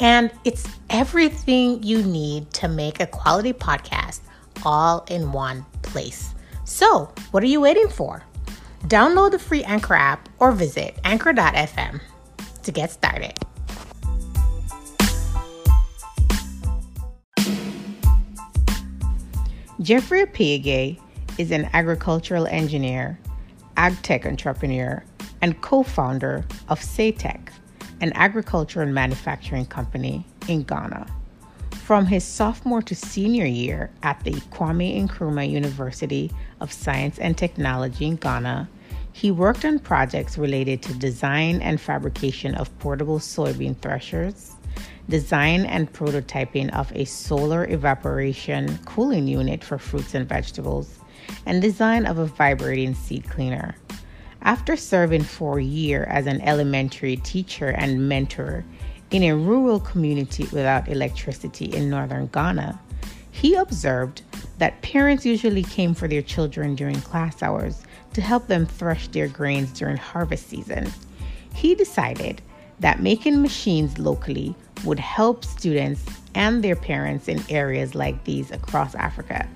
and 0.00 0.30
it's 0.44 0.66
everything 0.88 1.82
you 1.82 2.02
need 2.02 2.50
to 2.54 2.68
make 2.68 3.00
a 3.00 3.06
quality 3.06 3.52
podcast 3.52 4.20
all 4.64 5.04
in 5.08 5.32
one 5.32 5.64
place. 5.82 6.34
So, 6.64 7.12
what 7.30 7.42
are 7.42 7.46
you 7.46 7.60
waiting 7.60 7.88
for? 7.88 8.24
Download 8.84 9.30
the 9.30 9.38
free 9.38 9.62
Anchor 9.64 9.94
app 9.94 10.28
or 10.38 10.52
visit 10.52 10.98
anchor.fm 11.04 12.00
to 12.62 12.72
get 12.72 12.90
started. 12.90 13.34
Jeffrey 19.82 20.24
Appiagyei 20.24 21.00
is 21.38 21.50
an 21.50 21.68
agricultural 21.72 22.46
engineer, 22.46 23.18
ag 23.76 24.00
tech 24.02 24.26
entrepreneur, 24.26 25.02
and 25.40 25.60
co 25.62 25.82
founder 25.82 26.44
of 26.68 26.80
SayeTech 26.80 27.48
an 28.00 28.12
agriculture 28.14 28.82
and 28.82 28.94
manufacturing 28.94 29.66
company 29.66 30.24
in 30.48 30.62
Ghana. 30.62 31.06
From 31.72 32.06
his 32.06 32.24
sophomore 32.24 32.82
to 32.82 32.94
senior 32.94 33.46
year 33.46 33.90
at 34.02 34.22
the 34.22 34.32
Kwame 34.32 35.06
Nkrumah 35.06 35.50
University 35.50 36.30
of 36.60 36.72
Science 36.72 37.18
and 37.18 37.36
Technology 37.36 38.06
in 38.06 38.16
Ghana, 38.16 38.68
he 39.12 39.30
worked 39.30 39.64
on 39.64 39.78
projects 39.80 40.38
related 40.38 40.82
to 40.82 40.94
design 40.94 41.60
and 41.60 41.80
fabrication 41.80 42.54
of 42.54 42.76
portable 42.78 43.18
soybean 43.18 43.76
threshers, 43.78 44.52
design 45.08 45.66
and 45.66 45.92
prototyping 45.92 46.72
of 46.74 46.92
a 46.94 47.04
solar 47.04 47.66
evaporation 47.66 48.78
cooling 48.84 49.26
unit 49.26 49.64
for 49.64 49.78
fruits 49.78 50.14
and 50.14 50.28
vegetables, 50.28 51.00
and 51.44 51.60
design 51.60 52.06
of 52.06 52.18
a 52.18 52.26
vibrating 52.26 52.94
seed 52.94 53.28
cleaner. 53.28 53.74
After 54.42 54.74
serving 54.76 55.24
for 55.24 55.58
a 55.58 55.64
year 55.64 56.04
as 56.04 56.26
an 56.26 56.40
elementary 56.40 57.16
teacher 57.16 57.68
and 57.68 58.08
mentor 58.08 58.64
in 59.10 59.22
a 59.22 59.36
rural 59.36 59.80
community 59.80 60.44
without 60.44 60.88
electricity 60.88 61.66
in 61.66 61.90
northern 61.90 62.26
Ghana, 62.28 62.80
he 63.30 63.54
observed 63.54 64.22
that 64.58 64.80
parents 64.82 65.26
usually 65.26 65.62
came 65.62 65.94
for 65.94 66.08
their 66.08 66.22
children 66.22 66.74
during 66.74 67.00
class 67.02 67.42
hours 67.42 67.82
to 68.14 68.20
help 68.20 68.46
them 68.46 68.66
thresh 68.66 69.08
their 69.08 69.28
grains 69.28 69.72
during 69.72 69.96
harvest 69.96 70.48
season. 70.48 70.90
He 71.54 71.74
decided 71.74 72.40
that 72.80 73.02
making 73.02 73.42
machines 73.42 73.98
locally 73.98 74.54
would 74.84 74.98
help 74.98 75.44
students 75.44 76.04
and 76.34 76.64
their 76.64 76.76
parents 76.76 77.28
in 77.28 77.42
areas 77.50 77.94
like 77.94 78.24
these 78.24 78.50
across 78.50 78.94
Africa. 78.94 79.46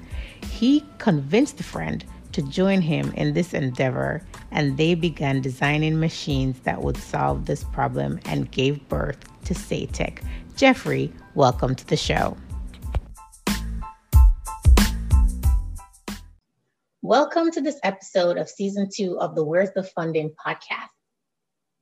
He 0.51 0.85
convinced 0.99 1.59
a 1.61 1.65
friend 1.65 2.05
to 2.35 2.43
join 2.43 2.81
him 2.81 3.13
in 3.13 3.33
this 3.33 3.55
endeavor, 3.55 4.21
and 4.51 4.77
they 4.77 4.97
began 4.97 5.41
designing 5.41 6.01
machines 6.01 6.59
that 6.65 6.83
would 6.83 6.97
solve 6.97 7.47
this 7.47 7.63
problem 7.63 8.19
and 8.25 8.51
gave 8.51 8.89
birth 8.89 9.19
to 9.45 9.55
SayeTech. 9.55 10.19
Jeffrey, 10.57 11.13
welcome 11.37 11.77
to 11.77 11.87
the 11.87 11.97
show. 11.97 12.37
Welcome 17.03 17.53
to 17.53 17.61
this 17.61 17.79
episode 17.85 18.37
of 18.37 18.49
season 18.49 18.89
two 18.93 19.17
of 19.21 19.37
the 19.37 19.45
Where's 19.45 19.71
the 19.77 19.85
Funding 19.85 20.35
podcast. 20.45 20.89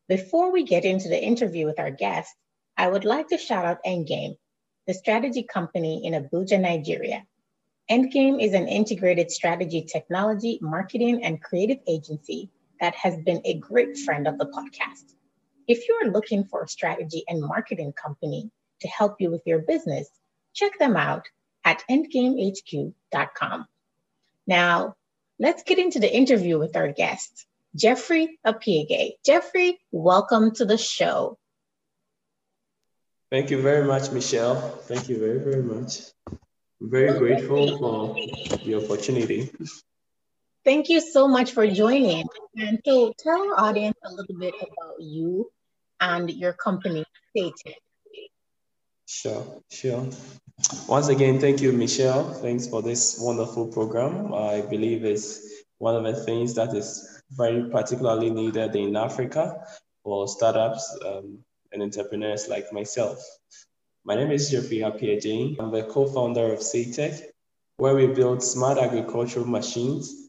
Before 0.07 0.53
we 0.53 0.65
get 0.65 0.85
into 0.85 1.09
the 1.09 1.23
interview 1.23 1.65
with 1.65 1.81
our 1.81 1.91
guest, 1.91 2.31
I 2.77 2.89
would 2.89 3.07
like 3.07 3.29
to 3.29 3.39
shout 3.39 3.65
out 3.65 3.79
Endgame, 3.87 4.35
the 4.87 4.93
strategy 4.93 5.45
company 5.45 6.05
in 6.05 6.13
Abuja, 6.13 6.61
Nigeria, 6.61 7.25
Endgame 7.93 8.43
is 8.43 8.55
an 8.55 8.69
integrated 8.69 9.31
strategy, 9.31 9.83
technology, 9.83 10.59
marketing, 10.63 11.23
and 11.25 11.43
creative 11.43 11.77
agency 11.87 12.49
that 12.81 12.95
has 12.95 13.15
been 13.19 13.43
a 13.45 13.59
great 13.59 13.99
friend 13.99 14.27
of 14.27 14.39
the 14.39 14.47
podcast. 14.47 15.13
If 15.69 15.87
you're 15.87 16.11
looking 16.11 16.45
for 16.45 16.63
a 16.63 16.69
strategy 16.69 17.23
and 17.29 17.43
marketing 17.43 17.93
company 17.93 18.51
to 18.81 18.89
help 18.89 19.17
you 19.21 19.31
with 19.31 19.43
your 19.45 19.59
business, 19.59 20.09
check 20.55 20.79
them 20.79 20.97
out 20.97 21.27
at 21.67 21.85
endgamehq.com. 21.91 23.67
Now, 24.47 24.95
let's 25.39 25.63
get 25.63 25.79
into 25.79 26.01
the 26.01 26.17
interview 26.17 26.59
with 26.59 26.75
our 26.77 26.91
guest, 26.91 27.47
Jeffrey 27.77 28.39
Appiagyei. 28.47 29.17
Jeffrey, 29.23 29.79
welcome 29.91 30.55
to 30.55 30.65
the 30.65 30.79
show. 30.79 31.37
Thank 33.31 33.51
you 33.51 33.61
very 33.61 33.85
much, 33.85 34.11
Michelle. 34.13 34.57
Thank 34.89 35.11
you 35.11 35.19
very, 35.19 35.41
very 35.41 35.63
much 35.63 36.13
very 36.91 37.19
grateful 37.19 37.79
for 37.79 38.15
the 38.65 38.75
opportunity. 38.83 39.51
Thank 40.65 40.89
you 40.89 41.01
so 41.01 41.27
much 41.27 41.53
for 41.53 41.67
joining. 41.67 42.27
And 42.57 42.81
so 42.85 43.13
tell 43.19 43.41
our 43.41 43.69
audience 43.69 43.97
a 44.05 44.13
little 44.13 44.39
bit 44.39 44.55
about 44.55 45.01
you 45.01 45.51
and 46.01 46.31
your 46.31 46.53
company, 46.53 47.05
SayeTech. 47.37 47.75
Sure, 49.07 49.63
sure. 49.71 50.09
Once 50.89 51.09
again, 51.09 51.41
thank 51.41 51.61
you, 51.61 51.73
Michelle. 51.73 52.33
Thanks 52.35 52.69
for 52.69 52.83
this 52.83 53.19
wonderful 53.21 53.67
program. 53.67 54.33
I 54.33 54.61
believe 54.63 55.05
it's 55.05 55.41
one 55.79 55.97
of 55.97 56.05
the 56.05 56.25
things 56.25 56.55
that 56.55 56.75
is 56.75 57.23
very 57.31 57.69
particularly 57.71 58.31
needed 58.31 58.77
in 58.77 58.97
Africa 58.97 59.67
for 60.05 60.29
startups 60.29 60.97
um, 61.05 61.39
and 61.73 61.83
entrepreneurs 61.83 62.49
like 62.49 62.73
myself. 62.73 63.19
My 64.05 64.17
name 64.17 64.33
is 64.33 64.51
Jeffrey 64.51 64.79
Appiagyei. 64.79 65.57
I'm 65.61 65.71
the 65.71 65.85
co-founder 65.85 66.53
of 66.53 66.59
SayeTech, 66.59 67.21
where 67.77 67.95
we 67.95 68.09
build 68.09 68.43
smart 68.43 68.77
agricultural 68.77 69.47
machines 69.47 70.29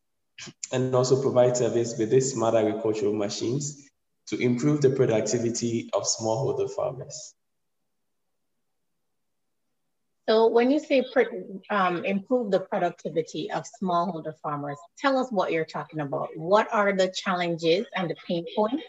and 0.72 0.94
also 0.94 1.20
provide 1.20 1.58
service 1.58 1.98
with 1.98 2.12
these 2.12 2.34
smart 2.34 2.54
agricultural 2.54 3.14
machines 3.14 3.90
to 4.28 4.38
improve 4.38 4.82
the 4.82 4.92
productivity 4.92 5.90
of 5.94 6.04
smallholder 6.04 6.70
farmers. 6.70 7.34
So 10.30 10.48
when 10.50 10.70
you 10.70 10.80
say 10.80 11.04
um, 11.72 12.06
improve 12.06 12.52
the 12.52 12.60
productivity 12.60 13.50
of 13.50 13.66
smallholder 13.82 14.36
farmers, 14.44 14.78
tell 15.00 15.18
us 15.18 15.32
what 15.32 15.52
you're 15.52 15.66
talking 15.66 16.02
about. 16.02 16.30
What 16.36 16.72
are 16.72 16.94
the 16.94 17.12
challenges 17.12 17.88
and 17.96 18.08
the 18.08 18.16
pain 18.28 18.46
points 18.56 18.84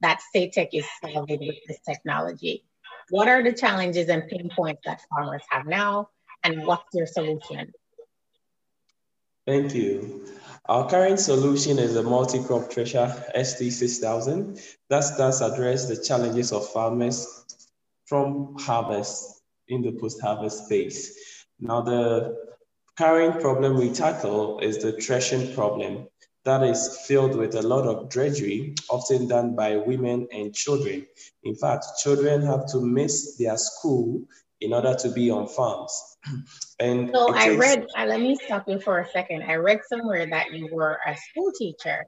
that 0.00 0.22
SayeTech 0.34 0.70
is 0.72 0.86
solving 1.02 1.40
with 1.40 1.56
this 1.68 1.80
technology? 1.86 2.64
What 3.10 3.28
are 3.28 3.42
the 3.42 3.52
challenges 3.52 4.08
and 4.08 4.26
pain 4.28 4.50
points 4.54 4.82
that 4.84 5.02
farmers 5.10 5.42
have 5.50 5.66
now, 5.66 6.08
and 6.44 6.64
what's 6.64 6.94
your 6.94 7.06
solution? 7.06 7.72
Thank 9.46 9.74
you. 9.74 10.26
Our 10.66 10.88
current 10.88 11.18
solution 11.18 11.78
is 11.78 11.96
a 11.96 12.02
multi-crop 12.02 12.70
thresher 12.70 13.12
ST6000 13.34 14.76
that 14.90 15.04
does 15.18 15.40
address 15.40 15.88
the 15.88 16.00
challenges 16.00 16.52
of 16.52 16.68
farmers 16.68 17.26
from 18.06 18.54
harvest 18.60 19.42
in 19.66 19.82
the 19.82 19.92
post-harvest 19.92 20.66
space. 20.66 21.44
Now, 21.58 21.80
the 21.80 22.36
current 22.96 23.40
problem 23.40 23.76
we 23.76 23.90
tackle 23.90 24.60
is 24.60 24.78
the 24.78 24.92
threshing 24.92 25.52
problem 25.54 26.06
that 26.50 26.64
is 26.64 26.98
filled 27.06 27.36
with 27.36 27.54
a 27.54 27.62
lot 27.62 27.86
of 27.86 28.10
drudgery, 28.10 28.74
often 28.88 29.28
done 29.28 29.54
by 29.54 29.76
women 29.76 30.26
and 30.32 30.52
children. 30.52 31.06
In 31.44 31.54
fact, 31.54 31.86
children 32.02 32.42
have 32.42 32.66
to 32.72 32.80
miss 32.80 33.36
their 33.36 33.56
school 33.56 34.24
in 34.60 34.72
order 34.72 34.96
to 34.96 35.10
be 35.12 35.30
on 35.30 35.46
farms. 35.46 35.94
and 36.80 37.10
so 37.14 37.32
I 37.32 37.54
read, 37.54 37.86
uh, 37.96 38.06
let 38.06 38.20
me 38.20 38.34
stop 38.34 38.64
you 38.66 38.80
for 38.80 38.98
a 38.98 39.08
second. 39.10 39.44
I 39.44 39.54
read 39.54 39.80
somewhere 39.88 40.26
that 40.26 40.52
you 40.52 40.68
were 40.72 40.98
a 41.06 41.16
school 41.16 41.52
teacher. 41.56 42.06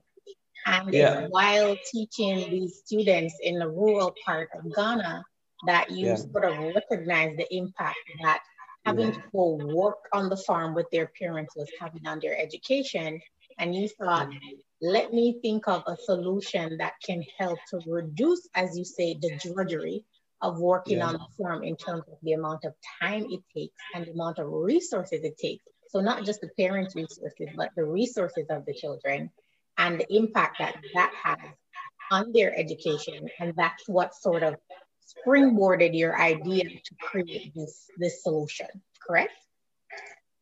And 0.67 0.93
yeah. 0.93 1.29
while 1.29 1.77
teaching 1.93 2.51
these 2.51 2.83
students 2.85 3.37
in 3.43 3.61
the 3.61 3.69
rural 3.69 4.13
part 4.27 4.49
of 4.59 4.75
Ghana, 4.75 5.23
that 5.67 5.93
you 5.93 6.07
yeah. 6.09 6.17
sort 6.17 6.47
of 6.47 6.59
recognize 6.75 7.37
the 7.37 7.47
impact 7.55 7.99
that 8.25 8.41
having 8.85 9.13
yeah. 9.15 9.21
to 9.21 9.75
work 9.77 9.99
on 10.13 10.29
the 10.29 10.37
farm 10.37 10.75
with 10.75 10.87
their 10.91 11.13
parents 11.17 11.55
was 11.55 11.71
having 11.81 12.05
on 12.09 12.19
their 12.21 12.37
education 12.37 13.21
and 13.59 13.75
you 13.75 13.89
thought, 13.89 14.29
mm-hmm. 14.29 14.57
let 14.81 15.13
me 15.13 15.39
think 15.43 15.69
of 15.69 15.83
a 15.87 15.97
solution 15.97 16.79
that 16.79 16.95
can 17.05 17.25
help 17.39 17.59
to 17.71 17.81
reduce, 17.87 18.49
as 18.55 18.77
you 18.77 18.85
say, 18.85 19.19
the 19.21 19.39
drudgery 19.39 20.05
of 20.41 20.59
working 20.59 20.99
yeah. 20.99 21.07
on 21.07 21.13
the 21.15 21.27
farm 21.43 21.63
in 21.63 21.77
terms 21.77 22.03
of 22.11 22.19
the 22.23 22.33
amount 22.33 22.65
of 22.65 22.75
time 23.01 23.27
it 23.31 23.41
takes 23.55 23.77
and 23.95 24.07
the 24.07 24.11
amount 24.11 24.39
of 24.39 24.49
resources 24.49 25.23
it 25.23 25.39
takes. 25.39 25.65
So 25.89 26.01
not 26.01 26.25
just 26.25 26.41
the 26.41 26.49
parents' 26.59 26.97
resources, 26.97 27.49
but 27.57 27.71
the 27.77 27.85
resources 27.85 28.47
of 28.51 28.65
the 28.67 28.75
children 28.75 29.31
and 29.79 30.01
the 30.01 30.17
impact 30.17 30.57
that 30.59 30.77
that 30.95 31.13
has 31.23 31.39
on 32.11 32.33
their 32.33 32.59
education. 32.59 33.29
And 33.39 33.55
that's 33.57 33.89
what 33.89 34.15
sort 34.15 34.43
of 34.43 34.57
springboarded 35.27 35.97
your 35.97 36.19
idea 36.21 36.65
to 36.65 36.95
create 37.01 37.53
this 37.55 37.87
this 37.99 38.23
solution, 38.23 38.69
correct? 39.07 39.33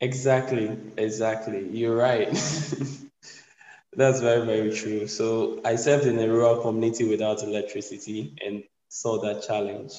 Exactly, 0.00 0.78
exactly. 0.96 1.68
You're 1.68 1.96
right. 1.96 2.28
That's 3.96 4.20
very, 4.20 4.46
very 4.46 4.72
true. 4.74 5.06
So 5.06 5.60
I 5.64 5.76
served 5.76 6.06
in 6.06 6.18
a 6.18 6.28
rural 6.28 6.62
community 6.62 7.08
without 7.08 7.42
electricity 7.42 8.34
and 8.44 8.62
saw 8.88 9.20
that 9.22 9.42
challenge. 9.46 9.92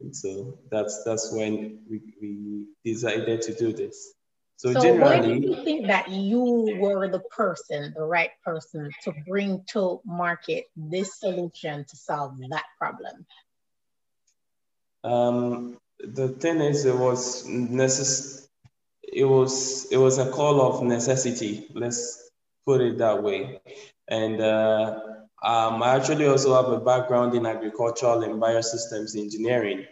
And 0.00 0.14
so 0.14 0.58
that's 0.70 1.02
that's 1.04 1.32
when 1.32 1.80
we, 1.88 2.00
we 2.20 2.66
decided 2.84 3.42
to 3.42 3.54
do 3.54 3.72
this. 3.72 4.12
So, 4.56 4.72
so 4.72 4.82
generally, 4.82 5.00
why 5.00 5.20
do 5.20 5.34
you 5.34 5.64
think 5.64 5.86
that 5.86 6.10
you 6.10 6.76
were 6.78 7.08
the 7.08 7.20
person, 7.20 7.92
the 7.96 8.04
right 8.04 8.30
person 8.44 8.90
to 9.02 9.12
bring 9.26 9.64
to 9.68 10.00
market 10.04 10.66
this 10.76 11.18
solution 11.18 11.84
to 11.88 11.96
solve 11.96 12.38
that 12.50 12.64
problem? 12.78 13.26
Um, 15.02 15.78
the 15.98 16.28
thing 16.28 16.60
is, 16.60 16.84
it 16.84 16.96
was 16.96 17.46
necess- 17.46 18.48
It 19.12 19.24
was 19.24 19.86
it 19.90 19.96
was 19.96 20.18
a 20.18 20.30
call 20.30 20.60
of 20.60 20.82
necessity. 20.82 21.66
Let's 21.74 22.30
put 22.66 22.80
it 22.80 22.98
that 22.98 23.22
way. 23.22 23.60
And 24.08 24.40
uh, 24.40 25.00
um, 25.42 25.82
I 25.82 25.96
actually 25.96 26.26
also 26.26 26.54
have 26.54 26.72
a 26.72 26.80
background 26.80 27.34
in 27.34 27.46
agricultural 27.46 28.22
and 28.22 28.40
biosystems 28.40 29.16
engineering. 29.16 29.84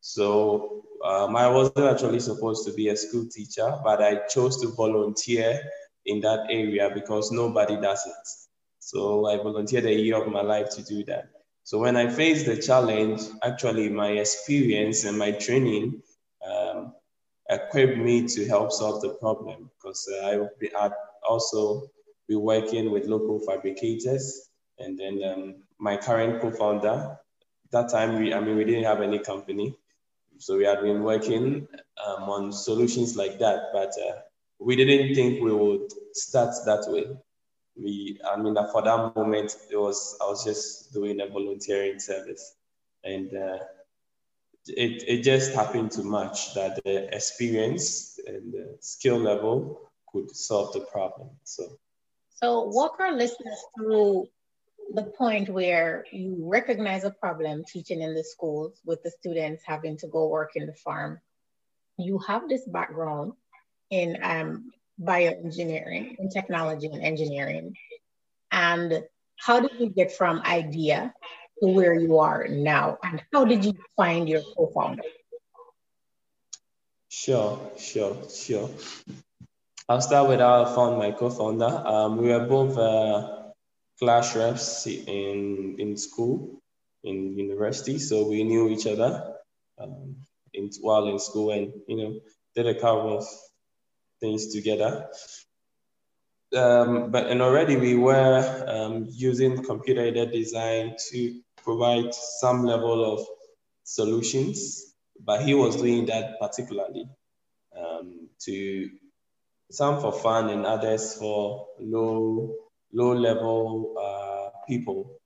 So 0.00 0.84
um, 1.04 1.36
I 1.36 1.48
wasn't 1.48 1.86
actually 1.86 2.20
supposed 2.20 2.66
to 2.66 2.72
be 2.72 2.88
a 2.88 2.96
school 2.96 3.26
teacher, 3.30 3.76
but 3.82 4.02
I 4.02 4.26
chose 4.28 4.60
to 4.62 4.68
volunteer 4.68 5.60
in 6.06 6.20
that 6.20 6.46
area 6.50 6.90
because 6.92 7.32
nobody 7.32 7.76
does 7.80 8.04
it. 8.06 8.28
So 8.78 9.26
I 9.26 9.36
volunteered 9.36 9.86
a 9.86 9.94
year 9.94 10.22
of 10.22 10.30
my 10.30 10.42
life 10.42 10.70
to 10.70 10.82
do 10.82 11.04
that. 11.04 11.30
So 11.64 11.78
when 11.78 11.96
I 11.96 12.08
faced 12.08 12.46
the 12.46 12.56
challenge, 12.56 13.22
actually 13.42 13.88
my 13.88 14.10
experience 14.10 15.04
and 15.04 15.16
my 15.16 15.32
training 15.32 16.02
um, 16.46 16.92
equipped 17.54 17.98
me 17.98 18.26
to 18.28 18.46
help 18.46 18.72
solve 18.72 19.02
the 19.02 19.10
problem 19.14 19.70
because 19.76 20.08
uh, 20.20 20.26
I 20.26 20.82
had 20.82 20.92
also 21.28 21.90
be 22.28 22.36
working 22.36 22.90
with 22.90 23.06
local 23.06 23.40
fabricators. 23.40 24.48
And 24.78 24.98
then 24.98 25.22
um, 25.24 25.54
my 25.78 25.96
current 25.96 26.40
co-founder, 26.40 27.18
that 27.70 27.90
time 27.90 28.18
we, 28.18 28.32
I 28.34 28.40
mean, 28.40 28.56
we 28.56 28.64
didn't 28.64 28.84
have 28.84 29.00
any 29.00 29.18
company. 29.18 29.76
So 30.38 30.56
we 30.56 30.64
had 30.64 30.80
been 30.80 31.02
working 31.02 31.68
um, 32.04 32.22
on 32.28 32.52
solutions 32.52 33.16
like 33.16 33.38
that, 33.38 33.70
but 33.72 33.92
uh, 34.06 34.20
we 34.58 34.76
didn't 34.76 35.14
think 35.14 35.42
we 35.42 35.52
would 35.52 35.92
start 36.12 36.54
that 36.66 36.84
way. 36.88 37.06
We, 37.76 38.18
I 38.28 38.36
mean, 38.36 38.54
for 38.72 38.82
that 38.82 39.14
moment, 39.16 39.56
it 39.70 39.76
was 39.76 40.16
I 40.20 40.26
was 40.26 40.44
just 40.44 40.92
doing 40.92 41.20
a 41.20 41.26
volunteering 41.26 41.98
service, 41.98 42.54
and 43.04 43.32
uh, 43.34 43.58
it 44.66 45.04
it 45.06 45.22
just 45.22 45.52
happened 45.52 45.90
to 45.92 46.02
match 46.02 46.54
that 46.54 46.82
the 46.84 47.14
experience 47.14 48.18
and 48.26 48.52
the 48.52 48.76
skill 48.80 49.18
level 49.18 49.90
could 50.10 50.34
solve 50.34 50.72
the 50.72 50.80
problem. 50.80 51.30
So, 51.44 51.78
so 52.30 52.62
walk 52.64 52.96
our 53.00 53.12
listeners 53.12 53.58
through 53.76 54.28
the 54.94 55.04
point 55.04 55.48
where 55.48 56.04
you 56.12 56.36
recognize 56.40 57.04
a 57.04 57.10
problem 57.10 57.64
teaching 57.66 58.02
in 58.02 58.14
the 58.14 58.24
schools 58.24 58.80
with 58.84 59.02
the 59.02 59.10
students 59.10 59.62
having 59.66 59.96
to 59.98 60.06
go 60.08 60.28
work 60.28 60.52
in 60.54 60.66
the 60.66 60.74
farm. 60.74 61.20
You 61.96 62.18
have 62.18 62.48
this 62.48 62.64
background 62.66 63.32
in 63.90 64.18
um, 64.22 64.72
bioengineering, 65.00 66.16
and 66.18 66.30
technology 66.30 66.86
and 66.86 67.02
engineering. 67.02 67.74
And 68.50 69.04
how 69.38 69.60
did 69.60 69.72
you 69.78 69.88
get 69.88 70.12
from 70.12 70.40
idea 70.40 71.14
to 71.62 71.68
where 71.68 71.94
you 71.94 72.18
are 72.18 72.48
now? 72.48 72.98
And 73.02 73.22
how 73.32 73.44
did 73.44 73.64
you 73.64 73.72
find 73.96 74.28
your 74.28 74.42
co 74.56 74.70
founder? 74.74 75.02
Sure, 77.08 77.70
sure, 77.78 78.16
sure. 78.28 78.70
I'll 79.88 80.00
start 80.00 80.28
with 80.28 80.40
how 80.40 80.64
I 80.64 80.74
found 80.74 80.98
my 80.98 81.12
co 81.12 81.30
founder. 81.30 81.70
Um, 81.86 82.18
we 82.18 82.28
were 82.28 82.46
both. 82.46 82.76
Uh, 82.76 83.38
class 84.02 84.34
reps 84.34 84.86
in 84.86 85.76
in 85.78 85.96
school, 85.96 86.60
in 87.04 87.38
university, 87.38 87.98
so 87.98 88.26
we 88.26 88.42
knew 88.42 88.68
each 88.68 88.86
other 88.86 89.38
um, 89.78 90.16
in, 90.54 90.70
while 90.80 91.06
in 91.06 91.20
school, 91.20 91.52
and 91.52 91.72
you 91.86 91.96
know 91.96 92.20
did 92.56 92.66
a 92.66 92.74
couple 92.74 93.18
of 93.18 93.24
things 94.20 94.52
together. 94.52 95.06
Um, 96.50 97.12
but 97.12 97.30
and 97.30 97.40
already 97.40 97.76
we 97.76 97.94
were 97.94 98.42
um, 98.66 99.06
using 99.08 99.62
computer 99.62 100.02
aided 100.02 100.32
design 100.32 100.96
to 101.10 101.40
provide 101.62 102.14
some 102.14 102.64
level 102.64 103.12
of 103.12 103.26
solutions, 103.84 104.94
but 105.24 105.42
he 105.42 105.54
was 105.54 105.76
doing 105.76 106.06
that 106.06 106.38
particularly 106.40 107.08
um, 107.76 108.28
to 108.40 108.90
some 109.70 110.00
for 110.00 110.12
fun 110.12 110.50
and 110.50 110.66
others 110.66 111.14
for 111.14 111.68
low 111.80 112.54
low 112.92 113.14
level 113.14 113.94
uh, 113.98 114.50
people 114.68 115.18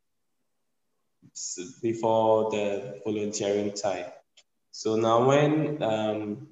before 1.83 2.51
the 2.51 3.01
volunteering 3.05 3.73
time. 3.73 4.07
So 4.71 4.97
now 4.97 5.27
when 5.27 5.83
um, 5.83 6.49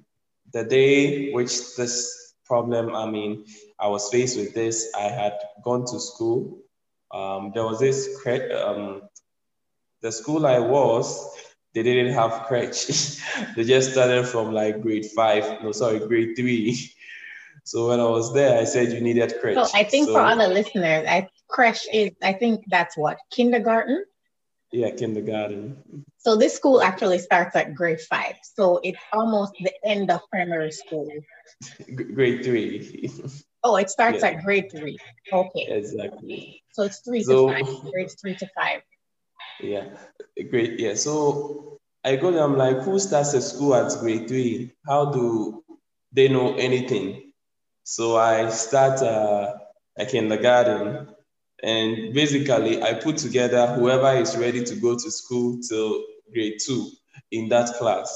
the 0.51 0.63
day 0.63 1.31
which 1.31 1.75
this 1.75 2.33
problem, 2.45 2.95
I 2.95 3.09
mean, 3.09 3.45
I 3.79 3.87
was 3.87 4.09
faced 4.09 4.37
with 4.37 4.53
this, 4.53 4.91
I 4.95 5.03
had 5.03 5.33
gone 5.63 5.85
to 5.85 5.99
school. 5.99 6.59
Um, 7.11 7.51
there 7.53 7.63
was 7.63 7.79
this, 7.79 8.09
um, 8.63 9.01
the 10.05 10.11
school 10.11 10.45
I 10.45 10.59
was, 10.59 11.07
they 11.73 11.81
didn't 11.81 12.13
have 12.13 12.45
crèche. 12.47 12.85
they 13.55 13.63
just 13.63 13.91
started 13.91 14.27
from 14.27 14.53
like 14.53 14.81
grade 14.81 15.07
five, 15.07 15.63
no, 15.63 15.71
sorry, 15.71 15.99
grade 15.99 16.35
three. 16.37 16.91
So 17.63 17.89
when 17.89 17.99
I 17.99 18.05
was 18.05 18.31
there, 18.31 18.59
I 18.59 18.65
said 18.65 18.91
you 18.91 19.01
needed 19.01 19.33
crèche. 19.41 19.65
So 19.65 19.65
I 19.73 19.83
think 19.83 20.05
so, 20.05 20.13
for 20.13 20.21
other 20.21 20.47
listeners, 20.47 21.07
I 21.09 21.27
crèche 21.49 21.85
is 21.91 22.11
I 22.21 22.33
think 22.33 22.63
that's 22.67 22.95
what 22.95 23.17
kindergarten. 23.31 24.05
Yeah, 24.71 24.91
kindergarten. 24.91 26.05
So 26.19 26.35
this 26.35 26.53
school 26.53 26.79
actually 26.83 27.17
starts 27.17 27.55
at 27.55 27.73
grade 27.73 28.01
five. 28.01 28.35
So 28.43 28.79
it's 28.83 28.99
almost 29.11 29.53
the 29.59 29.73
end 29.83 30.11
of 30.11 30.21
primary 30.29 30.73
school. 30.73 31.09
grade 31.95 32.43
three. 32.45 33.09
Oh, 33.63 33.77
it 33.77 33.89
starts 33.89 34.21
yeah. 34.21 34.29
at 34.29 34.43
grade 34.43 34.69
three. 34.69 34.99
Okay. 35.33 35.65
Exactly. 35.69 36.61
So 36.73 36.83
it's 36.83 36.99
three 36.99 37.23
so, 37.23 37.47
to 37.47 37.53
five. 37.55 37.91
Grades 37.91 38.15
three 38.21 38.35
to 38.35 38.47
five. 38.53 38.81
Yeah, 39.61 39.85
great. 40.49 40.79
Yeah. 40.79 40.95
So 40.95 41.77
I 42.03 42.15
go 42.17 42.31
there, 42.31 42.43
I'm 42.43 42.57
like, 42.57 42.79
who 42.81 42.99
starts 42.99 43.33
a 43.33 43.41
school 43.41 43.75
at 43.75 43.91
grade 43.99 44.27
three? 44.27 44.71
How 44.85 45.11
do 45.11 45.63
they 46.11 46.27
know 46.27 46.55
anything? 46.55 47.31
So 47.83 48.17
I 48.17 48.49
start 48.49 49.01
uh, 49.01 49.53
a 49.97 50.05
kindergarten 50.05 51.07
and 51.63 52.13
basically 52.13 52.81
I 52.81 52.93
put 52.93 53.17
together 53.17 53.67
whoever 53.67 54.13
is 54.17 54.37
ready 54.37 54.63
to 54.63 54.75
go 54.75 54.95
to 54.95 55.11
school 55.11 55.59
till 55.67 56.03
grade 56.33 56.57
two 56.65 56.89
in 57.31 57.49
that 57.49 57.75
class. 57.77 58.09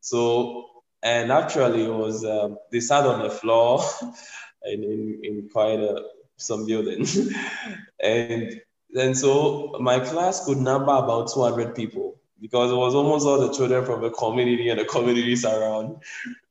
So, 0.00 0.66
and 1.02 1.32
actually 1.32 1.84
it 1.84 1.92
was, 1.92 2.24
um, 2.24 2.58
they 2.70 2.80
sat 2.80 3.06
on 3.06 3.22
the 3.22 3.30
floor 3.30 3.82
in, 4.64 4.82
in, 4.84 5.20
in 5.22 5.48
quite 5.52 5.80
a, 5.80 6.02
some 6.36 6.66
building. 6.66 7.06
and 8.02 8.60
then 8.92 9.14
so 9.14 9.76
my 9.80 9.98
class 9.98 10.44
could 10.44 10.58
number 10.58 10.92
about 10.92 11.32
200 11.32 11.74
people 11.74 12.20
because 12.40 12.70
it 12.70 12.74
was 12.74 12.94
almost 12.94 13.26
all 13.26 13.40
the 13.40 13.52
children 13.52 13.84
from 13.84 14.02
the 14.02 14.10
community 14.10 14.68
and 14.68 14.78
the 14.78 14.84
communities 14.84 15.44
around 15.44 15.96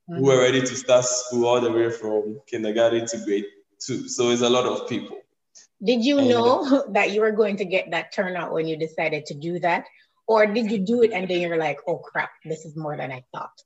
who 0.07 0.23
were 0.23 0.39
ready 0.39 0.61
to 0.61 0.75
start 0.75 1.05
school 1.05 1.45
all 1.45 1.61
the 1.61 1.71
way 1.71 1.89
from 1.91 2.39
kindergarten 2.47 3.05
to 3.05 3.17
grade 3.19 3.45
two. 3.79 4.07
So 4.07 4.29
it's 4.29 4.41
a 4.41 4.49
lot 4.49 4.65
of 4.65 4.89
people. 4.89 5.19
Did 5.83 6.03
you 6.03 6.19
and, 6.19 6.29
know 6.29 6.85
that 6.89 7.11
you 7.11 7.21
were 7.21 7.31
going 7.31 7.57
to 7.57 7.65
get 7.65 7.91
that 7.91 8.13
turnout 8.13 8.53
when 8.53 8.67
you 8.67 8.77
decided 8.77 9.25
to 9.27 9.33
do 9.33 9.59
that? 9.59 9.85
Or 10.27 10.45
did 10.45 10.71
you 10.71 10.79
do 10.79 11.03
it 11.03 11.11
and 11.11 11.27
then 11.27 11.41
you're 11.41 11.57
like, 11.57 11.79
oh 11.87 11.97
crap, 11.97 12.31
this 12.45 12.65
is 12.65 12.75
more 12.75 12.95
than 12.95 13.11
I 13.11 13.23
thought? 13.33 13.61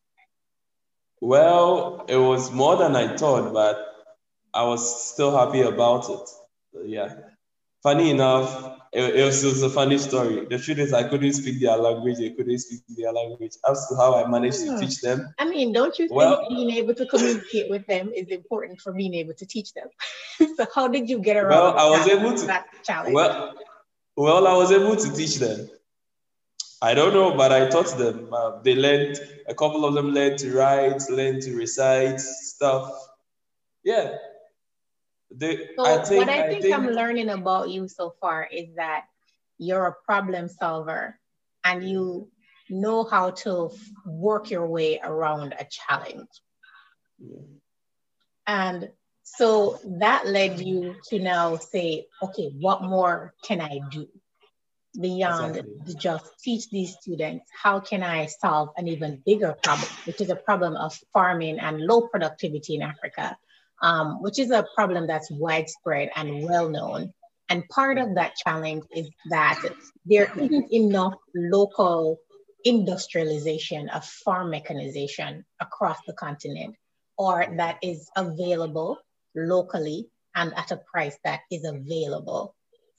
Well, 1.21 2.05
it 2.07 2.17
was 2.17 2.51
more 2.51 2.75
than 2.77 2.95
I 2.95 3.15
thought, 3.15 3.53
but 3.53 3.85
I 4.53 4.63
was 4.63 5.11
still 5.13 5.35
happy 5.35 5.61
about 5.61 6.09
it. 6.09 6.29
So, 6.73 6.81
yeah. 6.85 7.15
Funny 7.85 8.09
enough, 8.09 8.79
it, 8.91 9.15
it, 9.15 9.23
was, 9.23 9.43
it 9.43 9.47
was 9.47 9.61
a 9.61 9.69
funny 9.69 9.99
story. 9.99 10.43
The 10.49 10.57
truth 10.57 10.79
is, 10.79 10.91
I 10.91 11.07
couldn't 11.07 11.33
speak 11.33 11.61
their 11.61 11.77
language. 11.77 12.17
They 12.17 12.31
couldn't 12.31 12.57
speak 12.57 12.81
their 12.97 13.13
language. 13.13 13.51
As 13.69 13.87
to 13.89 13.95
how 13.95 14.15
I 14.15 14.27
managed 14.27 14.61
to 14.61 14.71
hmm. 14.71 14.79
teach 14.79 15.01
them. 15.01 15.31
I 15.37 15.45
mean, 15.45 15.71
don't 15.71 15.99
you 15.99 16.07
think 16.07 16.17
well, 16.17 16.49
being 16.49 16.71
able 16.71 16.95
to 16.95 17.05
communicate 17.05 17.69
with 17.69 17.85
them 17.85 18.11
is 18.15 18.29
important 18.29 18.81
for 18.81 18.91
being 18.91 19.13
able 19.13 19.35
to 19.35 19.45
teach 19.45 19.75
them? 19.75 19.87
so 20.57 20.65
how 20.73 20.87
did 20.87 21.07
you 21.07 21.19
get 21.19 21.37
around? 21.37 21.51
Well, 21.51 21.77
I 21.77 21.87
was 21.87 22.07
that, 22.07 22.19
able 22.19 22.35
to. 22.35 22.45
That 22.47 22.65
challenge? 22.83 23.13
Well, 23.13 23.53
well, 24.17 24.47
I 24.47 24.57
was 24.57 24.71
able 24.71 24.95
to 24.95 25.13
teach 25.13 25.35
them. 25.35 25.69
I 26.81 26.95
don't 26.95 27.13
know, 27.13 27.37
but 27.37 27.51
I 27.51 27.69
taught 27.69 27.95
them. 27.99 28.33
Uh, 28.33 28.63
they 28.63 28.73
learned. 28.73 29.19
A 29.47 29.53
couple 29.53 29.85
of 29.85 29.93
them 29.93 30.07
learned 30.09 30.39
to 30.39 30.57
write, 30.57 31.07
learned 31.11 31.43
to 31.43 31.55
recite 31.55 32.19
stuff. 32.19 32.91
Yeah, 33.83 34.15
they, 35.37 35.69
so 35.75 35.85
I 35.85 36.03
think, 36.03 36.19
what 36.19 36.29
I 36.29 36.47
think, 36.47 36.59
I 36.59 36.61
think 36.61 36.75
I'm 36.75 36.87
learning 36.87 37.29
about 37.29 37.69
you 37.69 37.87
so 37.87 38.15
far 38.21 38.47
is 38.51 38.67
that 38.75 39.05
you're 39.57 39.87
a 39.87 39.95
problem 40.05 40.47
solver 40.47 41.19
and 41.63 41.87
you 41.87 42.29
know 42.69 43.03
how 43.03 43.31
to 43.31 43.71
work 44.05 44.49
your 44.49 44.67
way 44.67 44.99
around 45.03 45.53
a 45.59 45.65
challenge. 45.69 46.29
Yeah. 47.19 47.41
And 48.47 48.89
so 49.23 49.79
that 49.99 50.27
led 50.27 50.59
you 50.59 50.95
to 51.09 51.19
now 51.19 51.57
say, 51.57 52.07
okay, 52.21 52.51
what 52.59 52.83
more 52.83 53.33
can 53.43 53.59
I 53.59 53.79
do 53.89 54.07
beyond 54.99 55.57
exactly. 55.57 55.95
just 55.95 56.25
teach 56.43 56.69
these 56.69 56.95
students? 57.01 57.49
How 57.51 57.79
can 57.79 58.03
I 58.03 58.27
solve 58.27 58.69
an 58.77 58.87
even 58.87 59.21
bigger 59.25 59.55
problem, 59.63 59.89
which 60.05 60.21
is 60.21 60.29
a 60.29 60.35
problem 60.35 60.75
of 60.75 60.97
farming 61.11 61.59
and 61.59 61.81
low 61.81 62.01
productivity 62.07 62.75
in 62.75 62.83
Africa, 62.83 63.37
um, 63.81 64.21
which 64.21 64.39
is 64.39 64.51
a 64.51 64.65
problem 64.75 65.07
that's 65.07 65.29
widespread 65.31 66.09
and 66.15 66.43
well 66.43 66.69
known. 66.69 67.13
And 67.49 67.67
part 67.69 67.97
of 67.97 68.15
that 68.15 68.35
challenge 68.35 68.83
is 68.95 69.09
that 69.29 69.61
there 70.05 70.31
isn't 70.35 70.71
enough 70.71 71.13
local 71.35 72.19
industrialization 72.63 73.89
of 73.89 74.03
farm 74.03 74.49
mechanization 74.49 75.45
across 75.61 75.97
the 76.07 76.13
continent, 76.13 76.75
or 77.17 77.45
that 77.57 77.77
is 77.83 78.09
available 78.15 78.97
locally 79.35 80.07
and 80.35 80.53
at 80.55 80.71
a 80.71 80.77
price 80.77 81.17
that 81.23 81.41
is 81.51 81.63
available 81.63 82.55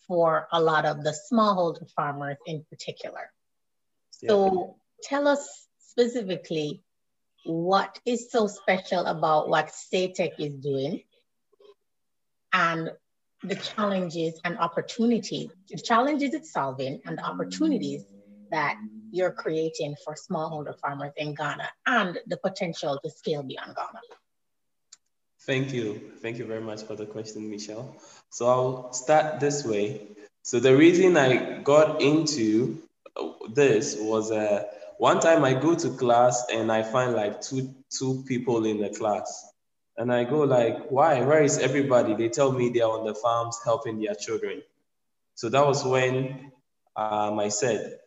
for 0.06 0.46
a 0.52 0.60
lot 0.60 0.86
of 0.86 1.02
the 1.02 1.14
smallholder 1.30 1.90
farmers 1.90 2.36
in 2.46 2.64
particular. 2.70 3.32
Yeah. 4.22 4.28
So 4.28 4.76
tell 5.02 5.26
us 5.26 5.66
specifically 5.80 6.82
what 7.46 7.98
is 8.04 8.30
so 8.30 8.46
special 8.46 9.06
about 9.06 9.48
what 9.48 9.68
SayeTech 9.68 10.32
is 10.38 10.54
doing 10.54 11.02
and 12.52 12.90
the 13.42 13.54
challenges 13.54 14.40
and 14.44 14.58
opportunities, 14.58 15.50
the 15.70 15.78
challenges 15.78 16.34
it's 16.34 16.52
solving 16.52 17.00
and 17.04 17.18
the 17.18 17.22
opportunities 17.22 18.02
that 18.50 18.76
you're 19.10 19.32
creating 19.32 19.94
for 20.04 20.14
smallholder 20.14 20.78
farmers 20.78 21.12
in 21.16 21.34
Ghana 21.34 21.68
and 21.86 22.18
the 22.26 22.36
potential 22.36 22.98
to 23.04 23.10
scale 23.10 23.42
beyond 23.42 23.74
Ghana. 23.76 24.00
Thank 25.42 25.72
you. 25.72 26.12
Thank 26.22 26.38
you 26.38 26.44
very 26.44 26.60
much 26.60 26.82
for 26.82 26.96
the 26.96 27.06
question, 27.06 27.48
Michelle. 27.48 27.96
So 28.30 28.46
I'll 28.46 28.92
start 28.92 29.38
this 29.38 29.64
way. 29.64 30.08
So 30.42 30.58
the 30.58 30.76
reason 30.76 31.16
I 31.16 31.60
got 31.62 32.02
into 32.02 32.82
this 33.48 33.96
was 33.98 34.32
uh, 34.32 34.64
one 34.98 35.20
time 35.20 35.44
I 35.44 35.54
go 35.54 35.74
to 35.74 35.90
class 35.90 36.46
and 36.52 36.70
I 36.72 36.82
find 36.82 37.14
like 37.14 37.40
two 37.40 37.74
two 37.90 38.24
people 38.26 38.64
in 38.66 38.80
the 38.80 38.90
class. 38.90 39.44
And 39.98 40.12
I 40.12 40.24
go 40.24 40.40
like, 40.40 40.90
why? 40.90 41.22
Where 41.22 41.42
is 41.42 41.58
everybody? 41.58 42.14
They 42.14 42.28
tell 42.28 42.52
me 42.52 42.68
they're 42.68 42.86
on 42.86 43.06
the 43.06 43.14
farms 43.14 43.58
helping 43.64 44.00
their 44.00 44.14
children. 44.14 44.62
So 45.34 45.48
that 45.48 45.66
was 45.66 45.84
when 45.84 46.52
um, 46.96 47.38
I 47.38 47.48
said, 47.48 47.98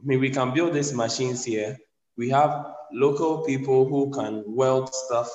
I 0.00 0.06
mean, 0.06 0.20
we 0.20 0.30
can 0.30 0.54
build 0.54 0.74
these 0.74 0.92
machines 0.92 1.44
here. 1.44 1.78
We 2.16 2.30
have 2.30 2.74
local 2.92 3.44
people 3.44 3.88
who 3.88 4.10
can 4.10 4.44
weld 4.46 4.92
stuff 4.94 5.30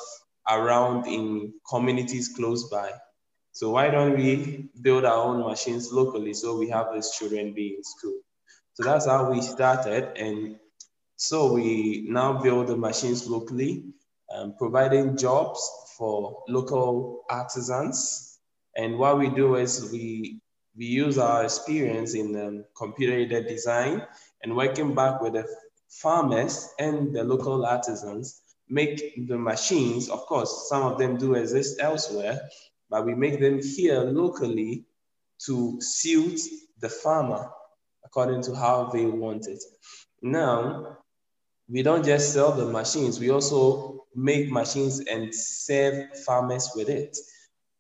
around 0.50 1.08
in 1.08 1.54
communities 1.70 2.30
close 2.30 2.70
by. 2.70 2.92
So 3.54 3.72
why 3.72 3.90
don't 3.90 4.18
we 4.18 4.70
build 4.82 5.06
our 5.06 5.24
own 5.24 5.42
machines 5.42 5.92
locally 5.92 6.34
so 6.34 6.58
we 6.58 6.70
have 6.70 6.94
these 6.94 7.12
children 7.12 7.54
be 7.54 7.76
in 7.78 7.84
school? 7.84 8.20
So 8.74 8.84
that's 8.84 9.06
how 9.06 9.30
we 9.30 9.42
started. 9.42 10.18
And 10.18 10.56
so 11.22 11.54
we 11.54 12.04
now 12.10 12.42
build 12.42 12.66
the 12.66 12.76
machines 12.76 13.28
locally, 13.28 13.84
um, 14.34 14.56
providing 14.58 15.16
jobs 15.16 15.62
for 15.96 16.42
local 16.48 17.22
artisans. 17.30 18.40
And 18.76 18.98
what 18.98 19.20
we 19.20 19.30
do 19.30 19.54
is 19.54 19.92
we, 19.92 20.42
we 20.76 20.86
use 20.86 21.20
our 21.20 21.44
experience 21.44 22.16
in 22.16 22.36
um, 22.42 22.66
computer 22.76 23.14
aided 23.14 23.46
design 23.46 24.02
and 24.42 24.56
working 24.56 24.96
back 24.96 25.22
with 25.22 25.34
the 25.34 25.46
farmers 25.90 26.70
and 26.80 27.16
the 27.16 27.24
local 27.24 27.68
artisans 27.68 28.42
make 28.68 29.28
the 29.28 29.38
machines. 29.38 30.10
Of 30.10 30.26
course, 30.26 30.70
some 30.70 30.82
of 30.82 30.98
them 30.98 31.18
do 31.18 31.36
exist 31.36 31.80
elsewhere, 31.80 32.42
but 32.90 33.06
we 33.06 33.14
make 33.14 33.40
them 33.40 33.62
here 33.62 34.02
locally 34.02 34.86
to 35.46 35.80
suit 35.82 36.42
the 36.80 36.90
farmer 36.90 37.48
according 38.04 38.42
to 38.42 38.56
how 38.56 38.86
they 38.86 39.06
want 39.06 39.48
it. 39.48 39.64
Now, 40.24 40.98
we 41.72 41.82
don't 41.84 42.04
just 42.04 42.34
sell 42.34 42.52
the 42.52 42.66
machines, 42.66 43.20
we 43.20 43.30
also 43.30 44.06
make 44.14 44.52
machines 44.52 45.00
and 45.00 45.34
serve 45.34 46.18
farmers 46.26 46.70
with 46.76 46.90
it. 46.90 47.18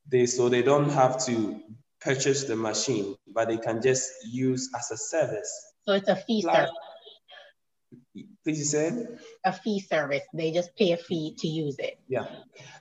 They, 0.09 0.25
so 0.25 0.47
they 0.47 0.61
don't 0.61 0.89
have 0.89 1.23
to 1.25 1.59
purchase 1.99 2.45
the 2.45 2.55
machine, 2.55 3.15
but 3.33 3.49
they 3.49 3.57
can 3.57 3.81
just 3.81 4.09
use 4.31 4.69
as 4.77 4.91
a 4.91 4.97
service. 4.97 5.51
So 5.85 5.93
it's 5.93 6.07
a 6.07 6.15
fee 6.15 6.43
like, 6.45 6.55
service. 6.55 6.71
Please, 8.43 8.59
you 8.59 8.65
said? 8.65 9.19
A 9.45 9.53
fee 9.53 9.79
service. 9.79 10.23
They 10.33 10.51
just 10.51 10.75
pay 10.75 10.93
a 10.93 10.97
fee 10.97 11.35
to 11.39 11.47
use 11.47 11.75
it. 11.79 11.99
Yeah. 12.07 12.27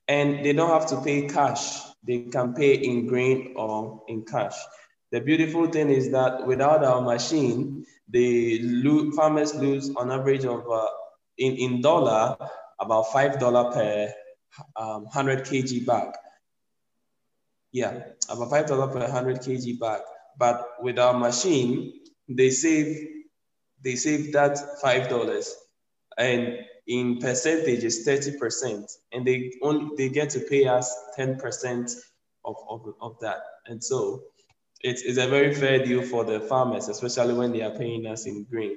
And 0.07 0.45
they 0.45 0.52
don't 0.52 0.71
have 0.71 0.87
to 0.88 1.00
pay 1.02 1.26
cash. 1.26 1.81
They 2.07 2.23
can 2.23 2.55
pay 2.55 2.75
in 2.75 3.07
grain 3.07 3.55
or 3.57 4.02
in 4.09 4.25
cash. 4.25 4.55
The 5.12 5.21
beautiful 5.21 5.67
thing 5.67 5.90
is 5.90 6.12
that 6.12 6.47
without 6.47 6.85
our 6.85 7.02
machine, 7.02 7.85
the 8.09 8.61
lo- 8.62 9.11
farmers 9.11 9.55
lose 9.55 9.90
on 9.97 10.11
average 10.11 10.45
of 10.45 10.71
uh, 10.71 10.87
in, 11.41 11.57
in 11.57 11.81
dollar 11.81 12.37
about 12.79 13.13
five 13.13 13.41
dollar 13.41 13.73
per 13.73 14.13
um, 14.77 15.05
100 15.05 15.45
kg 15.45 15.87
bag. 15.87 16.15
Yeah, 17.73 18.03
about 18.29 18.51
five 18.51 18.67
dollar 18.67 18.89
per 18.89 19.01
100 19.01 19.39
kg 19.39 19.81
bag. 19.81 20.03
But 20.39 20.65
with 20.81 20.99
our 20.99 21.19
machine, 21.19 21.93
they 22.29 22.51
save 22.51 23.09
they 23.83 23.97
save 23.97 24.33
that 24.35 24.59
five 24.81 25.09
dollars, 25.09 25.55
and 26.19 26.59
in 26.87 27.19
percentage 27.19 27.85
is 27.85 28.07
30%, 28.07 28.85
and 29.13 29.27
they 29.27 29.53
only 29.63 29.97
they 29.97 30.09
get 30.09 30.31
to 30.31 30.41
pay 30.41 30.67
us 30.67 30.93
10% 31.17 31.93
of, 32.45 32.57
of, 32.69 32.95
of 33.01 33.17
that. 33.21 33.39
And 33.67 33.83
so 33.83 34.25
it's, 34.81 35.03
it's 35.03 35.19
a 35.19 35.29
very 35.29 35.55
fair 35.55 35.85
deal 35.85 36.03
for 36.03 36.25
the 36.25 36.41
farmers, 36.41 36.89
especially 36.89 37.35
when 37.35 37.53
they 37.53 37.63
are 37.63 37.71
paying 37.79 38.07
us 38.07 38.27
in 38.27 38.45
grain. 38.45 38.77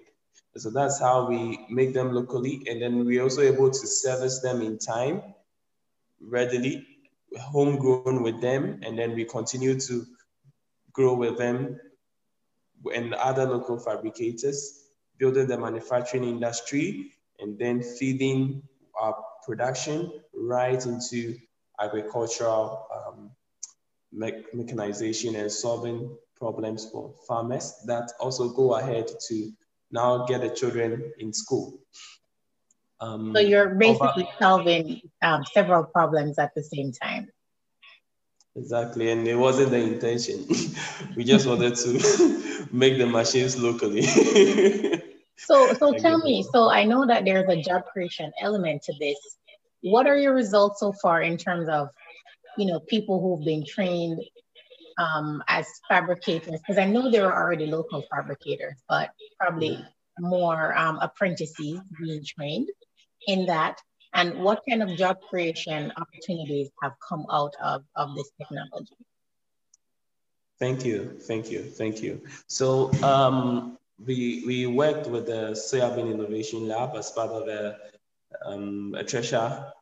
So 0.55 0.69
that's 0.69 0.99
how 0.99 1.27
we 1.27 1.65
make 1.69 1.93
them 1.93 2.13
locally. 2.13 2.63
And 2.69 2.81
then 2.81 3.05
we're 3.05 3.23
also 3.23 3.41
able 3.41 3.71
to 3.71 3.87
service 3.87 4.39
them 4.41 4.61
in 4.61 4.77
time, 4.77 5.23
readily, 6.21 6.85
homegrown 7.39 8.21
with 8.21 8.39
them. 8.39 8.81
And 8.83 8.97
then 8.97 9.15
we 9.15 9.25
continue 9.25 9.79
to 9.79 10.05
grow 10.91 11.15
with 11.15 11.37
them 11.37 11.79
and 12.93 13.13
other 13.13 13.45
local 13.45 13.79
fabricators, 13.79 14.89
building 15.17 15.47
the 15.47 15.57
manufacturing 15.57 16.23
industry, 16.23 17.11
and 17.39 17.57
then 17.57 17.81
feeding 17.81 18.61
our 18.99 19.15
production 19.45 20.11
right 20.33 20.85
into 20.85 21.37
agricultural 21.79 22.85
um, 22.95 23.31
me- 24.11 24.43
mechanization 24.53 25.35
and 25.35 25.51
solving 25.51 26.15
problems 26.37 26.89
for 26.91 27.13
farmers 27.27 27.73
that 27.85 28.11
also 28.19 28.49
go 28.49 28.75
ahead 28.75 29.07
to 29.27 29.51
now 29.93 30.25
get 30.25 30.41
the 30.41 30.49
children 30.49 31.13
in 31.19 31.31
school. 31.31 31.79
Um, 32.99 33.31
so 33.35 33.41
you're 33.41 33.75
basically 33.75 34.23
over, 34.23 34.31
solving 34.39 35.01
um, 35.21 35.45
several 35.53 35.83
problems 35.83 36.39
at 36.39 36.53
the 36.55 36.63
same 36.63 36.91
time. 36.91 37.29
Exactly, 38.55 39.11
and 39.11 39.27
it 39.27 39.35
wasn't 39.35 39.71
the 39.71 39.77
intention. 39.77 40.45
we 41.15 41.23
just 41.23 41.47
wanted 41.47 41.75
to 41.75 42.67
make 42.71 42.97
the 42.97 43.05
machines 43.05 43.57
locally. 43.57 44.01
so, 45.37 45.73
so 45.73 45.93
tell 45.93 46.19
me. 46.19 46.43
So 46.51 46.69
I 46.69 46.83
know 46.85 47.05
that 47.05 47.25
there's 47.25 47.49
a 47.49 47.61
job 47.61 47.85
creation 47.91 48.31
element 48.41 48.83
to 48.83 48.93
this. 48.99 49.17
What 49.81 50.07
are 50.07 50.17
your 50.17 50.33
results 50.33 50.79
so 50.79 50.93
far 50.93 51.21
in 51.21 51.37
terms 51.37 51.67
of, 51.67 51.89
you 52.57 52.67
know, 52.67 52.79
people 52.79 53.19
who've 53.19 53.45
been 53.45 53.65
trained 53.65 54.21
um, 54.97 55.43
as 55.47 55.67
fabricators? 55.89 56.59
Because 56.59 56.77
I 56.77 56.85
know 56.85 57.09
there 57.09 57.31
are 57.31 57.43
already 57.43 57.67
local 57.67 58.03
fabricators, 58.11 58.81
but 58.87 59.09
probably 59.39 59.83
more 60.19 60.77
um, 60.77 60.99
apprentices 61.01 61.79
being 61.99 62.23
trained 62.25 62.69
in 63.27 63.45
that. 63.47 63.81
And 64.13 64.43
what 64.43 64.61
kind 64.69 64.83
of 64.83 64.95
job 64.95 65.17
creation 65.29 65.91
opportunities 65.97 66.69
have 66.81 66.93
come 67.07 67.25
out 67.31 67.53
of, 67.61 67.83
of 67.95 68.15
this 68.15 68.29
technology? 68.37 68.95
Thank 70.59 70.85
you, 70.85 71.17
thank 71.19 71.49
you, 71.49 71.63
thank 71.63 72.01
you. 72.01 72.21
So 72.47 72.93
um, 73.01 73.77
we, 74.05 74.43
we 74.45 74.67
worked 74.67 75.07
with 75.07 75.25
the 75.25 75.51
Soybean 75.51 76.11
Innovation 76.11 76.67
Lab 76.67 76.95
as 76.95 77.09
part 77.11 77.31
of 77.31 77.47
a, 77.47 77.77
um, 78.45 78.95
a 78.97 79.03
thresher 79.03 79.73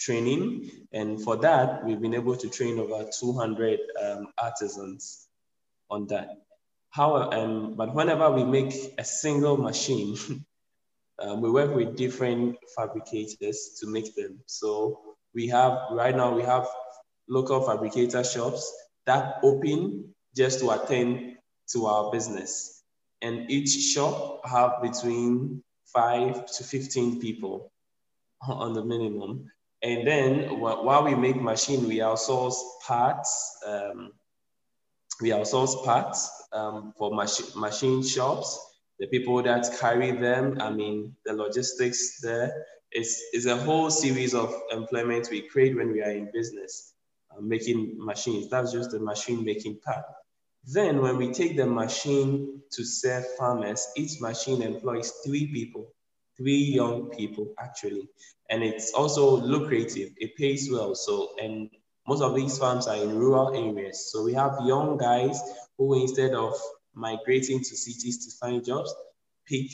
training. 0.00 0.70
And 0.92 1.22
for 1.22 1.36
that, 1.36 1.84
we've 1.84 2.00
been 2.00 2.14
able 2.14 2.36
to 2.36 2.48
train 2.48 2.78
over 2.78 3.08
200 3.18 3.78
um, 4.02 4.28
artisans 4.38 5.28
on 5.90 6.06
that. 6.08 6.28
How, 6.90 7.30
um, 7.30 7.74
but 7.76 7.94
whenever 7.94 8.30
we 8.30 8.44
make 8.44 8.74
a 8.98 9.04
single 9.04 9.56
machine, 9.56 10.16
um, 11.20 11.40
we 11.40 11.50
work 11.50 11.74
with 11.74 11.96
different 11.96 12.56
fabricators 12.76 13.78
to 13.80 13.86
make 13.86 14.14
them. 14.16 14.40
So 14.46 15.00
we 15.34 15.46
have, 15.48 15.78
right 15.92 16.16
now 16.16 16.34
we 16.34 16.42
have 16.42 16.66
local 17.28 17.64
fabricator 17.64 18.24
shops 18.24 18.72
that 19.06 19.36
open 19.42 20.14
just 20.36 20.60
to 20.60 20.70
attend 20.70 21.36
to 21.72 21.86
our 21.86 22.10
business. 22.10 22.82
And 23.22 23.50
each 23.50 23.70
shop 23.70 24.40
have 24.48 24.82
between 24.82 25.62
five 25.92 26.46
to 26.46 26.64
15 26.64 27.20
people 27.20 27.72
on 28.48 28.72
the 28.72 28.84
minimum. 28.84 29.50
And 29.82 30.06
then 30.06 30.60
while 30.60 31.04
we 31.04 31.14
make 31.14 31.40
machine, 31.40 31.88
we 31.88 31.98
outsource 31.98 32.56
parts. 32.86 33.58
Um, 33.66 34.12
we 35.20 35.30
outsource 35.30 35.84
parts 35.84 36.30
um, 36.52 36.92
for 36.98 37.14
machi- 37.14 37.52
machine 37.56 38.02
shops. 38.02 38.58
The 38.98 39.06
people 39.06 39.42
that 39.42 39.66
carry 39.80 40.12
them, 40.12 40.60
I 40.60 40.70
mean, 40.70 41.16
the 41.24 41.32
logistics 41.32 42.20
there. 42.20 42.66
It's, 42.92 43.22
it's 43.32 43.46
a 43.46 43.56
whole 43.56 43.90
series 43.90 44.34
of 44.34 44.54
employment 44.70 45.28
we 45.30 45.42
create 45.42 45.76
when 45.76 45.92
we 45.92 46.02
are 46.02 46.10
in 46.10 46.30
business, 46.32 46.94
uh, 47.30 47.40
making 47.40 47.94
machines. 47.98 48.50
That's 48.50 48.72
just 48.72 48.90
the 48.90 49.00
machine 49.00 49.44
making 49.44 49.78
part. 49.80 50.04
Then 50.64 51.00
when 51.00 51.16
we 51.16 51.32
take 51.32 51.56
the 51.56 51.66
machine 51.66 52.60
to 52.72 52.84
serve 52.84 53.24
farmers, 53.38 53.86
each 53.96 54.20
machine 54.20 54.60
employs 54.60 55.10
three 55.24 55.50
people, 55.50 55.94
three 56.40 56.64
young 56.80 57.10
people 57.10 57.52
actually. 57.58 58.08
And 58.48 58.62
it's 58.62 58.92
also 58.94 59.36
lucrative, 59.36 60.10
it 60.16 60.36
pays 60.36 60.70
well. 60.72 60.94
So, 60.94 61.30
and 61.40 61.70
most 62.08 62.22
of 62.22 62.34
these 62.34 62.58
farms 62.58 62.88
are 62.88 62.96
in 62.96 63.18
rural 63.18 63.54
areas. 63.54 64.10
So 64.10 64.24
we 64.24 64.32
have 64.34 64.58
young 64.64 64.96
guys 64.96 65.40
who 65.76 66.00
instead 66.00 66.32
of 66.32 66.54
migrating 66.94 67.58
to 67.60 67.76
cities 67.76 68.24
to 68.24 68.36
find 68.38 68.64
jobs, 68.64 68.92
pick, 69.46 69.70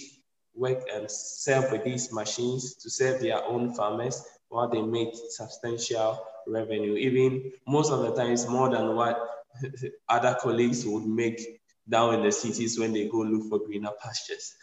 work 0.55 0.83
and 0.93 1.11
serve 1.11 1.71
with 1.71 1.85
these 1.85 2.13
machines 2.13 2.75
to 2.77 2.91
serve 2.91 3.21
their 3.21 3.45
own 3.45 3.75
farmers 3.75 4.23
while 4.49 4.69
they 4.69 4.83
make 4.83 5.11
substantial 5.31 6.19
revenue. 6.47 6.95
Even 6.97 7.53
most 7.67 7.93
of 7.93 8.01
the 8.01 8.15
times 8.15 8.49
more 8.49 8.71
than 8.71 8.95
what 8.95 9.19
other 10.09 10.37
colleagues 10.41 10.85
would 10.87 11.05
make 11.07 11.61
down 11.89 12.15
in 12.15 12.23
the 12.23 12.33
cities 12.33 12.79
when 12.79 12.93
they 12.93 13.09
go 13.09 13.19
look 13.19 13.49
for 13.49 13.65
greener 13.67 13.91
pastures. 14.03 14.55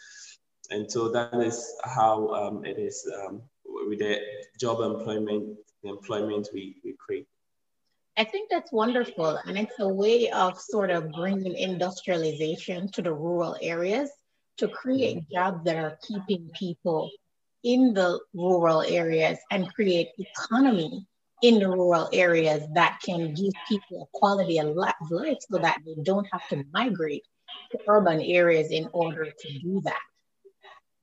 And 0.70 0.90
so 0.90 1.08
that 1.10 1.34
is 1.34 1.74
how 1.84 2.28
um, 2.28 2.64
it 2.64 2.78
is 2.78 3.08
um, 3.22 3.42
with 3.64 3.98
the 3.98 4.20
job 4.58 4.80
employment, 4.80 5.56
the 5.82 5.90
employment 5.90 6.48
we, 6.52 6.76
we 6.84 6.94
create. 6.98 7.26
I 8.16 8.24
think 8.24 8.48
that's 8.50 8.72
wonderful. 8.72 9.38
And 9.46 9.58
it's 9.58 9.74
a 9.80 9.88
way 9.88 10.30
of 10.30 10.58
sort 10.60 10.90
of 10.90 11.10
bringing 11.12 11.56
industrialization 11.56 12.90
to 12.92 13.02
the 13.02 13.12
rural 13.12 13.56
areas 13.60 14.10
to 14.58 14.68
create 14.68 15.18
mm-hmm. 15.18 15.34
jobs 15.34 15.64
that 15.64 15.76
are 15.76 15.98
keeping 16.06 16.48
people 16.54 17.10
in 17.64 17.94
the 17.94 18.20
rural 18.34 18.82
areas 18.82 19.38
and 19.50 19.72
create 19.74 20.08
economy 20.18 21.06
in 21.42 21.58
the 21.58 21.68
rural 21.68 22.08
areas 22.12 22.62
that 22.74 23.00
can 23.04 23.34
give 23.34 23.52
people 23.68 24.02
a 24.02 24.18
quality 24.18 24.58
of 24.58 24.68
life 24.68 24.94
so 25.48 25.58
that 25.58 25.78
they 25.84 25.94
don't 26.02 26.26
have 26.30 26.46
to 26.48 26.62
migrate 26.72 27.24
to 27.72 27.78
urban 27.88 28.20
areas 28.20 28.70
in 28.70 28.88
order 28.92 29.24
to 29.24 29.58
do 29.58 29.80
that. 29.84 30.00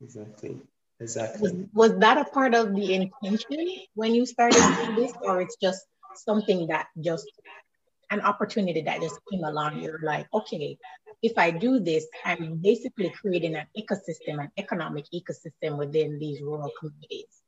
Exactly. 0.01 0.61
Exactly. 0.99 1.41
Was, 1.41 1.91
was 1.91 1.99
that 1.99 2.17
a 2.17 2.25
part 2.25 2.53
of 2.53 2.75
the 2.75 2.93
intention 2.93 3.67
when 3.95 4.13
you 4.13 4.25
started 4.25 4.61
doing 4.75 4.95
this, 4.95 5.13
or 5.21 5.41
it's 5.41 5.57
just 5.61 5.85
something 6.15 6.67
that 6.67 6.87
just 6.99 7.25
an 8.11 8.21
opportunity 8.21 8.81
that 8.81 9.01
just 9.01 9.19
came 9.31 9.43
along? 9.43 9.81
You're 9.81 9.99
like, 10.03 10.27
okay, 10.33 10.77
if 11.23 11.37
I 11.37 11.49
do 11.51 11.79
this, 11.79 12.05
I'm 12.25 12.57
basically 12.57 13.09
creating 13.09 13.55
an 13.55 13.65
ecosystem, 13.77 14.39
an 14.41 14.51
economic 14.57 15.05
ecosystem 15.13 15.77
within 15.77 16.19
these 16.19 16.41
rural 16.41 16.71
communities. 16.79 17.41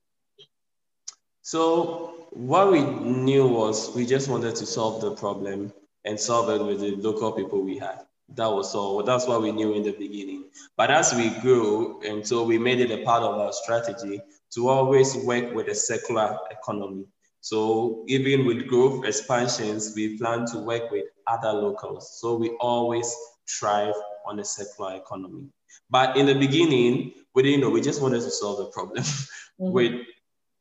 So 1.42 2.28
what 2.32 2.72
we 2.72 2.82
knew 2.84 3.48
was 3.48 3.94
we 3.96 4.06
just 4.06 4.30
wanted 4.30 4.56
to 4.56 4.66
solve 4.66 5.02
the 5.02 5.12
problem 5.12 5.74
and 6.06 6.20
solve 6.20 6.50
it 6.50 6.64
with 6.64 6.80
the 6.80 6.96
local 6.96 7.34
people 7.34 7.62
we 7.62 7.78
had. 7.78 8.06
That 8.36 8.48
was 8.52 8.74
all. 8.74 9.04
That's 9.04 9.28
what 9.28 9.42
we 9.42 9.52
knew 9.52 9.74
in 9.74 9.84
the 9.84 9.92
beginning. 9.92 10.46
But 10.76 10.90
as 10.90 11.14
we 11.14 11.30
grew, 11.42 12.02
and 12.02 12.26
so 12.26 12.44
we 12.44 12.58
made 12.58 12.80
it 12.80 12.92
a 12.92 13.04
part 13.04 13.24
of 13.24 13.40
our 13.40 13.54
strategy 13.54 14.22
to 14.56 14.70
always 14.70 15.16
work 15.18 15.54
with 15.54 15.68
a 15.68 15.76
circular 15.76 16.38
economy. 16.52 17.06
So 17.42 18.06
even 18.08 18.46
with 18.46 18.68
growth 18.68 19.06
expansions, 19.06 19.94
we 19.96 20.18
plan 20.18 20.46
to 20.48 20.60
work 20.60 20.90
with 20.92 21.06
other 21.28 21.52
locals. 21.52 22.20
So 22.20 22.36
we 22.36 22.52
always 22.60 23.14
thrive 23.50 23.94
on 24.26 24.40
a 24.40 24.46
circular 24.46 24.96
economy. 24.96 25.50
But 25.90 26.18
in 26.18 26.26
the 26.26 26.36
beginning, 26.36 27.14
we 27.36 27.44
didn't 27.44 27.62
know. 27.62 27.70
We 27.70 27.82
just 27.82 28.02
wanted 28.02 28.22
to 28.22 28.32
solve 28.32 28.58
the 28.58 28.66
problem 28.68 29.04
mm-hmm. 29.04 29.72
with 29.72 29.94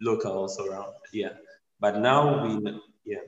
locals 0.00 0.58
around. 0.60 0.92
Yeah. 1.12 1.34
But 1.80 1.98
now 1.98 2.44
we, 2.44 2.80
yeah. 3.04 3.18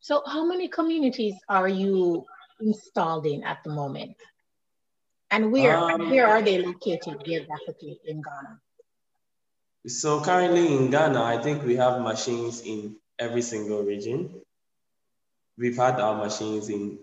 So 0.00 0.22
how 0.26 0.44
many 0.44 0.68
communities 0.68 1.34
are 1.48 1.68
you 1.68 2.24
installed 2.60 3.26
in 3.26 3.44
at 3.44 3.62
the 3.64 3.70
moment? 3.70 4.16
And 5.30 5.52
where, 5.52 5.76
um, 5.76 6.10
where 6.10 6.26
are 6.26 6.42
they 6.42 6.58
located 6.58 7.24
geographically 7.24 8.00
in 8.04 8.20
Ghana? 8.20 8.60
So 9.86 10.20
currently 10.20 10.74
in 10.76 10.90
Ghana, 10.90 11.22
I 11.22 11.40
think 11.40 11.64
we 11.64 11.76
have 11.76 12.02
machines 12.02 12.62
in 12.62 12.96
every 13.18 13.42
single 13.42 13.82
region. 13.82 14.42
We've 15.56 15.76
had 15.76 16.00
our 16.00 16.16
machines 16.16 16.68
in 16.68 16.98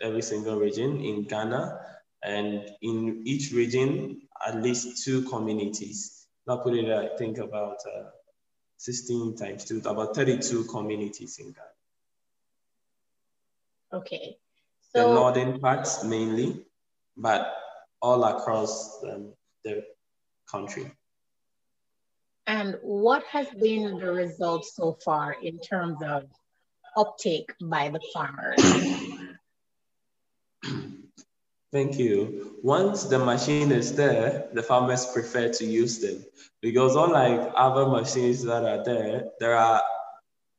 every 0.00 0.22
single 0.22 0.58
region 0.58 1.00
in 1.00 1.24
Ghana, 1.24 1.78
and 2.22 2.68
in 2.82 3.22
each 3.24 3.52
region, 3.52 4.22
at 4.46 4.62
least 4.62 5.04
two 5.04 5.22
communities. 5.22 6.26
I'll 6.48 6.58
put 6.58 6.74
it, 6.74 6.90
I 6.90 7.16
think, 7.16 7.38
about 7.38 7.76
uh, 7.86 8.10
16 8.78 9.36
times 9.36 9.64
2, 9.64 9.82
about 9.86 10.14
32 10.14 10.64
communities 10.64 11.38
in 11.38 11.52
Ghana. 11.52 11.66
Okay. 13.92 14.36
So, 14.96 15.08
the 15.08 15.14
northern 15.14 15.60
parts 15.60 16.02
mainly, 16.04 16.64
but 17.16 17.54
all 18.00 18.24
across 18.24 19.04
um, 19.04 19.34
the 19.62 19.84
country. 20.50 20.90
And 22.46 22.78
what 22.82 23.24
has 23.24 23.46
been 23.60 23.98
the 23.98 24.10
result 24.10 24.64
so 24.64 24.96
far 25.04 25.36
in 25.42 25.58
terms 25.58 25.98
of 26.02 26.24
uptake 26.96 27.52
by 27.60 27.90
the 27.90 28.00
farmers? 28.14 28.62
Thank 31.72 31.98
you. 31.98 32.56
Once 32.62 33.04
the 33.04 33.18
machine 33.18 33.72
is 33.72 33.94
there, 33.94 34.48
the 34.54 34.62
farmers 34.62 35.04
prefer 35.12 35.52
to 35.52 35.64
use 35.66 35.98
them 35.98 36.24
because 36.62 36.96
unlike 36.96 37.52
other 37.54 37.86
machines 37.86 38.42
that 38.44 38.64
are 38.64 38.82
there, 38.82 39.24
there 39.40 39.56
are 39.56 39.82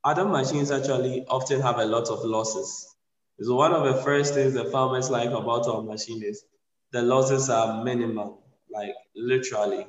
other 0.04 0.26
machines 0.26 0.70
actually 0.70 1.26
often 1.28 1.62
have 1.62 1.80
a 1.80 1.86
lot 1.86 2.10
of 2.10 2.24
losses. 2.24 2.94
So 3.40 3.56
one 3.56 3.74
of 3.74 3.84
the 3.84 4.02
first 4.02 4.34
things 4.34 4.54
the 4.54 4.66
farmers 4.66 5.10
like 5.10 5.30
about 5.30 5.68
our 5.68 5.82
machine 5.82 6.24
is 6.24 6.44
the 6.92 7.02
losses 7.02 7.50
are 7.50 7.84
minimal, 7.84 8.44
like 8.72 8.96
literally. 9.16 9.86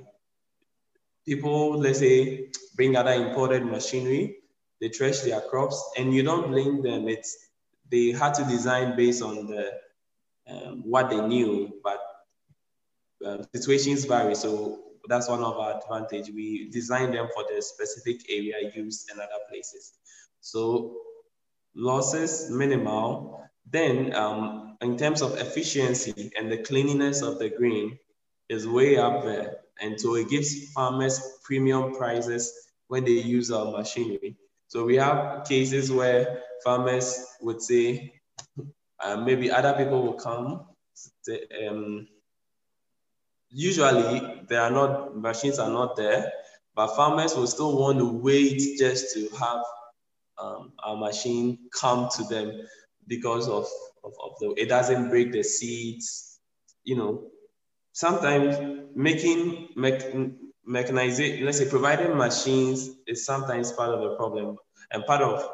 People, 1.27 1.79
let's 1.79 1.99
say, 2.01 2.51
bring 2.77 2.97
other 2.97 3.13
imported 3.13 3.65
machinery, 3.65 4.37
they 4.81 4.89
trash 4.89 5.21
their 5.21 5.41
crops, 5.41 5.83
and 5.97 6.13
you 6.15 6.23
don't 6.23 6.49
blame 6.49 6.83
them. 6.83 7.09
It's 7.09 7.37
they 7.91 8.11
had 8.11 8.35
to 8.35 8.45
design 8.45 8.97
based 8.97 9.23
on 9.23 9.47
the 9.47 9.73
um, 10.49 10.83
what 10.85 11.11
they 11.11 11.21
knew, 11.21 11.73
but 11.83 12.01
um, 13.25 13.45
situations 13.55 14.05
vary. 14.05 14.35
So 14.35 14.81
that's 15.09 15.29
one 15.29 15.43
of 15.43 15.57
our 15.57 15.81
advantage. 15.81 16.31
We 16.35 16.69
design 16.71 17.13
them 17.13 17.29
for 17.35 17.45
the 17.53 17.61
specific 17.63 18.31
area 18.31 18.71
used 18.75 19.11
in 19.11 19.19
other 19.19 19.41
places. 19.51 19.95
So 20.41 20.97
losses 21.79 22.51
minimal. 22.51 23.49
Then 23.71 24.15
um, 24.15 24.77
in 24.83 24.99
terms 24.99 25.23
of 25.23 25.39
efficiency 25.39 26.33
and 26.37 26.51
the 26.51 26.59
cleanliness 26.59 27.23
of 27.23 27.39
the 27.39 27.49
green 27.49 27.99
is 28.49 28.67
way 28.67 28.97
up 28.99 29.23
there. 29.23 29.59
And 29.81 29.99
so 29.99 30.17
it 30.17 30.29
gives 30.29 30.73
farmers 30.73 31.21
premium 31.45 31.95
prices 31.95 32.53
when 32.89 33.05
they 33.05 33.13
use 33.13 33.51
our 33.51 33.71
machinery. 33.71 34.37
So 34.67 34.85
we 34.85 34.97
have 34.97 35.47
cases 35.47 35.91
where 35.93 36.43
farmers 36.65 37.25
would 37.41 37.63
say, 37.63 38.13
and 39.01 39.25
maybe 39.25 39.51
other 39.51 39.75
people 39.75 40.03
will 40.03 40.15
come. 40.15 40.67
Um, 41.67 42.09
usually, 43.51 44.43
there 44.49 44.63
are 44.63 44.71
not 44.71 45.17
machines 45.17 45.59
are 45.59 45.71
not 45.71 45.97
there, 45.97 46.33
but 46.75 46.97
farmers 46.97 47.37
will 47.37 47.47
still 47.47 47.79
want 47.79 47.99
to 47.99 48.13
wait 48.13 48.79
just 48.79 49.15
to 49.15 49.29
have 49.37 49.63
um, 50.41 50.73
a 50.85 50.97
machine 50.97 51.59
come 51.79 52.09
to 52.17 52.25
them 52.25 52.63
because 53.07 53.49
of, 53.49 53.67
of, 54.05 54.13
of 54.25 54.33
the 54.41 54.55
it 54.57 54.69
doesn't 54.69 55.09
break 55.09 55.33
the 55.33 55.43
seeds. 55.43 56.41
You 56.85 56.97
know, 56.97 57.25
sometimes 57.93 58.57
making 58.95 59.69
mechanization, 60.65 61.45
let's 61.45 61.59
say 61.59 61.69
providing 61.69 62.17
machines 62.17 62.91
is 63.07 63.25
sometimes 63.25 63.73
part 63.73 63.91
of 63.91 64.01
the 64.01 64.17
problem 64.17 64.57
and 64.91 65.05
part 65.07 65.23
of 65.23 65.49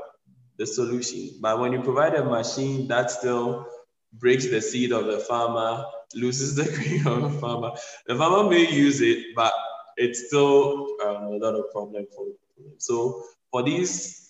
the 0.59 0.66
solution. 0.66 1.31
But 1.40 1.59
when 1.59 1.73
you 1.73 1.81
provide 1.83 2.14
a 2.14 2.25
machine 2.25 2.87
that 2.88 3.11
still 3.11 3.66
breaks 4.12 4.49
the 4.49 4.61
seed 4.61 4.92
of 4.92 5.07
the 5.07 5.18
farmer, 5.18 5.85
loses 6.14 6.55
the 6.55 6.64
grain 6.77 7.07
of 7.07 7.33
the 7.33 7.38
farmer, 7.40 7.73
the 8.07 8.16
farmer 8.16 8.49
may 8.49 8.70
use 8.70 9.01
it, 9.01 9.35
but 9.35 9.53
it's 9.97 10.27
still 10.29 10.87
um, 11.05 11.25
a 11.25 11.38
lot 11.38 11.55
of 11.55 11.70
problem 11.73 12.07
for 12.14 12.27
them. 12.27 12.73
So 12.79 13.23
for 13.51 13.62
these 13.62 14.24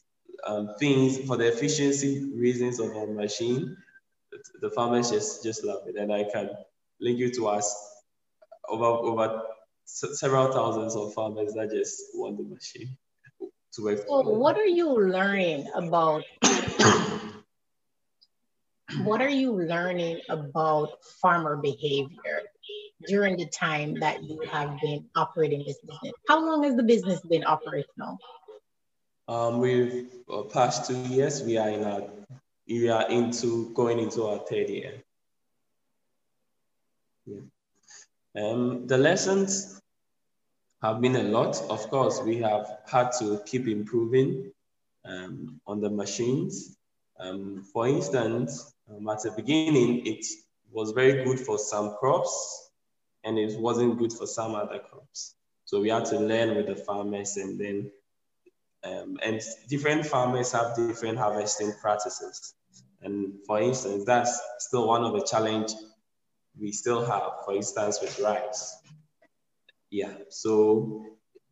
um, 0.47 0.75
things, 0.79 1.19
for 1.27 1.37
the 1.37 1.49
efficiency 1.49 2.31
reasons 2.35 2.81
of 2.81 2.97
our 2.97 3.07
machine, 3.07 3.77
the 4.61 4.71
farmers 4.71 5.11
just, 5.11 5.43
just 5.43 5.65
love 5.65 5.83
it. 5.87 5.97
And 5.97 6.13
I 6.13 6.25
can 6.25 6.51
link 7.01 7.19
you 7.19 7.31
to 7.35 7.49
us 7.49 7.75
over, 8.69 8.85
over 8.85 9.43
several 9.85 10.53
thousands 10.53 10.97
of 10.97 11.13
farmers 11.15 11.55
that 11.55 11.71
just 11.71 12.03
want 12.15 12.37
the 12.39 12.45
machine 12.45 12.97
to 13.75 13.83
work. 13.83 13.99
So, 14.07 14.21
what 14.23 14.57
are 14.57 14.67
you 14.67 14.89
learning 14.93 15.69
about? 15.75 16.25
what 19.03 19.21
are 19.21 19.29
you 19.29 19.53
learning 19.53 20.21
about 20.29 21.03
farmer 21.21 21.57
behavior 21.57 22.43
during 23.07 23.37
the 23.37 23.47
time 23.47 23.99
that 24.01 24.23
you 24.23 24.41
have 24.51 24.79
been 24.81 25.07
operating 25.17 25.65
this 25.67 25.79
business? 25.79 26.13
How 26.29 26.45
long 26.45 26.65
has 26.65 26.77
the 26.77 26.83
business 26.83 27.21
been 27.21 27.45
operational? 27.45 28.19
Um, 29.27 29.59
we've 29.59 30.07
uh, 30.29 30.43
past 30.43 30.87
two 30.87 30.99
years. 31.05 31.43
We 31.43 31.57
are 31.57 31.69
in 31.69 31.85
our 31.85 32.03
we 32.69 32.89
are 32.89 33.09
into 33.11 33.73
going 33.75 33.99
into 33.99 34.25
our 34.27 34.39
third 34.39 34.69
year. 34.69 35.03
Yeah. 37.27 37.41
Um, 38.37 38.87
the 38.87 38.99
lessons 38.99 39.81
have 40.83 41.01
been 41.01 41.17
a 41.17 41.23
lot. 41.23 41.63
Of 41.71 41.89
course, 41.89 42.21
we 42.21 42.37
have 42.39 42.67
had 42.87 43.13
to 43.19 43.41
keep 43.47 43.67
improving 43.69 44.53
um, 45.05 45.61
on 45.67 45.81
the 45.81 45.91
machines. 45.91 46.77
Um, 47.19 47.65
for 47.73 47.87
instance, 47.87 48.75
um, 48.91 49.09
at 49.09 49.23
the 49.23 49.31
beginning, 49.31 50.07
it 50.07 50.27
was 50.71 50.91
very 50.91 51.25
good 51.25 51.39
for 51.39 51.59
some 51.59 51.97
crops 51.97 52.71
and 53.23 53.39
it 53.39 53.59
wasn't 53.59 53.99
good 53.99 54.13
for 54.13 54.27
some 54.27 54.55
other 54.55 54.79
crops. 54.79 55.35
So 55.65 55.81
we 55.81 55.89
had 55.89 56.05
to 56.07 56.19
learn 56.19 56.57
with 56.57 56.67
the 56.67 56.77
farmers 56.77 57.37
and 57.37 57.59
then, 57.59 57.91
um, 58.85 59.19
and 59.23 59.41
different 59.69 60.07
farmers 60.07 60.53
have 60.53 60.77
different 60.77 61.19
harvesting 61.19 61.73
practices. 61.81 62.55
And 63.03 63.35
for 63.47 63.61
instance, 63.61 64.05
that's 64.05 64.41
still 64.59 64.89
one 64.89 65.05
of 65.05 65.13
the 65.13 65.23
challenge 65.23 65.73
we 66.59 66.73
still 66.73 67.05
have, 67.05 67.45
for 67.45 67.55
instance, 67.55 67.99
with 68.01 68.19
rice. 68.21 68.77
Yeah, 69.91 70.15
so 70.29 71.05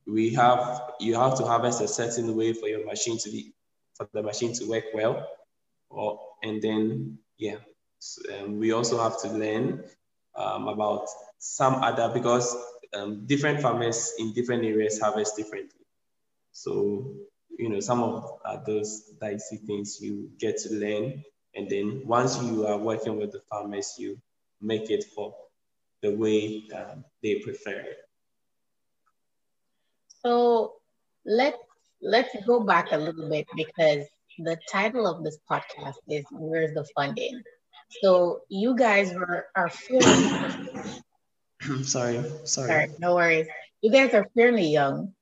we 0.06 0.34
have, 0.34 0.82
you 1.00 1.14
have 1.14 1.36
to 1.38 1.44
harvest 1.44 1.80
a 1.80 1.88
certain 1.88 2.36
way 2.36 2.52
for 2.52 2.68
your 2.68 2.84
machine 2.86 3.18
to 3.18 3.30
be, 3.30 3.54
for 3.94 4.08
the 4.12 4.22
machine 4.22 4.52
to 4.54 4.64
work 4.66 4.84
well. 4.94 5.26
Or, 5.90 6.20
and 6.42 6.60
then, 6.62 7.18
yeah, 7.38 7.56
so, 7.98 8.22
um, 8.34 8.58
we 8.58 8.72
also 8.72 9.00
have 9.02 9.20
to 9.22 9.28
learn 9.28 9.84
um, 10.34 10.68
about 10.68 11.06
some 11.38 11.74
other, 11.74 12.08
because 12.12 12.56
um, 12.94 13.26
different 13.26 13.60
farmers 13.60 14.12
in 14.18 14.32
different 14.32 14.64
areas 14.64 14.98
harvest 14.98 15.36
differently. 15.36 15.81
So, 16.52 17.14
you 17.58 17.68
know, 17.68 17.80
some 17.80 18.02
of 18.02 18.40
those 18.66 19.00
dicey 19.20 19.56
things 19.56 19.98
you 20.00 20.30
get 20.38 20.58
to 20.58 20.74
learn. 20.74 21.24
And 21.54 21.68
then 21.68 22.02
once 22.06 22.42
you 22.42 22.66
are 22.66 22.78
working 22.78 23.16
with 23.16 23.32
the 23.32 23.40
farmers, 23.50 23.94
you 23.98 24.18
make 24.60 24.90
it 24.90 25.04
for 25.14 25.34
the 26.02 26.14
way 26.14 26.64
um, 26.74 27.04
they 27.22 27.36
prefer 27.40 27.78
it. 27.80 27.98
So 30.24 30.74
let's 31.24 31.58
let's 32.00 32.34
go 32.46 32.60
back 32.60 32.92
a 32.92 32.96
little 32.96 33.28
bit 33.28 33.46
because 33.56 34.06
the 34.38 34.56
title 34.70 35.06
of 35.06 35.24
this 35.24 35.38
podcast 35.50 35.96
is 36.08 36.24
"Where's 36.30 36.74
the 36.74 36.86
Funding." 36.94 37.42
So 38.02 38.40
you 38.48 38.76
guys 38.76 39.12
were 39.14 39.46
are 39.54 39.68
fairly. 39.68 40.04
sorry, 41.84 42.22
sorry. 42.44 42.68
Sorry, 42.68 42.88
no 42.98 43.14
worries. 43.14 43.46
You 43.82 43.90
guys 43.90 44.14
are 44.14 44.26
fairly 44.34 44.68
young. 44.68 45.14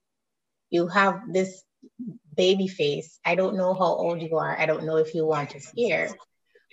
You 0.70 0.86
have 0.88 1.20
this 1.32 1.62
baby 2.36 2.68
face. 2.68 3.18
I 3.24 3.34
don't 3.34 3.56
know 3.56 3.74
how 3.74 3.84
old 3.84 4.22
you 4.22 4.36
are. 4.38 4.58
I 4.58 4.66
don't 4.66 4.84
know 4.84 4.96
if 4.96 5.14
you 5.14 5.26
want 5.26 5.50
to 5.50 5.60
share, 5.60 6.08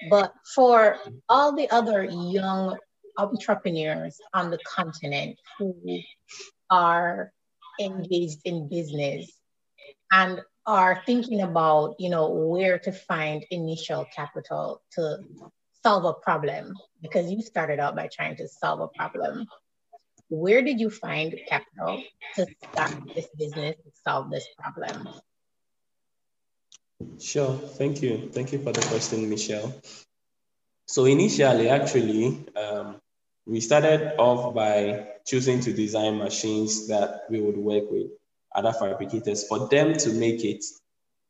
but 0.09 0.31
for 0.55 0.97
all 1.27 1.55
the 1.55 1.69
other 1.71 2.03
young 2.03 2.77
entrepreneurs 3.17 4.19
on 4.33 4.51
the 4.51 4.59
continent 4.59 5.37
who 5.57 5.73
are 6.69 7.31
engaged 7.79 8.41
in 8.45 8.69
business 8.69 9.31
and 10.11 10.41
are 10.65 11.01
thinking 11.05 11.41
about, 11.41 11.95
you 11.97 12.09
know, 12.09 12.29
where 12.29 12.77
to 12.77 12.91
find 12.91 13.45
initial 13.51 14.05
capital 14.15 14.81
to 14.91 15.19
solve 15.83 16.05
a 16.05 16.13
problem, 16.13 16.73
because 17.01 17.31
you 17.31 17.41
started 17.41 17.79
out 17.79 17.95
by 17.95 18.07
trying 18.11 18.35
to 18.35 18.47
solve 18.47 18.81
a 18.81 18.87
problem. 18.89 19.45
Where 20.29 20.61
did 20.61 20.79
you 20.79 20.89
find 20.89 21.33
capital 21.47 22.03
to 22.35 22.45
start 22.71 22.93
this 23.15 23.27
business 23.37 23.75
to 23.75 23.91
solve 24.03 24.29
this 24.29 24.45
problem? 24.57 25.07
Sure. 27.19 27.57
Thank 27.57 28.01
you. 28.01 28.29
Thank 28.31 28.51
you 28.51 28.59
for 28.59 28.73
the 28.73 28.81
question, 28.81 29.29
Michelle. 29.29 29.73
So 30.85 31.05
initially, 31.05 31.69
actually, 31.69 32.45
um, 32.55 32.99
we 33.45 33.61
started 33.61 34.15
off 34.17 34.53
by 34.53 35.07
choosing 35.25 35.59
to 35.61 35.73
design 35.73 36.17
machines 36.17 36.87
that 36.87 37.23
we 37.29 37.39
would 37.39 37.57
work 37.57 37.89
with 37.89 38.07
other 38.53 38.73
fabricators 38.73 39.47
for 39.47 39.67
them 39.69 39.93
to 39.93 40.09
make 40.11 40.43
it 40.43 40.63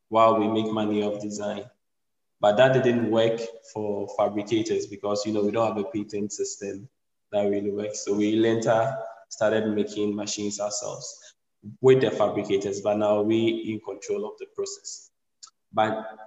while 0.10 0.40
we 0.40 0.48
make 0.48 0.72
money 0.72 1.04
off 1.04 1.22
design. 1.22 1.66
But 2.40 2.58
that 2.58 2.74
didn't 2.74 3.12
work 3.12 3.40
for 3.74 4.08
fabricators 4.18 4.88
because 4.88 5.26
you 5.26 5.34
know 5.34 5.44
we 5.44 5.52
don't 5.52 5.68
have 5.76 5.86
a 5.86 5.90
patent 5.90 6.32
system 6.32 6.88
that 7.32 7.44
really 7.44 7.72
works. 7.72 8.06
So 8.06 8.14
we 8.14 8.36
later 8.36 8.96
started 9.30 9.68
making 9.68 10.16
machines 10.16 10.60
ourselves 10.60 11.36
with 11.82 12.02
the 12.02 12.12
fabricators, 12.12 12.82
but 12.82 12.98
now 12.98 13.22
we 13.22 13.48
in 13.72 13.80
control 13.82 14.26
of 14.26 14.38
the 14.40 14.46
process 14.56 15.08
but 15.74 16.18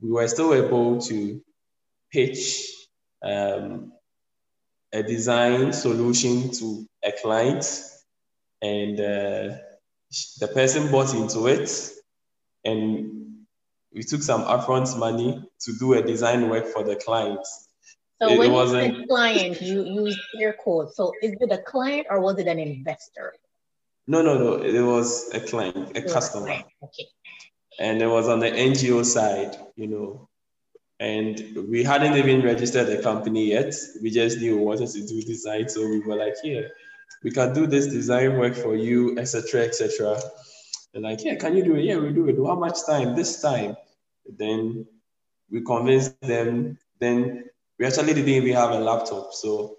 we 0.00 0.10
were 0.10 0.28
still 0.28 0.54
able 0.54 1.00
to 1.00 1.40
pitch 2.12 2.72
um, 3.22 3.92
a 4.92 5.02
design 5.02 5.72
solution 5.72 6.50
to 6.52 6.86
a 7.04 7.12
client, 7.12 7.64
and 8.62 8.98
uh, 9.00 9.56
the 10.40 10.48
person 10.52 10.90
bought 10.90 11.14
into 11.14 11.46
it, 11.46 11.90
and 12.64 13.46
we 13.92 14.02
took 14.02 14.22
some 14.22 14.42
upfront 14.44 14.98
money 14.98 15.42
to 15.60 15.72
do 15.78 15.94
a 15.94 16.02
design 16.02 16.48
work 16.48 16.66
for 16.66 16.84
the 16.84 16.96
client. 16.96 17.46
So 18.20 18.28
it, 18.30 18.38
when 18.38 18.52
you 18.52 18.68
said 18.68 19.08
client, 19.08 19.62
you 19.62 19.84
use 19.84 20.18
air 20.40 20.52
quotes. 20.52 20.96
So 20.96 21.12
is 21.22 21.36
it 21.40 21.52
a 21.52 21.58
client 21.58 22.06
or 22.10 22.20
was 22.20 22.38
it 22.38 22.48
an 22.48 22.58
investor? 22.58 23.34
No, 24.06 24.22
no, 24.22 24.38
no. 24.38 24.54
It 24.54 24.80
was 24.80 25.30
a 25.34 25.40
client, 25.40 25.96
a 25.96 26.02
customer. 26.02 26.62
Okay 26.82 27.06
and 27.78 28.02
it 28.02 28.06
was 28.06 28.28
on 28.28 28.40
the 28.40 28.50
NGO 28.50 29.04
side, 29.04 29.56
you 29.76 29.86
know. 29.86 30.28
And 31.00 31.56
we 31.68 31.84
hadn't 31.84 32.16
even 32.16 32.42
registered 32.42 32.88
the 32.88 33.00
company 33.00 33.50
yet. 33.50 33.72
We 34.02 34.10
just 34.10 34.38
knew 34.38 34.56
we 34.56 34.64
wanted 34.64 34.88
to 34.88 35.06
do 35.06 35.22
design, 35.22 35.68
so 35.68 35.88
we 35.88 36.00
were 36.00 36.16
like, 36.16 36.34
"Here, 36.42 36.72
we 37.22 37.30
can 37.30 37.54
do 37.54 37.66
this 37.68 37.86
design 37.86 38.36
work 38.36 38.54
for 38.56 38.74
you, 38.74 39.16
etc., 39.16 39.62
etc." 39.62 40.20
And 40.94 41.04
like, 41.04 41.22
"Yeah, 41.22 41.36
can 41.36 41.56
you 41.56 41.62
do 41.62 41.76
it? 41.76 41.84
Yeah, 41.84 41.98
we 41.98 42.12
do 42.12 42.28
it. 42.28 42.36
How 42.36 42.56
much 42.56 42.84
time? 42.84 43.14
This 43.14 43.40
time." 43.40 43.76
Then 44.26 44.86
we 45.50 45.62
convinced 45.62 46.20
them. 46.20 46.78
Then 46.98 47.44
we 47.78 47.86
actually 47.86 48.14
didn't 48.14 48.28
even 48.28 48.54
have 48.54 48.70
a 48.70 48.78
laptop, 48.78 49.32
so 49.32 49.76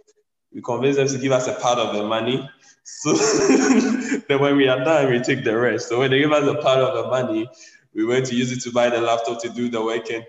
we 0.54 0.62
convinced 0.62 0.98
them 0.98 1.08
to 1.08 1.18
give 1.18 1.32
us 1.32 1.48
a 1.48 1.54
part 1.54 1.78
of 1.80 1.96
the 1.96 2.04
money. 2.04 2.50
So 2.84 3.14
then 4.28 4.40
when 4.40 4.58
we 4.58 4.68
are 4.68 4.84
done, 4.84 5.12
we 5.12 5.20
take 5.20 5.44
the 5.44 5.56
rest. 5.58 5.90
So 5.90 6.00
when 6.00 6.12
they 6.12 6.20
give 6.20 6.32
us 6.32 6.48
a 6.48 6.56
part 6.56 6.80
of 6.80 6.96
the 6.96 7.10
money, 7.10 7.48
we 7.94 8.06
went 8.06 8.26
to 8.28 8.36
use 8.36 8.52
it 8.52 8.62
to 8.62 8.72
buy 8.72 8.90
the 8.90 9.02
laptop 9.02 9.42
to 9.42 9.50
do 9.50 9.70
the 9.70 9.82
work 9.84 10.10
and 10.10 10.26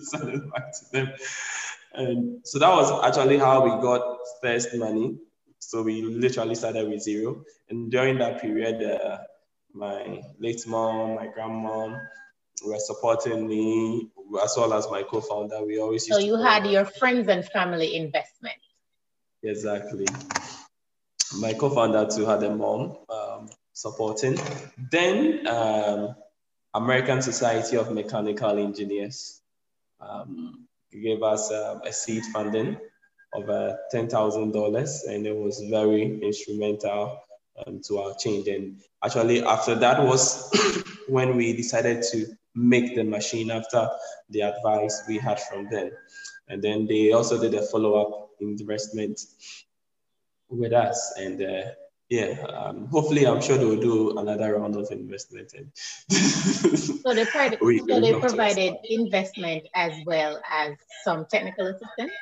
send 0.00 0.28
it 0.30 0.52
back 0.52 0.72
to 0.72 0.92
them. 0.92 1.12
And 1.94 2.40
so 2.46 2.58
that 2.58 2.70
was 2.70 3.04
actually 3.04 3.38
how 3.38 3.64
we 3.64 3.70
got 3.82 4.18
first 4.42 4.74
money. 4.74 5.16
So 5.58 5.82
we 5.82 6.02
literally 6.02 6.54
started 6.54 6.88
with 6.88 7.02
zero. 7.02 7.44
And 7.70 7.90
during 7.90 8.18
that 8.18 8.40
period, 8.40 8.82
uh, 8.82 9.18
my 9.72 10.20
late 10.38 10.66
mom, 10.66 11.16
my 11.16 11.28
grandmom 11.28 11.98
were 12.64 12.78
supporting 12.78 13.46
me 13.48 14.10
as 14.42 14.54
well 14.56 14.72
as 14.74 14.88
my 14.90 15.02
co-founder. 15.02 15.64
We 15.64 15.78
always 15.78 16.06
so 16.06 16.18
you 16.18 16.36
had 16.36 16.66
your 16.66 16.84
friends 16.84 17.28
and 17.28 17.44
family 17.44 17.96
investment. 17.96 18.56
Exactly. 19.42 20.06
My 21.38 21.52
co-founder 21.52 22.06
too 22.14 22.26
had 22.26 22.42
a 22.42 22.54
mom. 22.54 22.96
Um, 23.08 23.48
supporting. 23.74 24.38
Then 24.90 25.46
um, 25.46 26.14
American 26.72 27.20
Society 27.20 27.76
of 27.76 27.92
Mechanical 27.92 28.58
Engineers 28.58 29.42
um, 30.00 30.66
gave 30.90 31.22
us 31.22 31.50
uh, 31.50 31.80
a 31.84 31.92
seed 31.92 32.24
funding 32.32 32.78
of 33.34 33.50
uh, 33.50 33.74
$10,000 33.92 35.08
and 35.08 35.26
it 35.26 35.36
was 35.36 35.60
very 35.68 36.20
instrumental 36.22 37.20
um, 37.66 37.80
to 37.86 37.98
our 37.98 38.14
change. 38.14 38.46
And 38.46 38.80
actually 39.04 39.42
after 39.42 39.74
that 39.74 40.02
was 40.02 40.50
when 41.08 41.36
we 41.36 41.52
decided 41.52 42.04
to 42.12 42.26
make 42.54 42.94
the 42.94 43.04
machine 43.04 43.50
after 43.50 43.88
the 44.30 44.42
advice 44.42 45.02
we 45.08 45.18
had 45.18 45.40
from 45.40 45.68
them. 45.68 45.90
And 46.48 46.62
then 46.62 46.86
they 46.86 47.12
also 47.12 47.40
did 47.40 47.54
a 47.54 47.62
follow-up 47.62 48.30
investment 48.40 49.20
with 50.48 50.72
us. 50.72 51.14
And 51.18 51.42
uh, 51.42 51.70
yeah, 52.08 52.40
um, 52.48 52.86
hopefully, 52.86 53.26
I'm 53.26 53.40
sure 53.40 53.56
they'll 53.56 53.80
do 53.80 54.18
another 54.18 54.58
round 54.58 54.76
of 54.76 54.90
investment. 54.90 55.50
so 56.10 57.14
they, 57.14 57.24
provided, 57.24 57.60
we, 57.60 57.78
so 57.78 58.00
they 58.00 58.18
provided 58.20 58.74
investment 58.84 59.66
as 59.74 59.92
well 60.06 60.40
as 60.50 60.74
some 61.02 61.26
technical 61.30 61.66
assistance. 61.66 62.12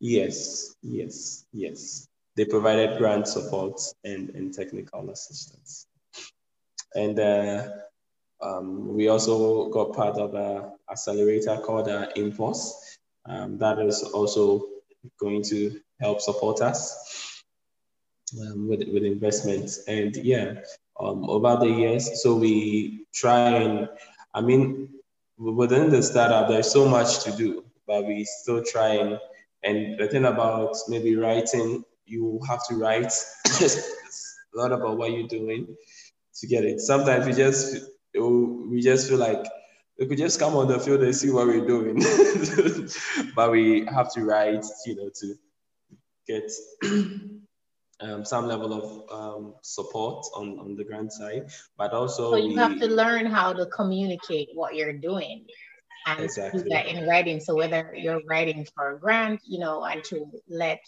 Yes, 0.00 0.76
yes, 0.80 1.44
yes. 1.52 2.08
they 2.38 2.44
provided 2.44 2.98
grant 2.98 3.26
support 3.26 3.80
and, 4.04 4.30
and 4.30 4.54
technical 4.54 5.10
assistance. 5.10 5.88
And 6.94 7.18
uh, 7.18 7.68
um, 8.40 8.94
we 8.94 9.08
also 9.08 9.68
got 9.68 9.94
part 9.94 10.16
of 10.16 10.34
an 10.34 10.72
accelerator 10.90 11.56
called 11.58 11.88
uh, 11.88 12.08
Impulse. 12.16 12.98
Um, 13.26 13.58
that 13.58 13.78
is 13.78 14.02
also 14.02 14.64
going 15.18 15.42
to 15.44 15.80
help 16.00 16.20
support 16.20 16.60
us 16.60 17.42
um, 18.40 18.68
with, 18.68 18.80
with 18.92 19.04
investments. 19.04 19.84
And 19.88 20.14
yeah, 20.16 20.60
um, 21.00 21.28
over 21.28 21.56
the 21.56 21.70
years, 21.70 22.22
so 22.22 22.36
we 22.36 23.06
try 23.14 23.50
and, 23.50 23.88
I 24.34 24.40
mean, 24.40 24.88
within 25.36 25.90
the 25.90 26.02
startup, 26.02 26.48
there's 26.48 26.70
so 26.70 26.88
much 26.88 27.24
to 27.24 27.32
do, 27.32 27.64
but 27.86 28.06
we 28.06 28.24
still 28.24 28.62
try 28.62 28.94
and, 28.94 29.18
and 29.62 29.98
the 29.98 30.06
thing 30.08 30.24
about 30.24 30.76
maybe 30.88 31.16
writing, 31.16 31.84
you 32.06 32.40
have 32.48 32.66
to 32.68 32.76
write 32.76 33.12
a 33.60 33.68
lot 34.54 34.72
about 34.72 34.96
what 34.96 35.12
you're 35.12 35.28
doing 35.28 35.76
to 36.36 36.46
get 36.46 36.64
it. 36.64 36.80
Sometimes 36.80 37.26
you 37.26 37.34
just 37.34 37.88
we 38.14 38.80
just 38.80 39.08
feel 39.08 39.18
like 39.18 39.44
we 39.98 40.06
could 40.06 40.18
just 40.18 40.38
come 40.38 40.54
on 40.54 40.68
the 40.68 40.78
field 40.78 41.02
and 41.02 41.14
see 41.14 41.30
what 41.30 41.46
we're 41.46 41.66
doing, 41.66 41.96
but 43.34 43.50
we 43.50 43.84
have 43.86 44.12
to 44.14 44.24
write, 44.24 44.64
you 44.86 44.94
know, 44.94 45.10
to 45.20 45.34
get 46.26 46.50
um, 48.00 48.24
some 48.24 48.46
level 48.46 48.72
of 48.72 49.12
um, 49.12 49.54
support 49.62 50.24
on, 50.36 50.58
on 50.60 50.76
the 50.76 50.84
grant 50.84 51.12
side, 51.12 51.50
but 51.76 51.92
also 51.92 52.32
so 52.32 52.36
you 52.36 52.50
we, 52.50 52.54
have 52.54 52.78
to 52.78 52.86
learn 52.86 53.26
how 53.26 53.52
to 53.52 53.66
communicate 53.66 54.48
what 54.54 54.76
you're 54.76 54.92
doing 54.92 55.46
and 56.06 56.20
exactly. 56.20 56.62
do 56.62 56.68
that 56.70 56.86
in 56.86 57.08
writing. 57.08 57.40
So 57.40 57.56
whether 57.56 57.92
you're 57.96 58.22
writing 58.26 58.66
for 58.74 58.94
a 58.94 58.98
grant, 58.98 59.40
you 59.44 59.58
know, 59.58 59.84
and 59.84 60.04
to 60.04 60.30
let 60.48 60.80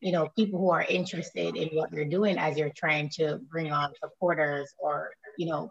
you 0.00 0.12
know 0.12 0.28
people 0.36 0.58
who 0.58 0.70
are 0.70 0.82
interested 0.82 1.56
in 1.56 1.68
what 1.76 1.92
you're 1.92 2.04
doing 2.04 2.36
as 2.38 2.56
you're 2.56 2.72
trying 2.76 3.08
to 3.10 3.40
bring 3.50 3.72
on 3.72 3.92
supporters 4.00 4.72
or 4.78 5.12
you 5.38 5.46
know 5.46 5.70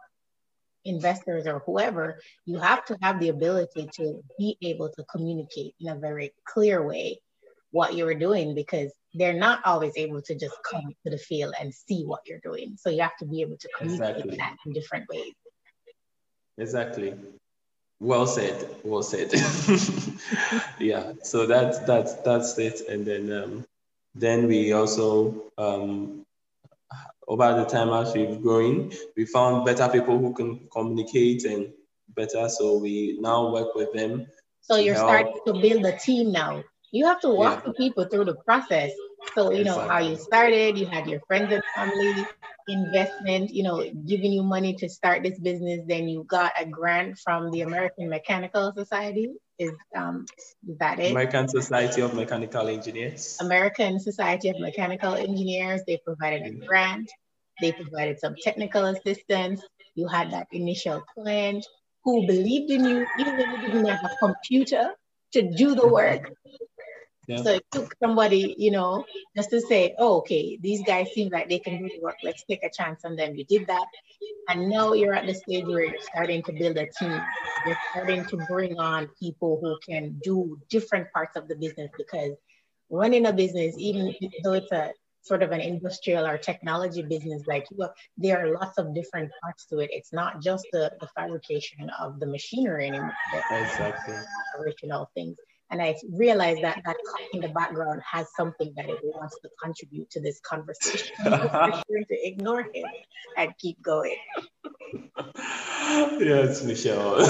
investors 0.86 1.48
or 1.48 1.60
whoever, 1.66 2.20
you 2.46 2.60
have 2.60 2.86
to 2.86 2.98
have 3.02 3.20
the 3.20 3.30
ability 3.30 3.90
to 3.98 4.22
be 4.38 4.58
able 4.64 4.90
to 4.90 5.04
communicate 5.06 5.74
in 5.80 5.90
a 5.90 5.96
very 5.96 6.34
clear 6.46 6.86
way 6.86 7.20
what 7.72 7.96
you're 7.96 8.16
doing 8.16 8.54
because 8.54 8.92
they're 9.14 9.34
not 9.34 9.62
always 9.66 9.94
able 9.96 10.22
to 10.22 10.36
just 10.36 10.56
come 10.70 10.84
to 11.04 11.10
the 11.10 11.18
field 11.18 11.54
and 11.60 11.74
see 11.74 12.04
what 12.04 12.22
you're 12.26 12.40
doing. 12.44 12.76
So 12.78 12.90
you 12.90 13.02
have 13.02 13.18
to 13.20 13.26
be 13.26 13.42
able 13.42 13.58
to 13.58 13.70
communicate 13.78 14.26
exactly. 14.26 14.38
that 14.38 14.56
in 14.66 14.74
different 14.74 15.06
ways. 15.10 15.34
Exactly. 16.58 17.16
Well 18.00 18.26
said. 18.26 18.68
Well 18.84 19.04
said. 19.04 19.32
yeah. 20.80 21.14
So 21.24 21.46
that's 21.46 21.80
that's 21.80 22.16
that's 22.16 22.58
it. 22.58 22.82
And 22.90 23.06
then 23.06 23.32
um, 23.32 23.66
then 24.16 24.48
we 24.48 24.74
also 24.74 25.52
um, 25.58 26.24
over 27.32 27.56
the 27.56 27.64
time 27.64 27.90
as 27.94 28.14
we've 28.14 28.42
grown, 28.42 28.92
we 29.16 29.26
found 29.26 29.64
better 29.64 29.88
people 29.88 30.20
who 30.20 30.34
can 30.34 30.68
communicate 30.70 31.46
and 31.46 31.72
better. 32.10 32.50
So 32.50 32.78
we 32.78 33.18
now 33.22 33.54
work 33.54 33.74
with 33.74 33.94
them. 33.94 34.28
So 34.60 34.76
you're 34.76 34.98
starting 34.98 35.40
to 35.48 35.54
build 35.54 35.86
a 35.86 35.98
team 35.98 36.34
now. 36.34 36.62
You 36.92 37.06
have 37.06 37.22
to 37.22 37.30
walk 37.30 37.64
yeah. 37.64 37.72
the 37.72 37.74
people 37.74 38.04
through 38.04 38.26
the 38.26 38.36
process. 38.36 38.92
So 39.34 39.52
you 39.52 39.64
know 39.64 39.80
exactly. 39.80 39.90
how 39.90 40.00
you 40.10 40.18
started, 40.18 40.78
you 40.78 40.88
had 40.88 41.08
your 41.08 41.22
friends 41.22 41.54
and 41.54 41.64
family 41.74 42.26
investment, 42.68 43.52
you 43.52 43.64
know, 43.64 43.82
giving 44.06 44.34
you 44.34 44.44
money 44.44 44.74
to 44.76 44.90
start 44.90 45.24
this 45.24 45.40
business. 45.40 45.82
Then 45.88 46.10
you 46.10 46.26
got 46.26 46.52
a 46.60 46.66
grant 46.66 47.18
from 47.20 47.50
the 47.52 47.62
American 47.62 48.10
Mechanical 48.10 48.74
Society. 48.76 49.30
Is 49.58 49.72
um 49.96 50.26
is 50.68 50.78
that 50.80 51.00
it? 51.00 51.12
American 51.12 51.48
Society 51.48 52.02
of 52.02 52.14
Mechanical 52.14 52.68
Engineers. 52.68 53.38
American 53.40 54.00
Society 54.02 54.50
of 54.50 54.60
Mechanical 54.60 55.14
Engineers. 55.14 55.82
They 55.88 55.98
provided 56.04 56.42
a 56.44 56.66
grant. 56.66 57.10
They 57.62 57.72
provided 57.72 58.20
some 58.20 58.36
technical 58.42 58.86
assistance. 58.86 59.62
You 59.96 60.08
had 60.08 60.32
that 60.32 60.48
initial 60.52 61.02
client 61.14 61.66
who 62.04 62.26
believed 62.26 62.72
in 62.72 62.84
you, 62.86 63.06
even 63.20 63.38
when 63.38 63.52
you 63.52 63.68
didn't 63.68 63.86
have 63.86 64.04
a 64.04 64.16
computer 64.20 64.92
to 65.34 65.42
do 65.56 65.76
the 65.76 65.88
work. 65.88 66.32
Yeah. 67.28 67.38
So 67.38 67.52
it 67.52 67.66
took 67.72 67.94
somebody, 68.02 68.56
you 68.58 68.72
know, 68.72 69.06
just 69.36 69.52
to 69.52 69.62
say, 69.62 69.96
oh, 70.00 70.18
okay, 70.18 70.58
these 70.62 70.82
guys 70.86 71.14
seem 71.14 71.30
like 71.30 71.48
they 71.48 71.60
can 71.60 71.78
do 71.78 71.88
the 71.88 72.02
work. 72.02 72.18
Let's 72.24 72.44
take 72.50 72.64
a 72.64 72.70
chance 72.70 73.06
on 73.06 73.16
them. 73.16 73.36
You 73.36 73.46
did 73.46 73.68
that. 73.68 73.86
And 74.50 74.70
now 74.70 74.94
you're 74.94 75.14
at 75.14 75.28
the 75.28 75.36
stage 75.36 75.66
where 75.66 75.86
you're 75.86 76.02
starting 76.02 76.42
to 76.44 76.52
build 76.52 76.78
a 76.78 76.88
team. 77.00 77.22
You're 77.66 77.78
starting 77.92 78.26
to 78.26 78.38
bring 78.50 78.80
on 78.80 79.08
people 79.20 79.60
who 79.62 79.78
can 79.88 80.20
do 80.24 80.60
different 80.70 81.12
parts 81.14 81.38
of 81.38 81.48
the 81.48 81.56
business 81.56 81.92
because 81.98 82.34
running 82.90 83.28
a 83.28 83.34
business, 83.34 83.76
even 83.78 84.14
though 84.44 84.54
it's 84.54 84.72
a 84.72 84.92
sort 85.22 85.44
of 85.44 85.52
an 85.52 85.62
industrial 85.62 86.26
or 86.26 86.38
technology 86.38 87.02
business 87.02 87.44
like 87.48 87.66
you, 87.72 87.88
there 88.18 88.44
are 88.44 88.54
lots 88.54 88.78
of 88.78 88.94
different 88.96 89.32
parts 89.42 89.66
to 89.68 89.80
it. 89.80 89.90
It's 89.92 90.12
not 90.12 90.42
just 90.42 90.66
the, 90.72 90.92
the 91.00 91.08
fabrication 91.16 91.90
of 92.00 92.20
the 92.20 92.26
machinery 92.26 92.88
anymore. 92.88 93.14
Exactly. 93.52 94.16
Original 94.60 95.10
things. 95.14 95.38
And 95.72 95.82
I 95.82 95.96
realized 96.12 96.62
that 96.64 96.82
that 96.86 96.98
in 97.32 97.40
the 97.40 97.48
background 97.48 98.02
has 98.10 98.28
something 98.36 98.74
that 98.76 98.90
it 98.90 99.00
wants 99.04 99.40
to 99.42 99.50
contribute 99.64 100.10
to 100.12 100.20
this 100.20 100.40
conversation. 100.42 101.16
To 102.12 102.28
ignore 102.28 102.64
him 102.64 102.86
and 103.38 103.54
keep 103.58 103.82
going. 103.82 104.18
yes, 106.20 106.64
Michelle. 106.64 107.22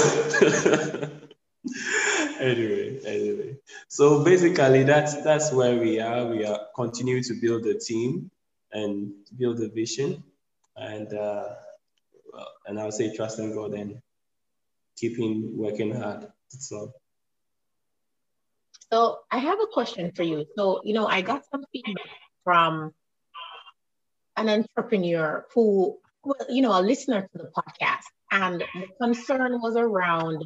Anyway, 2.41 2.99
anyway. 3.06 3.58
So 3.88 4.23
basically, 4.23 4.84
that's 4.84 5.21
that's 5.23 5.51
where 5.54 5.77
we 5.77 5.99
are. 5.99 6.25
We 6.25 6.45
are 6.45 6.67
continuing 6.75 7.23
to 7.23 7.34
build 7.36 7.63
the 7.63 7.75
team 7.75 8.32
and 8.73 9.12
build 9.38 9.58
the 9.58 9.69
vision, 9.69 10.23
and 10.75 11.13
uh, 11.13 11.56
and 12.65 12.80
I'll 12.80 12.91
say 12.91 13.15
trusting 13.15 13.54
God 13.54 13.73
and 13.73 14.01
keeping 14.97 15.58
working 15.58 15.95
hard. 15.95 16.27
So. 16.49 16.93
So 18.91 19.19
I 19.32 19.38
have 19.38 19.60
a 19.62 19.67
question 19.67 20.12
for 20.15 20.23
you. 20.23 20.45
So 20.58 20.82
you 20.84 20.93
know, 20.93 21.08
I 21.08 21.21
got 21.21 21.43
some 21.49 21.63
feedback 21.71 22.12
from 22.43 22.93
an 24.36 24.49
entrepreneur 24.49 25.45
who, 25.54 25.97
well, 26.23 26.36
you 26.49 26.62
know, 26.62 26.77
a 26.77 26.82
listener 26.82 27.21
to 27.21 27.38
the 27.38 27.51
podcast, 27.56 28.08
and 28.32 28.62
the 28.62 28.88
concern 28.99 29.62
was 29.62 29.75
around 29.75 30.43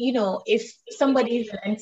you 0.00 0.14
know, 0.14 0.40
if 0.46 0.72
somebody 0.88 1.40
is 1.40 1.50
an 1.62 1.76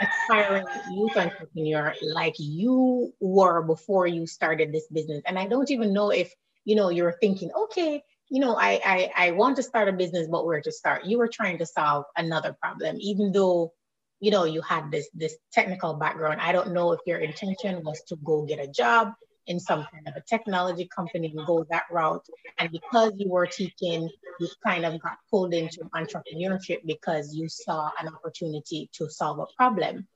aspiring 0.00 0.64
youth 0.92 1.16
entrepreneur 1.16 1.92
like 2.14 2.36
you 2.38 3.12
were 3.18 3.62
before 3.62 4.06
you 4.06 4.28
started 4.28 4.72
this 4.72 4.86
business, 4.92 5.22
and 5.26 5.36
I 5.36 5.48
don't 5.48 5.68
even 5.72 5.92
know 5.92 6.10
if, 6.10 6.32
you 6.64 6.76
know, 6.76 6.88
you're 6.88 7.16
thinking, 7.20 7.50
okay, 7.64 8.00
you 8.28 8.38
know, 8.38 8.54
I, 8.54 8.80
I, 8.84 9.10
I 9.16 9.30
want 9.32 9.56
to 9.56 9.64
start 9.64 9.88
a 9.88 9.92
business, 9.92 10.28
but 10.30 10.46
where 10.46 10.60
to 10.60 10.70
start? 10.70 11.06
You 11.06 11.18
were 11.18 11.26
trying 11.26 11.58
to 11.58 11.66
solve 11.66 12.04
another 12.16 12.56
problem, 12.62 12.96
even 13.00 13.32
though, 13.32 13.72
you 14.20 14.30
know, 14.30 14.44
you 14.44 14.62
had 14.62 14.92
this 14.92 15.08
this 15.12 15.34
technical 15.52 15.94
background. 15.94 16.40
I 16.40 16.52
don't 16.52 16.72
know 16.72 16.92
if 16.92 17.00
your 17.06 17.18
intention 17.18 17.82
was 17.82 18.00
to 18.06 18.16
go 18.22 18.42
get 18.42 18.60
a 18.60 18.68
job 18.68 19.14
in 19.48 19.58
some 19.58 19.86
kind 19.90 20.06
of 20.06 20.14
a 20.14 20.20
technology 20.20 20.88
company 20.94 21.32
and 21.34 21.46
go 21.46 21.66
that 21.70 21.84
route. 21.90 22.26
And 22.58 22.70
because 22.70 23.12
you 23.16 23.30
were 23.30 23.46
teaching, 23.46 24.08
you 24.38 24.48
kind 24.64 24.84
of 24.84 25.00
got 25.00 25.18
pulled 25.30 25.54
into 25.54 25.80
entrepreneurship 25.94 26.80
because 26.86 27.34
you 27.34 27.48
saw 27.48 27.90
an 28.00 28.08
opportunity 28.08 28.88
to 28.92 29.10
solve 29.10 29.40
a 29.40 29.46
problem. 29.56 30.06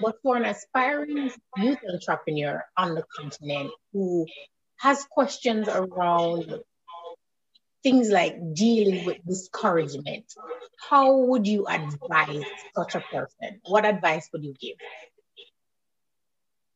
But 0.00 0.16
for 0.22 0.36
an 0.36 0.44
aspiring 0.44 1.30
youth 1.56 1.78
entrepreneur 1.92 2.64
on 2.76 2.94
the 2.94 3.04
continent 3.16 3.70
who 3.92 4.26
has 4.76 5.04
questions 5.10 5.68
around 5.68 6.60
things 7.82 8.10
like 8.10 8.54
dealing 8.54 9.04
with 9.04 9.18
discouragement, 9.26 10.24
how 10.90 11.16
would 11.16 11.46
you 11.46 11.66
advise 11.66 12.44
such 12.76 12.94
a 12.96 13.00
person? 13.00 13.60
What 13.66 13.86
advice 13.86 14.28
would 14.32 14.44
you 14.44 14.54
give? 14.60 14.76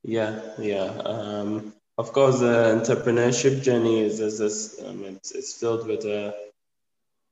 Yeah, 0.05 0.41
yeah. 0.59 0.85
Um, 1.05 1.75
of 1.99 2.13
course, 2.13 2.39
the 2.39 2.81
entrepreneurship 2.81 3.61
journey 3.63 4.01
is, 4.01 4.21
is 4.21 4.39
this, 4.39 4.81
um, 4.87 5.05
it's, 5.05 5.33
it's 5.33 5.55
filled 5.55 5.87
with 5.89 6.05
a, 6.05 6.33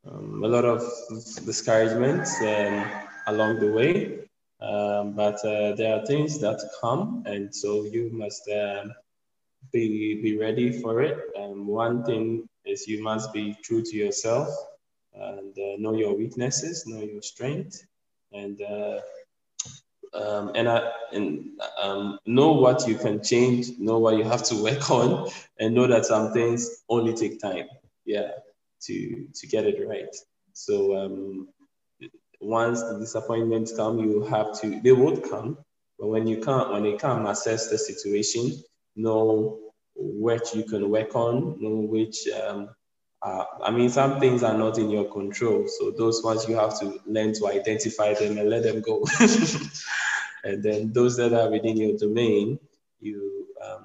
um, 0.07 0.42
a 0.42 0.48
lot 0.48 0.64
of 0.64 0.83
discouragements 1.44 2.40
um, 2.42 2.85
along 3.29 3.61
the 3.61 3.70
way. 3.70 4.18
Um, 4.61 5.12
but 5.12 5.37
uh, 5.44 5.74
there 5.76 5.96
are 5.96 6.07
things 6.07 6.40
that 6.40 6.59
come, 6.81 7.22
and 7.26 7.55
so 7.55 7.85
you 7.85 8.11
must 8.12 8.48
uh, 8.48 8.85
be, 9.72 10.20
be 10.20 10.37
ready 10.37 10.72
for 10.81 11.00
it. 11.00 11.18
Um, 11.38 11.66
one 11.68 12.02
thing 12.05 12.48
is 12.64 12.88
you 12.88 13.02
must 13.02 13.33
be 13.33 13.57
true 13.62 13.83
to 13.83 13.96
yourself 13.96 14.48
and 15.14 15.57
uh, 15.59 15.76
know 15.79 15.94
your 15.94 16.16
weaknesses, 16.16 16.87
know 16.87 17.02
your 17.02 17.22
strength, 17.22 17.87
and 18.33 18.61
uh, 18.62 18.98
um, 20.16 20.52
and, 20.55 20.68
I, 20.68 20.90
and 21.12 21.50
um, 21.81 22.18
know 22.26 22.52
what 22.52 22.87
you 22.88 22.96
can 22.96 23.22
change, 23.22 23.79
know 23.79 23.98
what 23.98 24.16
you 24.16 24.24
have 24.24 24.42
to 24.44 24.62
work 24.62 24.90
on, 24.90 25.31
and 25.59 25.74
know 25.74 25.87
that 25.87 26.07
some 26.07 26.33
things 26.33 26.83
only 26.88 27.14
take 27.14 27.40
time, 27.40 27.66
yeah, 28.05 28.31
to 28.83 29.26
to 29.35 29.46
get 29.46 29.64
it 29.64 29.87
right. 29.87 30.14
So 30.52 30.96
um, 30.96 31.48
once 32.40 32.83
the 32.83 32.98
disappointments 32.98 33.74
come, 33.76 33.98
you 33.98 34.22
have 34.24 34.59
to. 34.61 34.81
They 34.81 34.92
would 34.92 35.22
come, 35.29 35.59
but 35.98 36.09
when 36.09 36.26
you 36.26 36.40
can't, 36.40 36.72
when 36.72 36.85
you 36.85 36.96
can't 36.96 37.29
assess 37.29 37.68
the 37.70 37.79
situation, 37.79 38.62
know 38.94 39.59
what 39.94 40.55
you 40.55 40.64
can 40.64 40.90
work 40.90 41.14
on, 41.16 41.57
know 41.61 41.76
which, 41.88 42.29
uh, 42.29 42.66
I 43.62 43.70
mean, 43.70 43.88
some 43.88 44.20
things 44.20 44.42
are 44.42 44.57
not 44.57 44.79
in 44.79 44.90
your 44.90 45.11
control. 45.11 45.66
So 45.66 45.90
those 45.90 46.22
ones 46.22 46.46
you 46.48 46.57
have 46.57 46.79
to 46.81 47.00
learn 47.07 47.33
to 47.35 47.48
identify 47.48 48.14
them 48.14 48.38
and 48.38 48.50
let 48.50 48.62
them 48.62 48.83
go. 48.83 49.05
and 50.46 50.62
then 50.62 50.92
those 50.92 51.16
that 51.18 51.32
are 51.35 51.50
within 51.50 51.76
your 51.76 51.96
domain, 51.98 52.59
you, 53.00 53.48
um, 53.64 53.85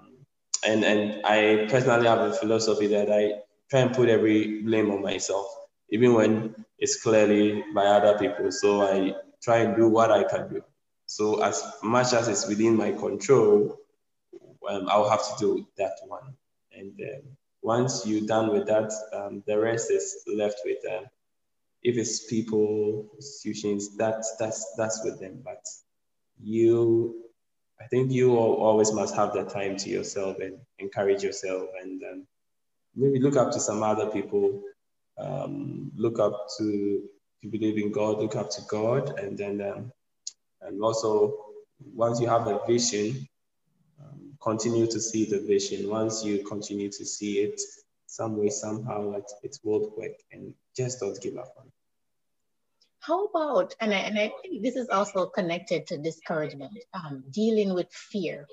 and, 0.66 0.86
and 0.86 1.26
I 1.26 1.68
personally 1.70 2.08
have 2.08 2.20
a 2.20 2.34
philosophy 2.34 2.88
that 2.88 3.12
I 3.12 3.42
try 3.70 3.82
and 3.82 3.96
put 3.96 4.10
every 4.10 4.62
blame 4.64 4.92
on 4.92 5.02
myself, 5.02 5.48
even 5.90 6.14
when 6.14 6.56
it's 6.80 7.02
clearly 7.02 7.64
by 7.76 7.86
other 7.86 8.18
people. 8.20 8.52
So 8.52 8.84
I 8.84 9.16
try 9.44 9.60
and 9.60 9.76
do 9.76 9.90
what 9.90 10.12
I 10.12 10.24
can 10.24 10.50
do. 10.54 10.62
So 11.08 11.44
as 11.44 11.64
much 11.84 12.14
as 12.14 12.28
it's 12.30 12.48
within 12.48 12.78
my 12.78 12.92
control, 12.94 13.78
um, 14.70 14.88
I'll 14.90 15.10
have 15.10 15.26
to 15.30 15.36
do 15.40 15.68
that 15.78 15.98
one. 16.08 16.36
And 16.74 16.94
um, 17.02 17.24
once 17.64 18.06
you're 18.08 18.28
done 18.28 18.52
with 18.54 18.68
that, 18.68 18.92
um, 19.14 19.44
the 19.48 19.60
rest 19.60 19.92
is 19.92 20.24
left 20.28 20.62
with 20.66 20.82
them. 20.84 21.06
if 21.84 21.98
it's 21.98 22.26
people, 22.26 23.10
institutions, 23.16 23.98
that's 23.98 24.36
that's 24.40 24.76
that's 24.78 25.04
with 25.04 25.20
them. 25.20 25.42
But 25.44 25.64
you, 26.44 27.16
I 27.80 27.86
think 27.88 28.12
you 28.12 28.36
always 28.38 28.92
must 28.92 29.16
have 29.16 29.34
the 29.34 29.44
time 29.44 29.78
to 29.78 29.90
yourself 29.90 30.38
and 30.40 30.58
encourage 30.80 31.24
yourself, 31.24 31.70
and 31.82 32.02
um, 32.04 32.28
maybe 32.96 33.20
look 33.20 33.36
up 33.36 33.52
to 33.52 33.60
some 33.60 33.84
other 33.84 34.08
people. 34.08 34.62
Um, 35.18 35.92
look 35.96 36.20
up 36.20 36.48
to 36.58 37.02
if 37.38 37.44
you 37.44 37.52
believe 37.52 37.78
in 37.78 37.92
God, 37.92 38.20
look 38.20 38.36
up 38.36 38.50
to 38.52 38.62
God, 38.70 39.20
and 39.20 39.38
then 39.38 39.62
um, 39.62 39.92
and 40.62 40.82
also 40.82 41.38
once 41.94 42.20
you 42.20 42.28
have 42.28 42.48
a 42.48 42.60
vision, 42.68 43.28
um, 44.00 44.34
continue 44.42 44.88
to 44.88 45.00
see 45.00 45.26
the 45.26 45.40
vision. 45.40 45.90
Once 45.90 46.24
you 46.24 46.44
continue 46.46 46.90
to 46.90 47.06
see 47.06 47.40
it, 47.40 47.60
some 48.06 48.38
way, 48.38 48.50
somehow, 48.50 49.14
it, 49.14 49.32
it 49.44 49.58
will 49.64 49.94
work, 49.98 50.12
and 50.32 50.54
just 50.76 51.00
don't 51.00 51.20
give 51.22 51.38
up 51.38 51.54
on 51.58 51.66
it. 51.66 51.81
How 53.02 53.26
about, 53.26 53.74
and 53.80 53.92
I, 53.94 53.98
and 53.98 54.20
I 54.20 54.32
think 54.42 54.62
this 54.62 54.76
is 54.76 54.88
also 54.90 55.26
connected 55.26 55.88
to 55.88 55.98
discouragement, 55.98 56.78
um, 56.94 57.24
dealing 57.32 57.74
with 57.74 57.92
fear, 57.92 58.48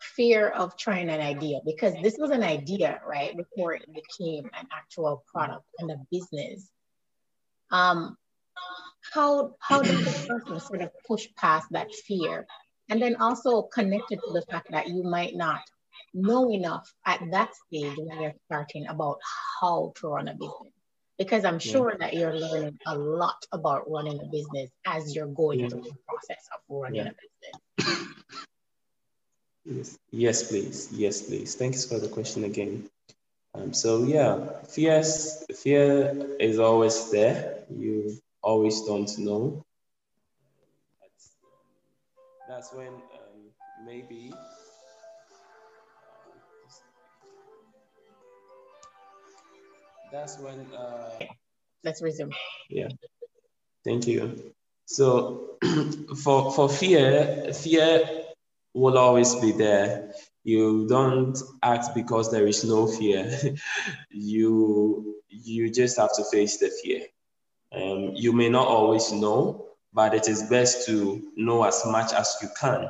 fear 0.00 0.48
of 0.48 0.78
trying 0.78 1.10
an 1.10 1.20
idea, 1.20 1.60
because 1.66 1.94
this 2.02 2.16
was 2.18 2.30
an 2.30 2.42
idea, 2.42 2.98
right, 3.06 3.36
before 3.36 3.74
it 3.74 3.84
became 3.92 4.46
an 4.58 4.66
actual 4.72 5.22
product 5.30 5.66
and 5.80 5.90
a 5.90 5.96
business. 6.10 6.70
Um, 7.70 8.16
how 9.12 9.54
how 9.60 9.82
does 9.82 10.02
the 10.02 10.26
person 10.26 10.60
sort 10.60 10.80
of 10.80 10.90
push 11.06 11.28
past 11.36 11.66
that 11.72 11.92
fear? 11.94 12.46
And 12.88 13.02
then 13.02 13.16
also 13.16 13.62
connected 13.62 14.18
to 14.26 14.32
the 14.32 14.42
fact 14.50 14.68
that 14.70 14.88
you 14.88 15.02
might 15.02 15.36
not 15.36 15.60
know 16.14 16.50
enough 16.50 16.90
at 17.04 17.20
that 17.32 17.50
stage 17.54 17.94
when 17.98 18.22
you're 18.22 18.34
starting 18.46 18.86
about 18.86 19.18
how 19.60 19.92
to 19.96 20.08
run 20.08 20.28
a 20.28 20.32
business 20.32 20.72
because 21.18 21.44
i'm 21.44 21.58
sure 21.58 21.92
yeah. 21.92 21.96
that 21.98 22.14
you're 22.14 22.34
learning 22.34 22.78
a 22.86 22.96
lot 22.96 23.44
about 23.52 23.90
running 23.90 24.20
a 24.20 24.26
business 24.26 24.70
as 24.86 25.14
you're 25.14 25.26
going 25.26 25.60
yeah. 25.60 25.68
through 25.68 25.82
the 25.82 25.96
process 26.08 26.48
of 26.54 26.60
running 26.68 27.06
yeah. 27.06 27.10
a 27.10 27.84
business 27.84 28.08
yes 29.64 29.98
yes 30.10 30.48
please 30.48 30.88
yes 30.92 31.22
please 31.22 31.54
thanks 31.54 31.84
for 31.84 31.98
the 31.98 32.08
question 32.08 32.44
again 32.44 32.88
um, 33.54 33.72
so 33.72 34.04
yeah 34.04 34.62
fears 34.68 35.44
fear 35.54 36.36
is 36.38 36.58
always 36.58 37.10
there 37.10 37.58
you 37.70 38.18
always 38.42 38.82
don't 38.82 39.18
know. 39.18 39.64
That's 42.48 42.72
when 42.72 42.88
um, 42.88 43.52
maybe 43.84 44.32
that's 50.12 50.38
when 50.38 50.66
uh, 50.74 51.10
let's 51.84 52.02
resume. 52.02 52.32
Yeah. 52.70 52.88
Thank 53.84 54.06
you. 54.06 54.52
So 54.86 55.58
for 56.22 56.52
for 56.52 56.68
fear 56.68 57.52
fear 57.52 58.24
will 58.74 58.98
always 58.98 59.34
be 59.36 59.52
there. 59.52 60.12
You 60.44 60.86
don't 60.88 61.36
act 61.62 61.94
because 61.94 62.30
there 62.30 62.46
is 62.46 62.64
no 62.64 62.86
fear. 62.86 63.30
You 64.10 65.16
you 65.28 65.70
just 65.70 65.98
have 65.98 66.14
to 66.16 66.24
face 66.24 66.58
the 66.58 66.70
fear. 66.82 67.02
Um, 67.72 68.12
you 68.14 68.32
may 68.32 68.48
not 68.48 68.66
always 68.66 69.12
know, 69.12 69.66
but 69.92 70.14
it 70.14 70.28
is 70.28 70.42
best 70.48 70.86
to 70.86 71.22
know 71.36 71.64
as 71.64 71.84
much 71.86 72.12
as 72.12 72.36
you 72.42 72.48
can. 72.58 72.88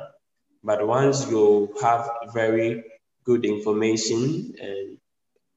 But 0.63 0.85
once 0.87 1.29
you 1.29 1.75
have 1.81 2.09
very 2.33 2.83
good 3.25 3.45
information 3.45 4.53
and 4.61 4.97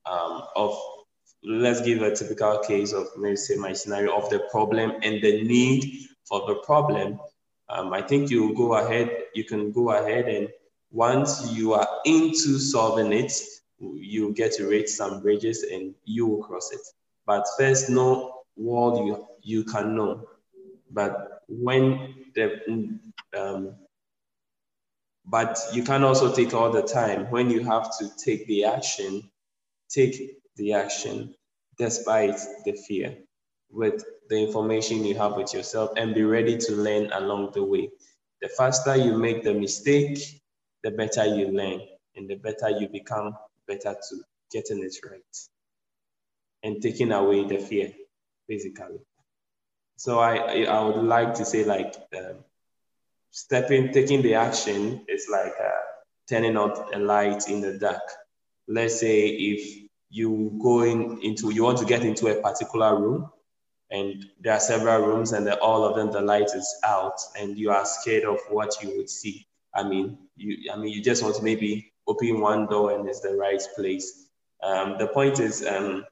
um, 0.07 0.43
of, 0.57 0.77
let's 1.45 1.81
give 1.81 2.03
a 2.03 2.15
typical 2.15 2.59
case 2.59 2.93
of, 2.93 3.09
maybe 3.17 3.37
say 3.37 3.57
my 3.57 3.73
scenario 3.73 4.17
of 4.17 4.31
the 4.31 4.41
problem 4.51 4.93
and 5.03 5.23
the 5.23 5.43
need 5.43 6.09
for 6.25 6.47
the 6.47 6.57
problem, 6.65 7.19
um, 7.69 7.93
I 7.93 8.03
think 8.03 8.31
you 8.31 8.55
go 8.55 8.75
ahead, 8.75 9.11
you 9.35 9.45
can 9.45 9.73
go 9.73 9.91
ahead 9.91 10.29
and 10.29 10.49
once 10.91 11.51
you 11.53 11.73
are 11.73 11.89
into 12.05 12.59
solving 12.59 13.13
it, 13.13 13.33
you 13.79 14.33
get 14.35 14.53
to 14.53 14.69
rate 14.69 14.89
some 14.89 15.23
bridges 15.23 15.65
and 15.65 15.95
you 16.05 16.27
will 16.27 16.43
cross 16.43 16.71
it. 16.73 16.81
But 17.27 17.47
first, 17.59 17.89
know 17.89 18.43
world 18.57 19.07
you, 19.07 19.27
you 19.43 19.65
can 19.65 19.97
know. 19.97 20.29
But 20.91 21.43
when 21.49 22.15
the, 22.35 22.99
um, 23.37 23.75
but 25.25 25.59
you 25.73 25.83
can 25.83 26.05
also 26.05 26.35
take 26.35 26.53
all 26.53 26.71
the 26.71 26.83
time. 26.83 27.31
When 27.31 27.51
you 27.51 27.65
have 27.65 27.97
to 27.99 28.11
take 28.23 28.47
the 28.47 28.65
action, 28.65 29.31
take 29.89 30.42
the 30.57 30.73
action 30.75 31.35
despite 31.79 32.39
the 32.65 32.73
fear 32.73 33.17
with 33.71 34.05
the 34.29 34.37
information 34.37 35.05
you 35.05 35.15
have 35.15 35.37
with 35.37 35.55
yourself 35.55 35.91
and 35.97 36.15
be 36.15 36.23
ready 36.23 36.57
to 36.57 36.73
learn 36.73 37.11
along 37.13 37.53
the 37.55 37.63
way. 37.63 37.91
The 38.43 38.49
faster 38.49 38.97
you 38.97 39.17
make 39.17 39.43
the 39.43 39.55
mistake, 39.55 40.19
the 40.83 40.91
better 40.91 41.25
you 41.25 41.49
learn 41.49 41.81
and 42.17 42.29
the 42.29 42.37
better 42.37 42.71
you 42.71 42.89
become 42.89 43.35
better 43.67 43.95
to 43.95 44.17
getting 44.53 44.83
it 44.85 44.95
right 45.11 45.37
and 46.63 46.83
taking 46.83 47.13
away 47.13 47.45
the 47.45 47.59
fear 47.59 47.93
basically. 48.49 48.99
So 49.97 50.19
I, 50.19 50.65
I 50.65 50.85
would 50.85 51.03
like 51.05 51.35
to 51.35 51.45
say 51.45 51.65
like 51.65 51.95
um, 52.17 52.37
stepping, 53.31 53.93
taking 53.93 54.23
the 54.23 54.35
action 54.35 55.05
is 55.09 55.29
like 55.31 55.55
uh, 55.63 55.71
turning 56.29 56.57
on 56.57 56.95
a 56.95 56.99
light 56.99 57.49
in 57.49 57.61
the 57.61 57.79
dark. 57.79 58.03
Let's 58.69 59.01
say 59.01 59.29
if 59.29 59.82
you 60.13 60.59
go 60.63 60.83
in, 60.83 61.19
into, 61.23 61.53
you 61.53 61.65
want 61.65 61.79
to 61.79 61.87
get 61.87 62.05
into 62.05 62.27
a 62.27 62.41
particular 62.41 63.01
room 63.01 63.31
and 63.91 64.27
there 64.41 64.53
are 64.53 64.61
several 64.61 65.07
rooms 65.07 65.33
and 65.33 65.49
all 65.55 65.85
of 65.85 65.97
them, 65.97 66.13
the 66.13 66.21
light 66.21 66.51
is 66.55 66.77
out 66.85 67.19
and 67.39 67.59
you 67.59 67.71
are 67.71 67.87
scared 67.87 68.25
of 68.25 68.39
what 68.51 68.75
you 68.83 68.95
would 68.97 69.09
see. 69.09 69.47
I 69.75 69.83
mean, 69.83 70.19
you, 70.37 70.71
I 70.71 70.77
mean, 70.77 70.93
you 70.93 71.03
just 71.03 71.23
want 71.23 71.37
to 71.37 71.43
maybe 71.43 71.93
open 72.07 72.41
one 72.41 72.67
door 72.67 72.93
and 72.93 73.09
it's 73.09 73.21
the 73.21 73.35
right 73.35 73.63
place. 73.75 74.29
Um, 74.63 74.97
the 74.99 75.07
point 75.07 75.41
is, 75.41 75.67
um, 75.67 76.05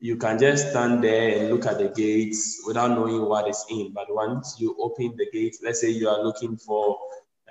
you 0.00 0.16
can 0.16 0.38
just 0.38 0.70
stand 0.70 1.02
there 1.02 1.38
and 1.38 1.50
look 1.50 1.64
at 1.66 1.78
the 1.78 1.88
gates 1.88 2.62
without 2.66 2.90
knowing 2.90 3.24
what 3.26 3.48
is 3.48 3.64
in. 3.70 3.92
But 3.94 4.06
once 4.14 4.56
you 4.58 4.76
open 4.78 5.16
the 5.16 5.30
gate, 5.30 5.56
let's 5.62 5.80
say 5.80 5.90
you 5.90 6.08
are 6.10 6.22
looking 6.22 6.58
for, 6.58 6.98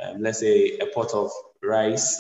um, 0.04 0.22
let's 0.22 0.40
say, 0.40 0.78
a 0.80 0.88
pot 0.88 1.14
of 1.14 1.32
rice 1.62 2.18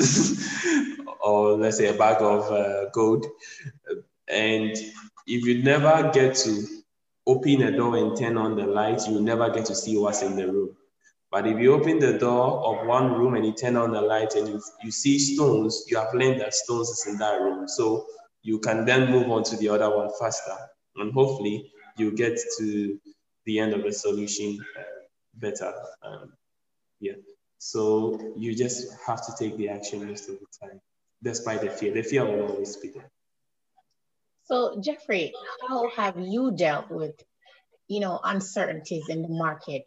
or 1.22 1.58
let's 1.58 1.78
say 1.78 1.88
a 1.88 1.94
bag 1.94 2.22
of 2.22 2.52
uh, 2.52 2.89
gold, 2.92 3.26
and 4.28 4.72
if 5.28 5.46
you 5.46 5.63
never 5.63 6.12
get 6.12 6.36
to 6.36 6.65
open 7.27 7.62
a 7.63 7.75
door 7.75 7.96
and 7.98 8.17
turn 8.17 8.38
on 8.38 8.56
the 8.56 8.65
light, 8.65 9.02
you 9.08 9.21
never 9.21 9.50
get 9.50 9.65
to 9.65 9.75
see 9.75 9.98
what's 9.98 10.23
in 10.23 10.36
the 10.36 10.48
room. 10.48 10.75
But 11.32 11.46
if 11.46 11.60
you 11.60 11.73
open 11.73 12.00
the 12.00 12.17
door 12.17 12.65
of 12.65 12.88
one 12.88 13.13
room 13.13 13.36
and 13.36 13.46
you 13.46 13.54
turn 13.54 13.75
on 13.77 13.92
the 13.92 14.02
light 14.02 14.34
and 14.34 14.48
you, 14.48 14.62
you 14.84 14.92
see 14.92 15.19
stones, 15.19 15.86
you 15.88 15.98
have 15.98 16.13
learned 16.13 16.42
that 16.42 16.56
stones 16.56 16.90
is 16.90 17.06
in 17.08 17.17
that 17.19 17.40
room. 17.40 17.67
So 17.67 18.06
you 18.42 18.60
can 18.60 18.86
then 18.86 19.12
move 19.12 19.30
on 19.30 19.44
to 19.44 19.58
the 19.58 19.69
other 19.69 19.96
one 19.96 20.10
faster. 20.19 20.58
And 20.96 21.13
hopefully 21.13 21.71
you 21.98 22.12
get 22.15 22.40
to 22.58 23.00
the 23.46 23.60
end 23.60 23.73
of 23.73 23.84
the 23.84 23.94
solution 23.94 24.58
uh, 24.77 24.84
better. 25.36 25.71
Um, 26.02 26.34
yeah. 27.00 27.13
So 27.60 28.33
you 28.37 28.55
just 28.55 28.97
have 29.05 29.23
to 29.25 29.33
take 29.37 29.57
the 29.57 29.67
action 29.69 30.07
most 30.07 30.29
of 30.29 30.39
the 30.39 30.47
time, 30.65 30.79
despite 31.21 31.62
the 31.62 31.69
fear. 31.69 31.93
The 31.93 32.03
fear 32.03 32.25
will 32.25 32.47
always 32.47 32.77
be 32.77 32.89
there. 32.89 33.12
So 34.45 34.79
Jeffrey, 34.81 35.33
how 35.67 35.89
have 35.91 36.17
you 36.17 36.51
dealt 36.51 36.89
with, 36.89 37.13
you 37.87 37.99
know, 37.99 38.19
uncertainties 38.23 39.10
in 39.10 39.21
the 39.21 39.27
market? 39.27 39.83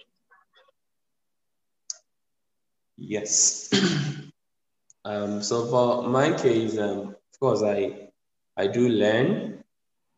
Yes. 2.98 3.70
um, 5.06 5.42
so 5.42 5.66
for 5.66 6.08
my 6.08 6.30
case, 6.36 6.78
um, 6.78 7.16
of 7.32 7.40
course, 7.40 7.62
I 7.62 8.10
I 8.54 8.66
do 8.66 8.86
learn, 8.86 9.64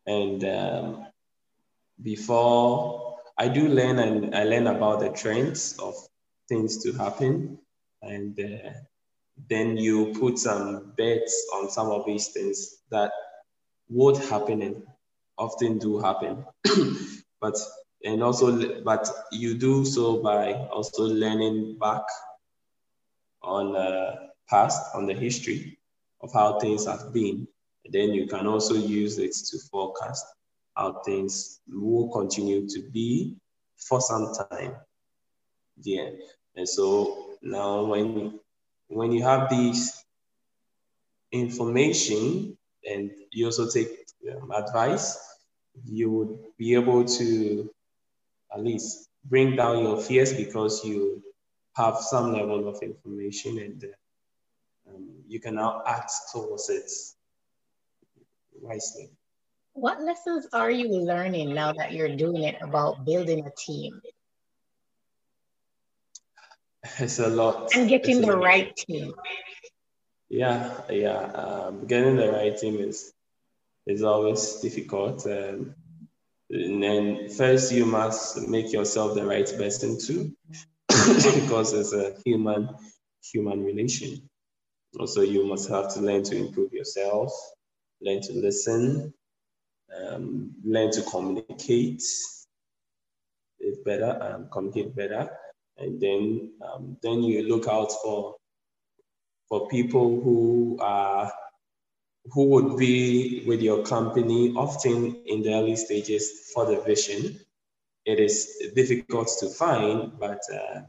and 0.05 0.43
um, 0.43 1.07
before 2.03 3.17
I 3.37 3.47
do 3.47 3.69
learn, 3.69 3.97
and 3.97 4.35
I 4.35 4.43
learn 4.43 4.67
about 4.67 4.99
the 4.99 5.09
trends 5.09 5.79
of 5.79 5.95
things 6.47 6.83
to 6.83 6.93
happen, 6.93 7.59
and 8.01 8.39
uh, 8.39 8.69
then 9.49 9.77
you 9.77 10.13
put 10.19 10.39
some 10.39 10.93
bets 10.97 11.47
on 11.53 11.69
some 11.69 11.89
of 11.91 12.05
these 12.05 12.29
things 12.29 12.77
that 12.91 13.11
would 13.89 14.17
happen 14.17 14.61
and 14.61 14.83
often 15.37 15.77
do 15.77 15.99
happen. 15.99 16.45
but 17.41 17.55
and 18.03 18.23
also 18.23 18.81
but 18.83 19.09
you 19.31 19.55
do 19.57 19.85
so 19.85 20.21
by 20.21 20.53
also 20.53 21.03
learning 21.03 21.77
back 21.79 22.03
on 23.41 23.73
the 23.73 24.29
past, 24.49 24.95
on 24.95 25.05
the 25.05 25.13
history 25.13 25.77
of 26.21 26.31
how 26.33 26.59
things 26.59 26.85
have 26.85 27.13
been. 27.13 27.47
And 27.83 27.93
then 27.93 28.13
you 28.13 28.27
can 28.27 28.47
also 28.47 28.73
use 28.73 29.17
it 29.19 29.33
to 29.51 29.59
forecast 29.71 30.25
how 30.75 31.01
things 31.05 31.61
will 31.67 32.09
continue 32.09 32.67
to 32.67 32.89
be 32.91 33.35
for 33.77 34.01
some 34.01 34.33
time. 34.49 34.75
Yeah. 35.81 36.09
And 36.55 36.67
so 36.67 37.37
now 37.41 37.83
when 37.83 38.39
when 38.87 39.11
you 39.11 39.23
have 39.23 39.49
these 39.49 40.05
information 41.31 42.57
and 42.89 43.11
you 43.31 43.45
also 43.45 43.69
take 43.69 43.89
um, 44.31 44.51
advice, 44.51 45.17
you 45.83 46.11
would 46.11 46.37
be 46.57 46.73
able 46.75 47.03
to 47.03 47.69
at 48.53 48.63
least 48.63 49.09
bring 49.25 49.55
down 49.55 49.83
your 49.83 49.99
fears 49.99 50.33
because 50.33 50.85
you 50.85 51.21
have 51.75 51.97
some 51.97 52.31
level 52.33 52.67
of 52.69 52.81
information 52.81 53.59
and 53.59 53.83
uh, 53.83 54.95
um, 54.95 55.09
you 55.27 55.39
can 55.39 55.55
now 55.55 55.83
act 55.85 56.11
towards 56.31 56.69
it 56.69 56.89
wisely. 58.61 59.09
What 59.73 60.01
lessons 60.01 60.47
are 60.53 60.71
you 60.71 60.87
learning 60.87 61.53
now 61.53 61.73
that 61.73 61.91
you're 61.91 62.15
doing 62.15 62.43
it 62.43 62.55
about 62.61 63.03
building 63.03 63.45
a 63.45 63.51
team? 63.57 64.01
It's 66.99 67.19
a 67.19 67.27
lot. 67.27 67.75
And 67.75 67.89
getting 67.89 68.21
the 68.21 68.37
right 68.37 68.73
team. 68.75 69.13
Yeah, 70.29 70.71
yeah. 70.89 71.17
Um, 71.17 71.85
getting 71.87 72.15
the 72.15 72.31
right 72.31 72.57
team 72.57 72.75
is 72.79 73.11
is 73.85 74.01
always 74.01 74.61
difficult. 74.61 75.25
Um, 75.25 75.75
and 76.49 76.81
then 76.81 77.29
first 77.29 77.73
you 77.73 77.85
must 77.85 78.47
make 78.47 78.71
yourself 78.71 79.15
the 79.15 79.25
right 79.25 79.47
person 79.57 79.99
too, 79.99 80.35
because 80.87 81.73
it's 81.73 81.93
a 81.93 82.15
human 82.23 82.69
human 83.21 83.63
relation. 83.63 84.29
Also, 84.97 85.21
you 85.21 85.45
must 85.45 85.67
have 85.69 85.93
to 85.95 85.99
learn 85.99 86.23
to 86.23 86.37
improve 86.37 86.71
yourself, 86.71 87.33
learn 88.01 88.21
to 88.21 88.33
listen, 88.33 89.13
um, 89.93 90.51
learn 90.63 90.91
to 90.91 91.01
communicate 91.01 92.03
it 93.59 93.83
better, 93.83 94.17
um, 94.21 94.47
communicate 94.49 94.95
better, 94.95 95.29
and 95.77 95.99
then 95.99 96.51
um, 96.65 96.97
then 97.01 97.23
you 97.23 97.47
look 97.47 97.67
out 97.67 97.91
for 98.03 98.35
for 99.49 99.67
people 99.67 100.21
who 100.21 100.77
are 100.81 101.31
who 102.31 102.45
would 102.45 102.77
be 102.77 103.43
with 103.45 103.61
your 103.61 103.83
company 103.83 104.53
often 104.55 105.21
in 105.25 105.43
the 105.43 105.53
early 105.53 105.75
stages 105.75 106.51
for 106.53 106.65
the 106.65 106.81
vision. 106.81 107.39
It 108.05 108.19
is 108.19 108.71
difficult 108.75 109.29
to 109.39 109.49
find, 109.49 110.17
but 110.19 110.41
uh, 110.53 110.81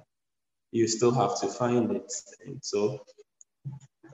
you 0.72 0.88
still 0.88 1.12
have 1.12 1.38
to 1.40 1.48
find 1.48 1.90
it. 1.92 2.12
And 2.44 2.58
so 2.62 3.04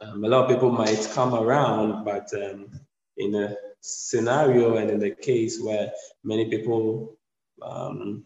um, 0.01 0.25
a 0.25 0.29
lot 0.29 0.45
of 0.45 0.51
people 0.51 0.71
might 0.71 1.09
come 1.13 1.35
around, 1.35 2.05
but 2.05 2.29
um, 2.35 2.67
in 3.17 3.35
a 3.35 3.55
scenario 3.81 4.77
and 4.77 4.91
in 4.91 4.99
the 4.99 5.11
case 5.11 5.61
where 5.61 5.93
many 6.25 6.49
people 6.49 7.17
um, 7.61 8.25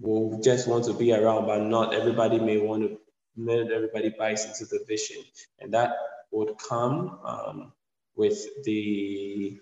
will 0.00 0.40
just 0.42 0.68
want 0.68 0.84
to 0.86 0.94
be 0.94 1.12
around, 1.12 1.46
but 1.46 1.62
not 1.62 1.94
everybody 1.94 2.38
may 2.38 2.58
want 2.58 2.82
to, 2.82 2.98
not 3.36 3.72
everybody 3.72 4.10
buys 4.18 4.44
into 4.44 4.64
the 4.66 4.84
vision. 4.88 5.22
And 5.60 5.74
that 5.74 5.92
would 6.32 6.58
come 6.58 7.18
um, 7.24 7.72
with 8.16 8.38
the, 8.64 9.58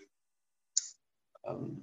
um, 1.49 1.83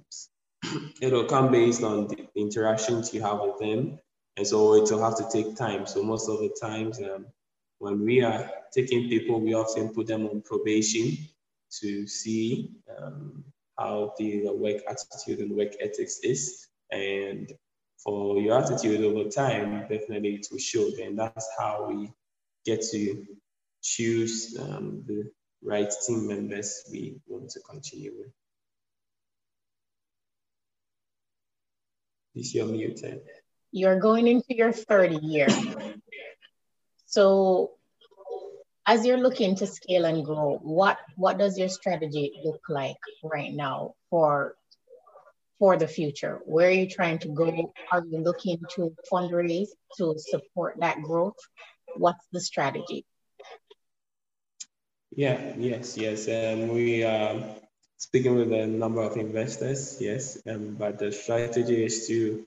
it'll 1.00 1.24
come 1.26 1.52
based 1.52 1.82
on 1.82 2.08
the 2.08 2.28
interactions 2.36 3.14
you 3.14 3.22
have 3.22 3.40
with 3.40 3.58
them. 3.58 3.98
And 4.36 4.46
so 4.46 4.74
it 4.74 4.90
will 4.90 5.02
have 5.04 5.16
to 5.18 5.28
take 5.30 5.56
time. 5.56 5.86
So 5.86 6.02
most 6.02 6.28
of 6.28 6.38
the 6.40 6.54
times 6.60 7.00
um, 7.00 7.26
when 7.78 8.04
we 8.04 8.22
are 8.22 8.50
taking 8.74 9.08
people, 9.08 9.40
we 9.40 9.54
often 9.54 9.90
put 9.90 10.06
them 10.06 10.26
on 10.26 10.42
probation 10.42 11.16
to 11.80 12.06
see 12.06 12.70
um, 12.98 13.44
how 13.78 14.14
the 14.18 14.44
work 14.52 14.82
attitude 14.88 15.40
and 15.40 15.56
work 15.56 15.72
ethics 15.80 16.20
is. 16.22 16.68
And 16.90 17.52
for 18.04 18.38
your 18.38 18.58
attitude 18.58 19.04
over 19.04 19.28
time, 19.28 19.82
definitely 19.82 20.34
it 20.36 20.46
will 20.50 20.58
show. 20.58 20.88
And 21.02 21.18
that's 21.18 21.48
how 21.58 21.86
we 21.88 22.12
get 22.64 22.82
to 22.90 23.26
choose 23.82 24.56
um, 24.60 25.04
the 25.06 25.30
right 25.62 25.90
team 26.06 26.26
members 26.28 26.84
we 26.90 27.16
want 27.26 27.50
to 27.50 27.60
continue 27.60 28.12
with. 28.16 28.32
Is 32.34 32.54
your 32.54 32.66
muted? 32.66 33.20
You're 33.72 34.00
going 34.00 34.26
into 34.26 34.56
your 34.56 34.72
third 34.72 35.12
year. 35.22 35.48
So 37.06 37.72
as 38.86 39.04
you're 39.04 39.18
looking 39.18 39.54
to 39.56 39.66
scale 39.66 40.06
and 40.06 40.24
grow, 40.24 40.58
what 40.62 40.98
what 41.16 41.38
does 41.38 41.58
your 41.58 41.68
strategy 41.68 42.32
look 42.44 42.62
like 42.68 42.96
right 43.22 43.52
now 43.52 43.94
for 44.10 44.56
for 45.62 45.76
the 45.76 45.86
future? 45.86 46.40
Where 46.44 46.66
are 46.70 46.78
you 46.82 46.88
trying 46.88 47.20
to 47.20 47.28
go? 47.28 47.72
Are 47.92 48.04
you 48.10 48.18
looking 48.18 48.58
to 48.74 48.92
fundraise 49.08 49.68
to 49.96 50.16
support 50.18 50.74
that 50.80 51.00
growth? 51.00 51.38
What's 51.94 52.26
the 52.32 52.40
strategy? 52.40 53.06
Yeah, 55.14 55.54
yes, 55.56 55.96
yes. 55.96 56.26
Um, 56.26 56.66
we 56.66 57.04
are 57.04 57.36
speaking 57.96 58.34
with 58.34 58.52
a 58.52 58.66
number 58.66 59.02
of 59.02 59.16
investors, 59.16 59.98
yes, 60.00 60.36
um, 60.48 60.74
but 60.76 60.98
the 60.98 61.12
strategy 61.12 61.84
is 61.84 62.08
to 62.08 62.44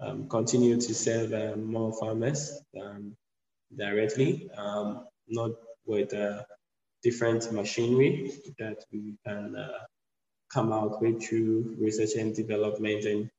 um, 0.00 0.28
continue 0.28 0.78
to 0.78 0.92
serve 0.94 1.32
um, 1.32 1.72
more 1.72 1.94
farmers 1.98 2.52
um, 2.78 3.16
directly, 3.74 4.50
um, 4.58 5.06
not 5.26 5.52
with 5.86 6.12
uh, 6.12 6.42
different 7.02 7.50
machinery 7.50 8.30
that 8.58 8.84
we 8.92 9.16
can 9.24 9.56
uh, 9.56 9.86
come 10.52 10.72
out 10.72 11.00
with 11.02 11.22
through 11.26 11.76
research 11.78 12.14
and 12.16 12.34
development 12.34 13.04
and 13.04 13.30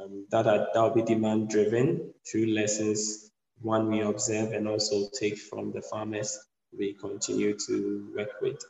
um, 0.00 0.26
that 0.30 0.44
that 0.44 0.74
will 0.74 0.90
be 0.90 1.02
demand 1.02 1.48
driven 1.48 2.12
through 2.30 2.46
lessons 2.46 3.30
one 3.60 3.90
we 3.90 4.00
observe 4.00 4.52
and 4.52 4.66
also 4.66 5.08
take 5.18 5.38
from 5.38 5.72
the 5.72 5.82
farmers 5.82 6.38
we 6.76 6.94
continue 6.94 7.56
to 7.66 8.12
work 8.16 8.40
with. 8.40 8.62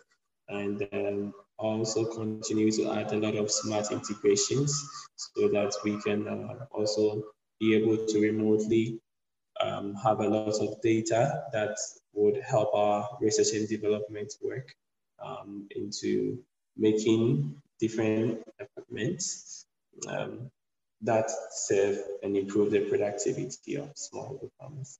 And 0.48 0.86
um, 0.92 1.34
also 1.58 2.04
continue 2.04 2.70
to 2.72 2.92
add 2.92 3.12
a 3.12 3.16
lot 3.16 3.36
of 3.36 3.50
smart 3.50 3.92
integrations 3.92 4.82
so 5.16 5.48
that 5.48 5.74
we 5.84 6.00
can 6.00 6.26
uh, 6.26 6.64
also 6.72 7.22
be 7.60 7.76
able 7.76 8.06
to 8.06 8.20
remotely 8.20 8.98
um, 9.60 9.94
have 9.94 10.20
a 10.20 10.28
lot 10.28 10.48
of 10.48 10.80
data 10.80 11.44
that 11.52 11.76
would 12.14 12.40
help 12.42 12.74
our 12.74 13.08
research 13.20 13.52
and 13.52 13.68
development 13.68 14.32
work 14.42 14.74
um, 15.24 15.68
into 15.76 16.38
making 16.76 17.54
different 17.80 18.42
equipment 18.58 19.22
um, 20.08 20.50
that 21.02 21.30
serve 21.50 21.98
and 22.22 22.36
improve 22.36 22.70
the 22.70 22.80
productivity 22.80 23.76
of 23.76 23.94
smallholder 23.94 24.50
farmers. 24.58 24.98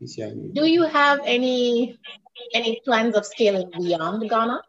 Do 0.00 0.66
you 0.66 0.82
have 0.82 1.20
any 1.24 1.98
any 2.52 2.80
plans 2.84 3.14
of 3.14 3.24
scaling 3.24 3.70
beyond 3.70 4.28
Ghana? 4.28 4.62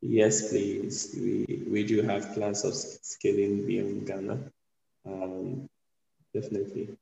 Yes, 0.00 0.50
please. 0.50 1.14
We, 1.18 1.64
we 1.68 1.82
do 1.82 2.02
have 2.02 2.32
plans 2.34 2.64
of 2.64 2.74
scaling 2.74 3.66
beyond 3.66 4.06
Ghana. 4.06 4.38
Um, 5.04 5.68
definitely. 6.32 6.96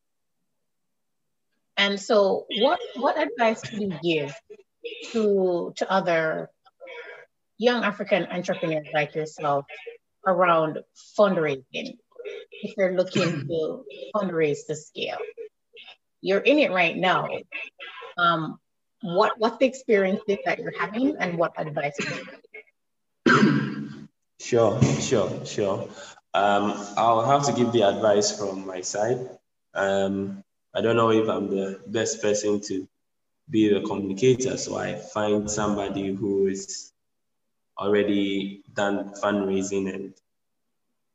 And 1.76 2.00
so 2.00 2.46
what 2.58 2.80
what 2.96 3.20
advice 3.20 3.60
do 3.60 3.76
you 3.76 3.92
give 4.02 4.34
to 5.12 5.72
to 5.76 5.90
other 5.90 6.50
young 7.58 7.84
African 7.84 8.26
entrepreneurs 8.26 8.88
like 8.92 9.14
yourself 9.14 9.64
around 10.26 10.78
fundraising 11.18 11.96
if 12.62 12.74
you're 12.76 12.96
looking 12.96 13.46
to 13.48 13.84
fundraise 14.14 14.66
to 14.68 14.76
scale? 14.76 15.18
You're 16.20 16.40
in 16.40 16.58
it 16.58 16.72
right 16.72 16.96
now. 16.96 17.28
Um, 18.18 18.58
what 19.02 19.38
what's 19.38 19.58
the 19.58 19.66
experience 19.66 20.20
that 20.26 20.58
you're 20.58 20.78
having 20.78 21.16
and 21.18 21.38
what 21.38 21.52
advice 21.58 21.96
Sure, 24.40 24.80
sure, 25.00 25.44
sure. 25.44 25.88
Um, 26.34 26.74
I'll 26.96 27.24
have 27.24 27.46
to 27.46 27.52
give 27.52 27.72
the 27.72 27.82
advice 27.82 28.38
from 28.38 28.66
my 28.66 28.82
side. 28.82 29.18
Um, 29.74 30.44
I 30.74 30.82
don't 30.82 30.96
know 30.96 31.10
if 31.10 31.28
I'm 31.28 31.48
the 31.48 31.80
best 31.86 32.20
person 32.20 32.60
to 32.68 32.86
be 33.48 33.72
the 33.72 33.80
communicator, 33.80 34.56
so 34.56 34.76
I 34.76 34.96
find 34.96 35.50
somebody 35.50 36.14
who 36.14 36.48
is 36.48 36.92
already 37.78 38.62
done 38.74 39.12
fundraising 39.22 39.94
and 39.94 40.14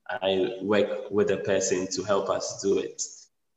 I 0.09 0.57
work 0.61 1.09
with 1.09 1.31
a 1.31 1.37
person 1.37 1.87
to 1.91 2.03
help 2.03 2.29
us 2.29 2.61
do 2.61 2.79
it. 2.79 3.01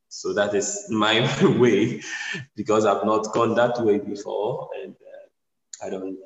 So 0.09 0.33
that 0.35 0.55
is 0.55 0.87
my 0.91 1.21
way 1.59 2.03
because 2.55 2.87
I've 2.87 3.05
not 3.05 3.33
gone 3.33 3.55
that 3.57 3.81
way 3.81 3.99
before, 3.99 4.69
and 4.81 4.95
uh, 4.95 5.87
I 5.87 5.91
don't. 5.91 6.17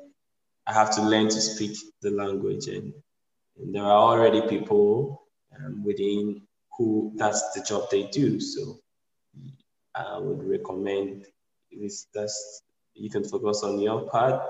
I 0.67 0.73
have 0.73 0.93
to 0.95 1.01
learn 1.01 1.29
to 1.29 1.41
speak 1.41 1.75
the 2.01 2.11
language, 2.11 2.67
and, 2.67 2.93
and 3.57 3.73
there 3.73 3.83
are 3.83 4.11
already 4.11 4.41
people 4.47 5.23
um, 5.57 5.83
within 5.83 6.43
who 6.77 7.11
that's 7.15 7.53
the 7.53 7.63
job 7.63 7.89
they 7.89 8.03
do. 8.03 8.39
So 8.39 8.79
I 9.95 10.19
would 10.19 10.43
recommend 10.43 11.25
this. 11.71 12.07
That's 12.13 12.63
you 12.93 13.09
can 13.09 13.23
focus 13.23 13.63
on 13.63 13.79
your 13.79 14.01
part, 14.09 14.41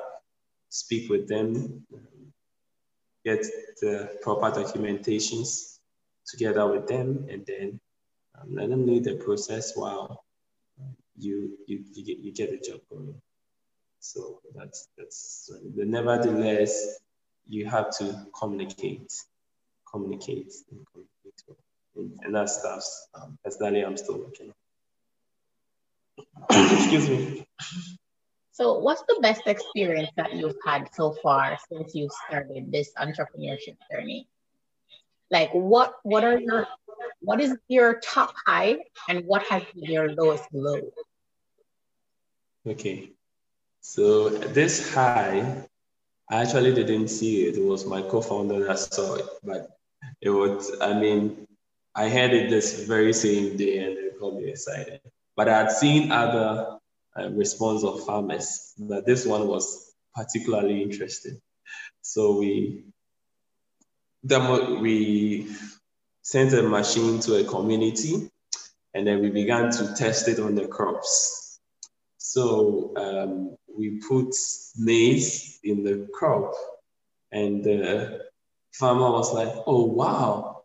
speak 0.69 1.09
with 1.09 1.27
them, 1.27 1.85
get 3.25 3.45
the 3.81 4.17
proper 4.21 4.51
documentations 4.51 5.79
together 6.25 6.67
with 6.67 6.87
them, 6.87 7.27
and 7.29 7.45
then 7.45 7.79
um, 8.39 8.55
let 8.55 8.69
them 8.69 8.85
lead 8.85 9.03
the 9.03 9.15
process 9.15 9.75
while 9.75 10.23
you 11.17 11.57
you 11.67 11.83
you 11.93 12.05
get, 12.05 12.17
you 12.19 12.31
get 12.31 12.51
the 12.51 12.71
job 12.71 12.81
going. 12.89 13.21
So 13.99 14.39
that's 14.55 14.87
that's 14.97 15.51
the 15.75 15.85
nevertheless 15.85 16.99
you 17.47 17.65
have 17.65 17.89
to 17.97 18.25
communicate, 18.39 19.11
communicate, 19.91 20.53
and 20.71 20.85
communicate, 20.91 21.65
and, 21.95 22.19
and 22.23 22.35
that 22.35 22.49
stuff. 22.49 22.83
Um, 23.15 23.37
personally, 23.43 23.83
I'm 23.83 23.97
still 23.97 24.19
working. 24.19 24.53
Excuse 26.51 27.09
me. 27.09 27.45
So, 28.51 28.79
what's 28.79 29.03
the 29.07 29.19
best 29.21 29.43
experience 29.45 30.09
that 30.17 30.33
you've 30.35 30.57
had 30.65 30.93
so 30.93 31.15
far 31.23 31.57
since 31.71 31.95
you 31.95 32.09
started 32.27 32.71
this 32.71 32.91
entrepreneurship 32.99 33.77
journey? 33.89 34.27
Like, 35.31 35.51
what 35.53 35.93
what 36.03 36.23
are 36.23 36.37
your 36.37 36.67
what 37.21 37.39
is 37.39 37.55
your 37.67 37.99
top 37.99 38.33
high 38.45 38.77
and 39.07 39.25
what 39.25 39.43
has 39.43 39.63
been 39.73 39.91
your 39.91 40.11
lowest 40.13 40.43
low? 40.51 40.81
Okay, 42.67 43.11
so 43.81 44.29
this 44.29 44.93
high, 44.93 45.65
I 46.29 46.41
actually 46.41 46.73
didn't 46.73 47.07
see 47.07 47.47
it. 47.47 47.55
It 47.55 47.63
was 47.63 47.85
my 47.85 48.01
co-founder 48.01 48.65
that 48.67 48.79
saw 48.79 49.15
it, 49.15 49.25
but 49.43 49.69
it 50.21 50.29
was. 50.29 50.75
I 50.81 50.93
mean, 50.99 51.47
I 51.95 52.05
had 52.05 52.33
it 52.33 52.49
this 52.49 52.85
very 52.85 53.13
same 53.13 53.55
day, 53.55 53.79
and 53.79 53.97
it 53.97 54.19
got 54.19 54.35
me 54.35 54.49
excited. 54.49 54.99
But 55.39 55.47
I 55.47 55.59
had 55.59 55.71
seen 55.71 56.11
other 56.11 56.79
uh, 57.17 57.29
response 57.29 57.85
of 57.85 58.05
farmers, 58.05 58.73
but 58.77 59.05
this 59.05 59.25
one 59.25 59.47
was 59.47 59.93
particularly 60.13 60.83
interesting. 60.83 61.39
So 62.01 62.37
we 62.39 62.83
demo, 64.25 64.81
we 64.81 65.47
sent 66.23 66.51
a 66.51 66.61
machine 66.61 67.21
to 67.21 67.35
a 67.35 67.45
community, 67.45 68.29
and 68.93 69.07
then 69.07 69.21
we 69.21 69.29
began 69.29 69.71
to 69.71 69.93
test 69.95 70.27
it 70.27 70.39
on 70.41 70.55
the 70.55 70.67
crops. 70.67 71.61
So 72.17 72.91
um, 72.97 73.55
we 73.73 74.01
put 74.09 74.35
maize 74.75 75.57
in 75.63 75.85
the 75.85 76.09
crop, 76.13 76.53
and 77.31 77.63
the 77.63 78.25
farmer 78.73 79.09
was 79.09 79.33
like, 79.33 79.53
"Oh 79.65 79.85
wow, 79.85 80.58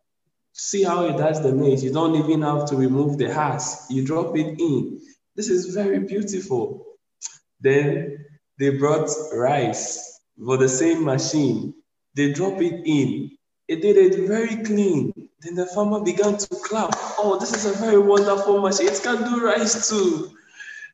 see 0.55 0.85
how 0.85 1.05
it 1.07 1.19
does 1.19 1.43
the 1.43 1.53
maize. 1.53 1.83
You 1.83 1.93
don't 1.93 2.15
even 2.15 2.43
have 2.43 2.65
to 2.67 2.77
remove 2.77 3.19
the 3.19 3.33
husk. 3.33 3.91
You 3.91 4.05
drop 4.07 4.37
it 4.37 4.59
in. 4.59 5.01
This 5.35 5.49
is 5.49 5.75
very 5.75 5.99
beautiful. 5.99 6.87
Then 7.61 8.25
they 8.59 8.71
brought 8.71 9.11
rice 9.35 10.21
for 10.43 10.57
the 10.57 10.69
same 10.69 11.05
machine. 11.05 11.75
They 12.15 12.33
drop 12.33 12.63
it 12.63 12.83
in. 12.87 13.33
It 13.67 13.83
did 13.83 13.97
it 13.97 14.29
very 14.29 14.63
clean. 14.63 15.13
Then 15.41 15.57
the 15.57 15.67
farmer 15.67 16.01
began 16.01 16.39
to 16.39 16.49
clap. 16.65 16.95
Oh, 17.19 17.37
this 17.41 17.53
is 17.53 17.67
a 17.67 17.77
very 17.79 17.99
wonderful 17.99 18.61
machine. 18.61 18.89
It 18.89 19.01
can 19.03 19.25
do 19.25 19.45
rice 19.45 19.89
too. 19.89 20.31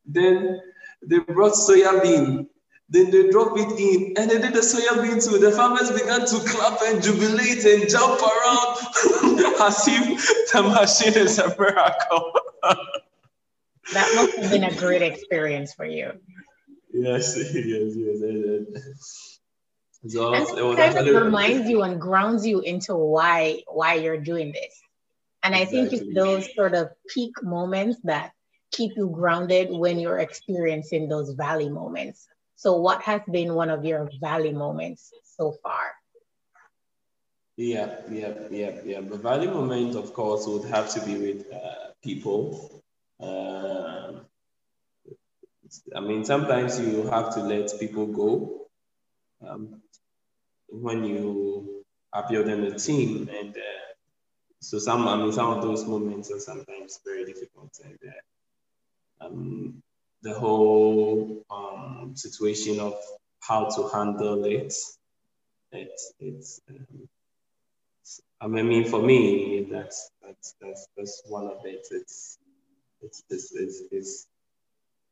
Then 0.07 0.61
they 1.07 1.19
brought 1.19 1.53
soya 1.53 2.03
bean. 2.03 2.49
Then 2.91 3.11
they 3.13 3.31
drop 3.31 3.57
it 3.57 3.79
in 3.79 4.15
and 4.17 4.29
they 4.29 4.41
did 4.41 4.53
the 4.53 4.61
soya 4.61 5.01
bean 5.01 5.21
too. 5.21 5.39
The 5.39 5.53
farmers 5.53 5.93
began 5.93 6.27
to 6.27 6.39
clap 6.41 6.81
and 6.83 7.01
jubilate 7.01 7.65
and 7.65 7.89
jump 7.89 8.21
around 8.21 8.77
as 9.63 9.85
if 9.87 10.53
the 10.53 10.63
machine 10.63 11.15
is 11.15 11.39
a 11.39 11.49
miracle. 11.57 12.33
that 13.93 14.13
must 14.17 14.37
have 14.39 14.51
been 14.51 14.65
a 14.65 14.75
great 14.75 15.03
experience 15.03 15.73
for 15.73 15.87
you. 15.87 16.13
Yes, 16.93 17.37
yes, 17.55 17.95
yes. 17.95 18.19
yes. 18.23 19.29
So 20.09 20.35
and 20.35 20.49
it 20.49 20.95
kind 20.95 21.09
of 21.09 21.23
reminds 21.23 21.69
you 21.69 21.83
and 21.83 22.01
grounds 22.01 22.45
you 22.47 22.61
into 22.61 22.97
why 22.97 23.63
why 23.69 23.95
you're 23.95 24.21
doing 24.21 24.51
this. 24.51 24.81
And 25.43 25.55
I 25.55 25.65
think 25.65 25.93
it's 25.93 26.15
those 26.15 26.53
sort 26.55 26.75
of 26.75 26.89
peak 27.09 27.43
moments 27.43 27.99
that 28.05 28.33
keep 28.73 28.93
you 28.97 29.11
grounded 29.11 29.71
when 29.71 29.99
you're 29.99 30.19
experiencing 30.19 31.09
those 31.09 31.31
valley 31.31 31.69
moments. 31.69 32.27
So, 32.63 32.77
what 32.77 33.01
has 33.03 33.23
been 33.31 33.55
one 33.55 33.71
of 33.71 33.87
your 33.87 34.11
valley 34.21 34.53
moments 34.53 35.13
so 35.25 35.53
far? 35.63 35.87
Yeah, 37.57 37.89
yeah, 38.11 38.35
yeah, 38.51 38.73
yeah. 38.85 39.01
The 39.01 39.17
valley 39.17 39.47
moment, 39.47 39.97
of 39.97 40.13
course, 40.13 40.47
would 40.47 40.67
have 40.69 40.93
to 40.95 41.01
be 41.07 41.15
with 41.17 41.51
uh, 41.51 41.93
people 42.03 42.83
uh, 43.19 44.13
I 45.97 46.01
mean, 46.01 46.25
sometimes 46.25 46.79
you 46.81 47.05
have 47.05 47.33
to 47.35 47.41
let 47.41 47.71
people 47.81 48.07
go 48.07 48.67
um, 49.47 49.81
when 50.69 51.05
you 51.05 51.85
are 52.13 52.27
building 52.29 52.65
a 52.67 52.79
team, 52.79 53.31
and 53.33 53.57
uh, 53.57 53.89
so 54.61 54.79
some, 54.79 55.09
I 55.09 55.17
mean, 55.17 55.33
some 55.33 55.51
of 55.51 55.63
those 55.63 55.87
moments 55.87 56.31
are 56.31 56.41
sometimes 56.41 57.01
very 57.07 57.25
difficult, 57.25 57.73
and 57.85 57.99
uh, 58.13 59.27
um, 59.27 59.83
the 60.23 60.35
whole 60.35 61.45
um, 61.51 62.13
situation 62.17 62.81
of 62.81 62.95
how 63.41 63.69
to 63.71 63.89
handle 63.89 64.45
it, 64.45 64.75
it's, 65.73 66.13
it's 66.19 66.61
um, 66.69 67.09
I 68.41 68.47
mean, 68.47 68.85
for 68.85 69.03
me, 69.03 69.67
that's 69.71 70.11
that's 70.23 70.55
that's 70.61 70.89
that's 70.97 71.23
one 71.27 71.47
of 71.47 71.65
it. 71.65 71.87
It's 71.91 72.39
it's 73.03 73.23
it's 73.29 73.53
it's 73.53 73.83
it's 73.93 74.27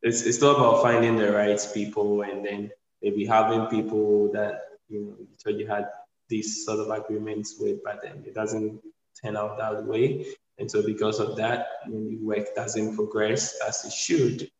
it's, 0.02 0.22
it's 0.22 0.38
about 0.38 0.82
finding 0.82 1.16
the 1.16 1.32
right 1.32 1.60
people 1.74 2.22
and 2.22 2.44
then 2.44 2.70
maybe 3.02 3.26
having 3.26 3.66
people 3.66 4.32
that 4.32 4.62
you 4.88 5.00
know 5.04 5.26
so 5.36 5.50
you 5.50 5.66
had 5.66 5.88
these 6.28 6.64
sort 6.64 6.80
of 6.80 6.90
agreements 6.90 7.56
with, 7.60 7.82
but 7.84 8.00
then 8.02 8.22
it 8.26 8.34
doesn't 8.34 8.80
turn 9.22 9.36
out 9.36 9.58
that 9.58 9.84
way. 9.84 10.26
And 10.58 10.70
so 10.70 10.82
because 10.84 11.20
of 11.20 11.36
that, 11.36 11.66
when 11.86 12.04
maybe 12.04 12.16
work 12.16 12.54
doesn't 12.54 12.96
progress 12.96 13.58
as 13.66 13.84
it 13.84 13.92
should, 13.92 14.50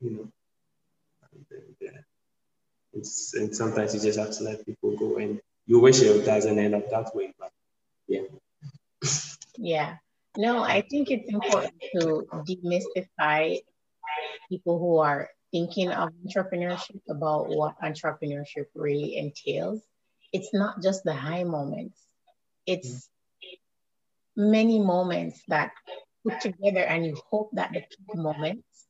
you 0.00 0.10
know. 0.10 0.28
And. 1.80 2.04
It's, 2.96 3.34
and 3.34 3.54
sometimes 3.54 3.94
you 3.94 4.00
just 4.00 4.18
have 4.18 4.30
to 4.38 4.44
let 4.44 4.64
people 4.64 4.96
go 4.96 5.16
and 5.18 5.40
you 5.66 5.80
wish 5.80 6.00
it 6.00 6.24
doesn't 6.24 6.58
end 6.58 6.74
up 6.74 6.88
that 6.90 7.14
way, 7.14 7.34
but 7.38 7.50
yeah. 8.08 8.22
Yeah. 9.58 9.96
No, 10.38 10.62
I 10.62 10.80
think 10.80 11.10
it's 11.10 11.30
important 11.30 11.74
to 11.92 12.26
demystify 12.32 13.58
people 14.48 14.78
who 14.78 14.98
are 14.98 15.28
thinking 15.52 15.90
of 15.90 16.10
entrepreneurship 16.26 17.00
about 17.08 17.48
what 17.48 17.78
entrepreneurship 17.82 18.66
really 18.74 19.16
entails. 19.16 19.82
It's 20.32 20.52
not 20.54 20.82
just 20.82 21.04
the 21.04 21.14
high 21.14 21.44
moments, 21.44 22.00
it's 22.66 23.08
many 24.36 24.78
moments 24.78 25.40
that 25.48 25.72
put 26.26 26.40
together, 26.40 26.80
and 26.80 27.06
you 27.06 27.16
hope 27.30 27.50
that 27.52 27.72
the 27.72 27.80
peak 27.80 28.14
moments 28.14 28.86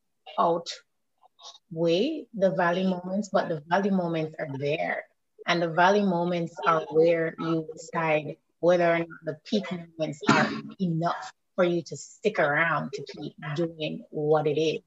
outweigh 1.72 2.26
the 2.34 2.50
valley 2.50 2.84
moments, 2.84 3.30
but 3.32 3.48
the 3.48 3.62
valley 3.68 3.90
moments 3.90 4.34
are 4.38 4.48
there. 4.58 5.04
And 5.46 5.62
the 5.62 5.68
valley 5.68 6.02
moments 6.02 6.54
are 6.66 6.82
where 6.90 7.34
you 7.38 7.66
decide 7.72 8.36
whether 8.60 8.94
or 8.94 8.98
not 8.98 9.08
the 9.24 9.36
peak 9.44 9.64
moments 9.70 10.20
are 10.28 10.48
enough 10.80 11.32
for 11.54 11.64
you 11.64 11.82
to 11.82 11.96
stick 11.96 12.38
around 12.38 12.92
to 12.92 13.04
keep 13.16 13.34
doing 13.54 14.04
what 14.10 14.46
it 14.46 14.60
is. 14.60 14.82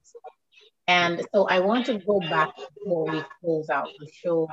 And 0.86 1.24
so 1.32 1.46
I 1.46 1.60
want 1.60 1.86
to 1.86 1.98
go 1.98 2.20
back 2.20 2.50
before 2.56 3.04
we 3.10 3.22
close 3.40 3.70
out 3.70 3.88
the 3.98 4.08
show 4.12 4.48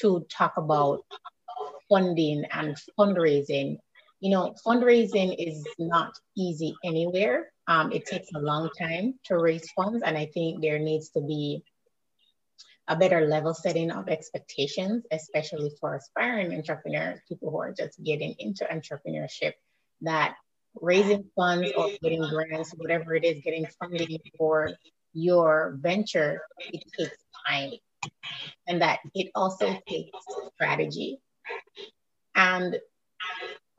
to 0.00 0.26
talk 0.28 0.56
about 0.56 1.04
funding 1.88 2.44
and 2.52 2.76
fundraising. 2.98 3.78
You 4.20 4.30
know, 4.30 4.54
fundraising 4.66 5.34
is 5.38 5.66
not 5.78 6.12
easy 6.36 6.74
anywhere. 6.84 7.52
Um, 7.66 7.90
it 7.92 8.06
takes 8.06 8.28
a 8.34 8.40
long 8.40 8.68
time 8.78 9.14
to 9.24 9.38
raise 9.38 9.70
funds, 9.72 10.02
and 10.04 10.16
I 10.16 10.26
think 10.26 10.60
there 10.60 10.78
needs 10.78 11.10
to 11.10 11.20
be 11.20 11.62
a 12.88 12.96
better 12.96 13.26
level 13.26 13.54
setting 13.54 13.90
of 13.90 14.08
expectations, 14.08 15.04
especially 15.12 15.70
for 15.80 15.94
aspiring 15.94 16.52
entrepreneurs, 16.52 17.20
people 17.28 17.50
who 17.50 17.58
are 17.60 17.72
just 17.72 18.02
getting 18.02 18.34
into 18.40 18.64
entrepreneurship, 18.64 19.52
that 20.00 20.34
raising 20.80 21.24
funds 21.36 21.70
or 21.76 21.90
getting 22.02 22.26
grants, 22.28 22.72
whatever 22.76 23.14
it 23.14 23.24
is, 23.24 23.40
getting 23.44 23.66
funding 23.78 24.18
for 24.36 24.70
your 25.12 25.78
venture, 25.80 26.40
it 26.58 26.82
takes 26.98 27.16
time. 27.48 27.72
And 28.66 28.82
that 28.82 29.00
it 29.14 29.30
also 29.34 29.78
takes 29.88 30.10
strategy. 30.54 31.20
And 32.34 32.78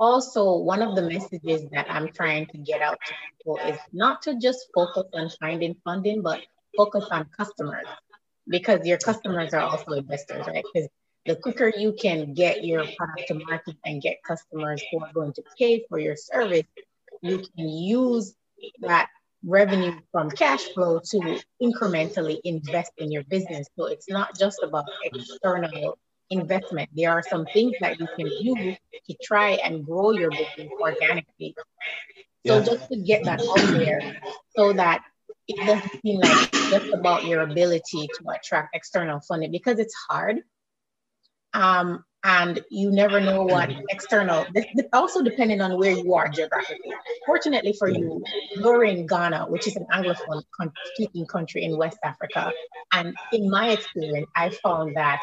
also 0.01 0.57
one 0.57 0.81
of 0.81 0.95
the 0.95 1.03
messages 1.03 1.69
that 1.71 1.85
I'm 1.89 2.11
trying 2.11 2.47
to 2.47 2.57
get 2.57 2.81
out 2.81 2.99
to 3.05 3.13
people 3.37 3.59
is 3.71 3.79
not 3.93 4.23
to 4.23 4.37
just 4.39 4.65
focus 4.73 5.03
on 5.13 5.29
finding 5.39 5.75
funding, 5.85 6.23
but 6.23 6.41
focus 6.75 7.05
on 7.11 7.29
customers 7.37 7.85
because 8.47 8.85
your 8.85 8.97
customers 8.97 9.53
are 9.53 9.61
also 9.61 9.91
investors, 9.91 10.47
right? 10.47 10.65
Because 10.73 10.89
the 11.27 11.35
quicker 11.35 11.71
you 11.77 11.93
can 11.93 12.33
get 12.33 12.65
your 12.65 12.83
product 12.97 13.27
to 13.27 13.35
market 13.35 13.75
and 13.85 14.01
get 14.01 14.23
customers 14.23 14.83
who 14.91 15.03
are 15.03 15.13
going 15.13 15.33
to 15.33 15.43
pay 15.57 15.85
for 15.87 15.99
your 15.99 16.15
service, 16.15 16.65
you 17.21 17.37
can 17.37 17.69
use 17.69 18.33
that 18.79 19.07
revenue 19.45 19.93
from 20.11 20.31
cash 20.31 20.63
flow 20.73 20.99
to 21.11 21.39
incrementally 21.61 22.39
invest 22.43 22.91
in 22.97 23.11
your 23.11 23.23
business. 23.25 23.67
So 23.77 23.85
it's 23.85 24.09
not 24.09 24.35
just 24.37 24.63
about 24.63 24.85
external 25.03 25.99
investment. 26.31 26.89
There 26.95 27.11
are 27.11 27.23
some 27.23 27.45
things 27.53 27.73
that 27.81 27.99
you 27.99 28.07
can 28.15 28.27
do 28.27 28.75
to 29.09 29.15
try 29.21 29.51
and 29.51 29.85
grow 29.85 30.11
your 30.11 30.31
business 30.31 30.69
organically. 30.79 31.55
So 32.45 32.57
yeah. 32.57 32.63
just 32.63 32.89
to 32.89 32.97
get 32.97 33.23
that 33.25 33.41
out 33.41 33.77
there 33.77 34.21
so 34.57 34.73
that 34.73 35.03
it 35.47 35.65
doesn't 35.65 36.01
seem 36.01 36.19
like 36.19 36.51
just 36.51 36.93
about 36.93 37.25
your 37.25 37.41
ability 37.41 38.07
to 38.07 38.29
attract 38.29 38.75
external 38.75 39.19
funding 39.19 39.51
because 39.51 39.79
it's 39.79 39.93
hard. 40.09 40.41
Um, 41.53 42.05
and 42.23 42.61
you 42.69 42.91
never 42.91 43.19
know 43.19 43.43
what 43.43 43.69
external 43.89 44.45
also 44.93 45.23
depending 45.23 45.59
on 45.59 45.77
where 45.77 45.91
you 45.91 46.13
are 46.13 46.29
geographically 46.29 46.93
fortunately 47.25 47.73
for 47.73 47.89
you 47.89 48.23
you're 48.55 48.83
in 48.83 49.07
ghana 49.07 49.45
which 49.49 49.67
is 49.67 49.75
an 49.75 49.85
anglophone 49.91 50.43
speaking 50.93 51.25
country 51.25 51.63
in 51.63 51.77
west 51.77 51.97
africa 52.03 52.51
and 52.93 53.15
in 53.33 53.49
my 53.49 53.69
experience 53.69 54.27
i 54.35 54.49
found 54.49 54.95
that 54.95 55.21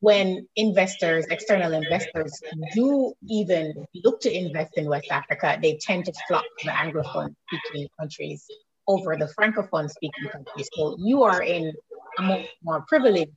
when 0.00 0.46
investors 0.56 1.26
external 1.30 1.72
investors 1.72 2.40
do 2.74 3.12
even 3.28 3.72
look 4.04 4.20
to 4.20 4.32
invest 4.32 4.76
in 4.76 4.88
west 4.88 5.08
africa 5.10 5.58
they 5.62 5.78
tend 5.80 6.04
to 6.04 6.12
flock 6.28 6.44
to 6.58 6.66
the 6.66 6.72
anglophone 6.72 7.34
speaking 7.46 7.88
countries 7.98 8.46
over 8.86 9.16
the 9.16 9.32
francophone 9.38 9.88
speaking 9.88 10.28
countries 10.30 10.68
so 10.74 10.96
you 10.98 11.22
are 11.22 11.42
in 11.42 11.72
a 12.18 12.22
more, 12.22 12.44
more 12.62 12.84
privileged 12.88 13.32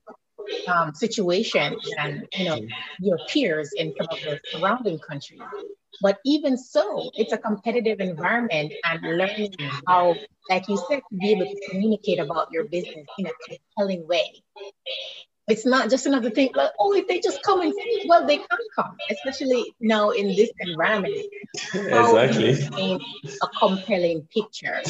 um, 0.67 0.93
situation 0.93 1.75
than 1.97 2.25
you 2.33 2.45
know 2.45 2.59
your 2.99 3.17
peers 3.27 3.71
in 3.75 3.93
some 3.97 4.07
of 4.11 4.19
the 4.21 4.39
surrounding 4.51 4.99
countries. 4.99 5.41
But 6.01 6.19
even 6.25 6.57
so, 6.57 7.09
it's 7.15 7.33
a 7.33 7.37
competitive 7.37 7.99
environment 7.99 8.71
and 8.85 9.01
learning 9.17 9.55
how, 9.87 10.15
like 10.47 10.67
you 10.67 10.77
said, 10.87 11.01
to 11.09 11.17
be 11.17 11.31
able 11.31 11.45
to 11.45 11.69
communicate 11.69 12.19
about 12.19 12.49
your 12.51 12.65
business 12.65 13.07
in 13.17 13.25
a 13.25 13.31
compelling 13.47 14.07
way 14.07 14.43
it's 15.47 15.65
not 15.65 15.89
just 15.89 16.05
another 16.05 16.29
thing 16.29 16.49
like 16.55 16.71
oh 16.79 16.93
if 16.93 17.07
they 17.07 17.19
just 17.19 17.41
come 17.43 17.61
and 17.61 17.73
see, 17.73 18.05
well 18.07 18.25
they 18.25 18.37
can 18.37 18.57
come 18.75 18.95
especially 19.09 19.73
now 19.79 20.09
in 20.09 20.27
this 20.35 20.49
environment. 20.59 21.15
Exactly. 21.73 22.53
a 23.41 23.47
compelling 23.59 24.27
picture. 24.33 24.81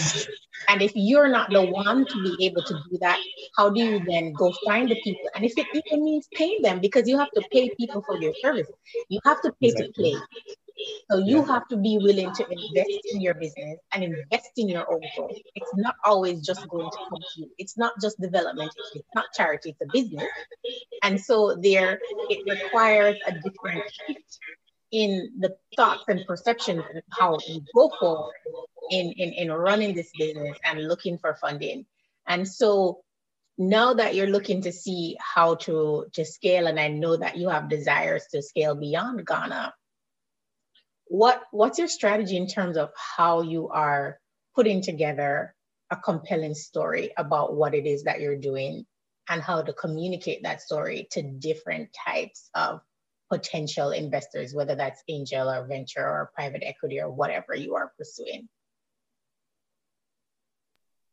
And 0.67 0.81
if 0.81 0.91
you're 0.95 1.27
not 1.27 1.49
the 1.51 1.63
one 1.63 2.05
to 2.05 2.23
be 2.23 2.45
able 2.45 2.63
to 2.63 2.73
do 2.89 2.97
that 2.99 3.19
how 3.55 3.69
do 3.69 3.81
you 3.81 4.03
then 4.05 4.33
go 4.33 4.53
find 4.65 4.89
the 4.89 4.99
people? 5.03 5.29
And 5.35 5.45
if 5.45 5.57
it 5.57 5.67
even 5.73 6.03
means 6.03 6.27
paying 6.33 6.61
them 6.61 6.79
because 6.79 7.07
you 7.07 7.17
have 7.17 7.31
to 7.31 7.41
pay 7.51 7.69
people 7.77 8.01
for 8.01 8.19
their 8.19 8.33
service. 8.41 8.67
You 9.09 9.19
have 9.25 9.41
to 9.41 9.51
pay 9.61 9.69
exactly. 9.69 10.13
to 10.13 10.19
play 10.19 10.47
so 11.09 11.17
you 11.17 11.37
yeah. 11.37 11.45
have 11.45 11.67
to 11.69 11.77
be 11.77 11.97
willing 11.97 12.33
to 12.33 12.43
invest 12.49 13.01
in 13.11 13.21
your 13.21 13.33
business 13.33 13.79
and 13.93 14.03
invest 14.03 14.51
in 14.57 14.69
your 14.69 14.91
own 14.91 15.01
growth. 15.15 15.37
It's 15.55 15.71
not 15.75 15.95
always 16.03 16.45
just 16.45 16.67
going 16.69 16.89
to 16.89 16.97
come 17.09 17.19
to 17.19 17.41
you. 17.41 17.49
It's 17.57 17.77
not 17.77 17.93
just 18.01 18.19
development. 18.19 18.71
It's 18.93 19.07
not 19.15 19.25
charity. 19.33 19.69
It's 19.69 19.81
a 19.81 19.91
business. 19.91 20.27
And 21.03 21.19
so 21.19 21.55
there, 21.61 21.99
it 22.29 22.43
requires 22.49 23.17
a 23.25 23.31
different 23.33 23.83
shift 24.07 24.39
in 24.91 25.31
the 25.39 25.55
thoughts 25.75 26.03
and 26.07 26.25
perceptions 26.25 26.83
and 26.93 27.03
how 27.09 27.37
you 27.47 27.61
go 27.75 27.91
forward 27.99 28.33
in, 28.91 29.11
in, 29.13 29.33
in 29.33 29.51
running 29.51 29.93
this 29.95 30.11
business 30.17 30.57
and 30.63 30.87
looking 30.87 31.17
for 31.17 31.35
funding. 31.35 31.85
And 32.27 32.47
so 32.47 33.01
now 33.57 33.93
that 33.95 34.15
you're 34.15 34.27
looking 34.27 34.61
to 34.61 34.71
see 34.71 35.17
how 35.19 35.55
to, 35.55 36.05
to 36.13 36.23
scale, 36.23 36.67
and 36.67 36.79
I 36.79 36.89
know 36.89 37.17
that 37.17 37.37
you 37.37 37.49
have 37.49 37.69
desires 37.69 38.25
to 38.31 38.41
scale 38.41 38.75
beyond 38.75 39.25
Ghana, 39.25 39.73
what 41.09 41.41
what's 41.51 41.79
your 41.79 41.87
strategy 41.87 42.37
in 42.37 42.47
terms 42.47 42.77
of 42.77 42.89
how 42.95 43.41
you 43.41 43.69
are 43.69 44.19
putting 44.55 44.81
together 44.81 45.53
a 45.91 45.95
compelling 45.95 46.53
story 46.53 47.11
about 47.17 47.55
what 47.55 47.73
it 47.73 47.85
is 47.85 48.03
that 48.03 48.19
you're 48.19 48.37
doing 48.37 48.85
and 49.29 49.41
how 49.41 49.61
to 49.61 49.73
communicate 49.73 50.43
that 50.43 50.61
story 50.61 51.07
to 51.11 51.21
different 51.21 51.89
types 52.05 52.49
of 52.55 52.81
potential 53.29 53.91
investors 53.91 54.53
whether 54.53 54.75
that's 54.75 55.03
angel 55.07 55.49
or 55.49 55.67
venture 55.67 56.05
or 56.05 56.31
private 56.33 56.63
equity 56.65 56.99
or 56.99 57.11
whatever 57.11 57.55
you 57.55 57.75
are 57.75 57.91
pursuing? 57.97 58.47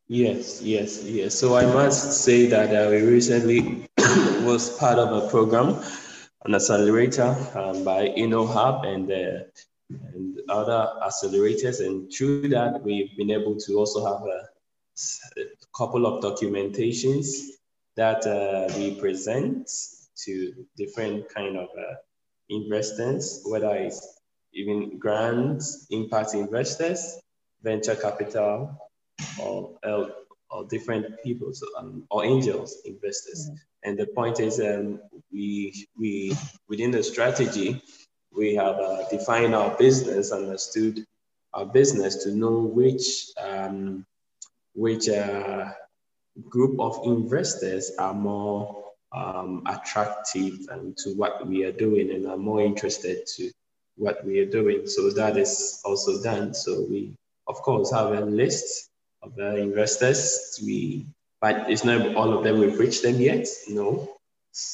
Yes 0.06 0.62
yes 0.62 1.04
yes. 1.04 1.34
So 1.34 1.56
i 1.56 1.64
must 1.64 2.24
say 2.24 2.46
that 2.46 2.70
uh, 2.74 2.90
we 2.90 3.02
recently 3.02 3.88
was 4.44 4.76
part 4.78 4.98
of 4.98 5.24
a 5.24 5.28
program 5.28 5.82
an 6.44 6.54
accelerator 6.54 7.34
um, 7.54 7.84
by 7.84 8.08
InnoHub, 8.08 8.86
and 8.86 9.10
uh, 9.10 9.44
and 10.14 10.38
other 10.48 10.92
accelerators. 11.02 11.84
And 11.84 12.12
through 12.12 12.48
that, 12.48 12.82
we've 12.82 13.16
been 13.16 13.30
able 13.30 13.56
to 13.56 13.78
also 13.78 14.04
have 14.04 14.22
a, 14.22 14.48
a 15.40 15.44
couple 15.76 16.06
of 16.06 16.22
documentations 16.22 17.26
that 17.96 18.26
uh, 18.26 18.72
we 18.76 18.98
present 19.00 19.70
to 20.24 20.52
different 20.76 21.28
kind 21.34 21.56
of 21.56 21.68
uh, 21.78 21.94
investors, 22.48 23.42
whether 23.46 23.74
it's 23.74 24.20
even 24.52 24.98
grants, 24.98 25.86
impact 25.90 26.34
investors, 26.34 27.20
venture 27.62 27.96
capital, 27.96 28.76
or, 29.40 29.78
or 29.82 30.64
different 30.68 31.06
people, 31.24 31.52
so, 31.52 31.66
um, 31.78 32.04
or 32.10 32.24
angels 32.24 32.78
investors. 32.84 33.48
Mm-hmm. 33.48 33.56
And 33.84 33.98
the 33.98 34.06
point 34.06 34.40
is, 34.40 34.60
um, 34.60 35.00
we 35.32 35.86
we 35.98 36.36
within 36.68 36.90
the 36.90 37.02
strategy, 37.02 37.82
we 38.36 38.54
have 38.54 38.76
uh, 38.76 39.08
defined 39.10 39.54
our 39.54 39.76
business, 39.76 40.32
understood 40.32 41.04
our 41.52 41.66
business 41.66 42.24
to 42.24 42.34
know 42.34 42.58
which 42.60 43.28
um, 43.38 44.04
which 44.74 45.08
uh, 45.08 45.70
group 46.48 46.78
of 46.80 47.00
investors 47.04 47.92
are 47.98 48.14
more 48.14 48.84
um, 49.12 49.62
attractive 49.66 50.66
and 50.70 50.96
to 50.96 51.10
what 51.10 51.46
we 51.46 51.64
are 51.64 51.72
doing 51.72 52.10
and 52.10 52.26
are 52.26 52.36
more 52.36 52.60
interested 52.60 53.26
to 53.26 53.50
what 53.96 54.24
we 54.24 54.40
are 54.40 54.50
doing. 54.50 54.86
So 54.86 55.10
that 55.10 55.36
is 55.36 55.80
also 55.84 56.20
done. 56.22 56.52
So 56.54 56.84
we, 56.90 57.14
of 57.46 57.56
course, 57.62 57.92
have 57.92 58.12
a 58.12 58.20
list 58.22 58.90
of 59.22 59.36
the 59.36 59.56
investors. 59.58 60.60
We, 60.64 61.06
but 61.40 61.70
it's 61.70 61.84
not 61.84 62.16
all 62.16 62.36
of 62.36 62.42
them. 62.42 62.58
We've 62.58 62.78
reached 62.78 63.02
them 63.02 63.20
yet. 63.20 63.46
No. 63.68 64.10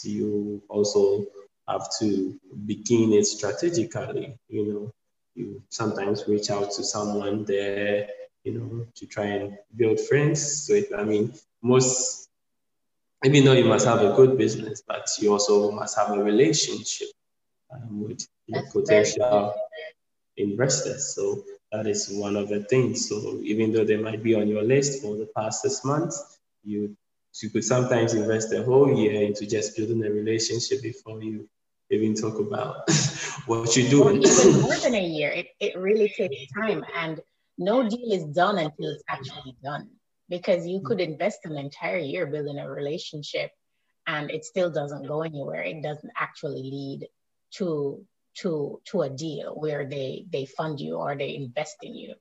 You 0.05 0.63
also 0.69 1.27
have 1.71 1.87
to 2.01 2.35
begin 2.67 3.13
it 3.13 3.27
strategically. 3.27 4.37
You 4.49 4.67
know, 4.73 4.93
you 5.35 5.63
sometimes 5.71 6.25
reach 6.29 6.51
out 6.51 6.73
to 6.73 6.85
someone 6.85 7.45
there, 7.47 7.99
you 8.37 8.45
know, 8.47 8.87
to 8.89 9.07
try 9.07 9.19
and 9.27 9.45
build 9.77 10.01
friends. 10.01 10.67
So, 10.67 10.75
it, 10.75 10.87
I 10.97 11.05
mean, 11.05 11.33
most, 11.63 12.29
even 13.25 13.45
though 13.45 13.53
you 13.53 13.65
must 13.65 13.87
have 13.87 14.01
a 14.03 14.15
good 14.15 14.39
business, 14.39 14.83
but 14.87 15.07
you 15.21 15.33
also 15.33 15.71
must 15.73 15.97
have 15.99 16.11
a 16.17 16.23
relationship 16.23 17.09
um, 17.73 18.03
with 18.03 18.21
your 18.47 18.63
potential 18.73 19.55
investors. 20.37 21.15
So, 21.15 21.43
that 21.73 21.87
is 21.87 22.09
one 22.13 22.37
of 22.37 22.49
the 22.49 22.61
things. 22.65 23.09
So, 23.09 23.39
even 23.43 23.73
though 23.73 23.85
they 23.85 23.97
might 23.97 24.23
be 24.23 24.35
on 24.35 24.49
your 24.49 24.63
list 24.63 25.03
for 25.03 25.17
the 25.17 25.29
past 25.37 25.63
six 25.63 25.85
months, 25.85 26.39
you 26.65 26.97
you 27.43 27.51
could 27.51 27.65
sometimes 27.65 28.15
invest 28.15 28.53
a 28.53 28.63
whole 28.63 28.93
year 28.93 29.23
into 29.23 29.47
just 29.47 29.77
building 29.77 30.05
a 30.05 30.11
relationship 30.11 30.83
before 30.83 31.23
you 31.23 31.47
even 31.91 32.15
talk 32.15 32.39
about 32.39 32.89
what 33.47 33.77
you're 33.77 33.91
doing. 33.91 34.23
even 34.23 34.61
more 34.61 34.77
than 34.77 34.95
a 34.95 35.05
year. 35.05 35.31
It, 35.31 35.49
it 35.59 35.77
really 35.77 36.09
takes 36.09 36.53
time. 36.53 36.85
And 36.95 37.21
no 37.59 37.89
deal 37.89 38.13
is 38.13 38.25
done 38.25 38.59
until 38.59 38.91
it's 38.91 39.05
actually 39.09 39.57
done. 39.63 39.91
Because 40.29 40.67
you 40.67 40.81
could 40.81 41.01
invest 41.01 41.41
an 41.45 41.57
entire 41.57 41.99
year 41.99 42.27
building 42.27 42.59
a 42.59 42.71
relationship 42.71 43.51
and 44.07 44.31
it 44.31 44.45
still 44.45 44.71
doesn't 44.71 45.07
go 45.09 45.23
anywhere. 45.23 45.63
It 45.63 45.83
doesn't 45.83 46.13
actually 46.17 46.63
lead 46.63 47.09
to 47.57 48.07
to 48.37 48.81
to 48.85 49.03
a 49.03 49.11
deal 49.11 49.55
where 49.57 49.85
they 49.89 50.25
they 50.31 50.47
fund 50.47 50.79
you 50.79 50.95
or 50.97 51.17
they 51.17 51.35
invest 51.35 51.79
in 51.83 51.97
you. 51.97 52.15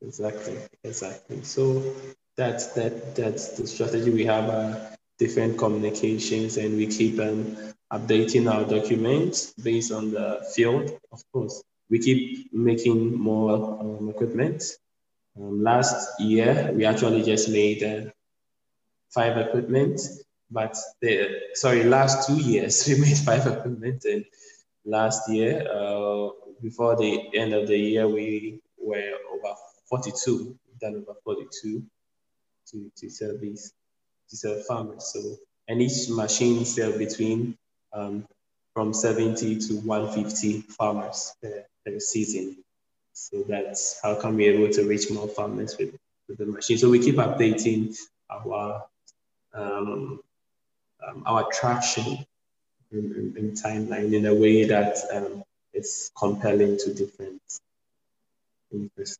Exactly, 0.00 0.58
exactly. 0.84 1.42
So 1.42 1.82
that's 2.36 2.68
that 2.74 3.16
that's 3.16 3.58
the 3.58 3.66
strategy 3.66 4.10
we 4.10 4.26
have. 4.26 4.48
Uh, 4.48 4.92
different 5.22 5.56
communications 5.56 6.56
and 6.56 6.76
we 6.76 6.86
keep 6.86 7.20
um, 7.20 7.56
updating 7.92 8.50
our 8.50 8.64
documents 8.64 9.52
based 9.52 9.92
on 9.92 10.12
the 10.12 10.44
field, 10.54 10.98
of 11.12 11.22
course. 11.32 11.62
We 11.90 11.98
keep 11.98 12.52
making 12.52 13.18
more 13.18 13.80
um, 13.80 14.08
equipment. 14.08 14.64
Um, 15.36 15.62
last 15.62 16.20
year, 16.20 16.72
we 16.74 16.86
actually 16.86 17.22
just 17.22 17.50
made 17.50 17.82
uh, 17.82 18.10
five 19.10 19.36
equipment, 19.36 20.00
but 20.50 20.76
the, 21.02 21.40
sorry, 21.52 21.84
last 21.84 22.26
two 22.26 22.36
years, 22.36 22.84
we 22.88 22.98
made 22.98 23.18
five 23.18 23.46
equipment 23.46 24.04
and 24.06 24.24
last 24.84 25.28
year. 25.30 25.68
Uh, 25.70 26.30
before 26.62 26.96
the 26.96 27.28
end 27.34 27.52
of 27.52 27.68
the 27.68 27.76
year, 27.76 28.08
we 28.08 28.60
were 28.78 29.12
over 29.34 29.54
42, 29.90 30.56
done 30.80 30.96
over 30.96 31.18
42 31.24 31.82
to, 32.70 32.90
to 32.96 33.10
service 33.10 33.72
to 34.30 34.36
serve 34.36 34.64
farmers. 34.64 35.10
So, 35.12 35.36
and 35.68 35.82
each 35.82 36.08
machine 36.08 36.64
sell 36.64 36.96
between 36.96 37.58
um, 37.92 38.26
from 38.74 38.94
70 38.94 39.58
to 39.58 39.74
150 39.80 40.60
farmers 40.62 41.34
per, 41.42 41.64
per 41.84 41.98
season. 41.98 42.56
So 43.12 43.44
that's 43.46 44.00
how 44.02 44.14
can 44.14 44.36
we're 44.36 44.54
able 44.54 44.72
to 44.72 44.88
reach 44.88 45.10
more 45.10 45.28
farmers 45.28 45.76
with, 45.78 45.94
with 46.28 46.38
the 46.38 46.46
machine. 46.46 46.78
So 46.78 46.88
we 46.88 46.98
keep 46.98 47.16
updating 47.16 47.96
our 48.30 48.84
um, 49.54 50.20
um, 51.06 51.22
our 51.26 51.48
traction 51.52 52.24
in, 52.90 52.98
in, 52.98 53.34
in, 53.36 53.52
timeline 53.52 54.14
in 54.14 54.26
a 54.26 54.34
way 54.34 54.64
that 54.64 54.96
um, 55.12 55.42
is 55.74 56.10
compelling 56.16 56.78
to 56.78 56.94
different 56.94 57.42
investors. 58.70 59.18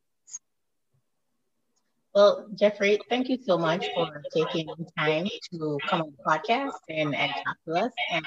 Well, 2.14 2.46
Jeffrey, 2.54 2.98
thank 3.08 3.28
you 3.28 3.38
so 3.42 3.56
much 3.56 3.88
for 3.94 4.22
taking 4.34 4.68
time 4.98 5.26
to 5.52 5.78
come 5.88 6.02
on 6.02 6.12
the 6.16 6.22
podcast 6.24 6.78
and, 6.88 7.14
and 7.14 7.32
talk 7.32 7.56
to 7.66 7.72
us. 7.86 7.92
And, 8.10 8.26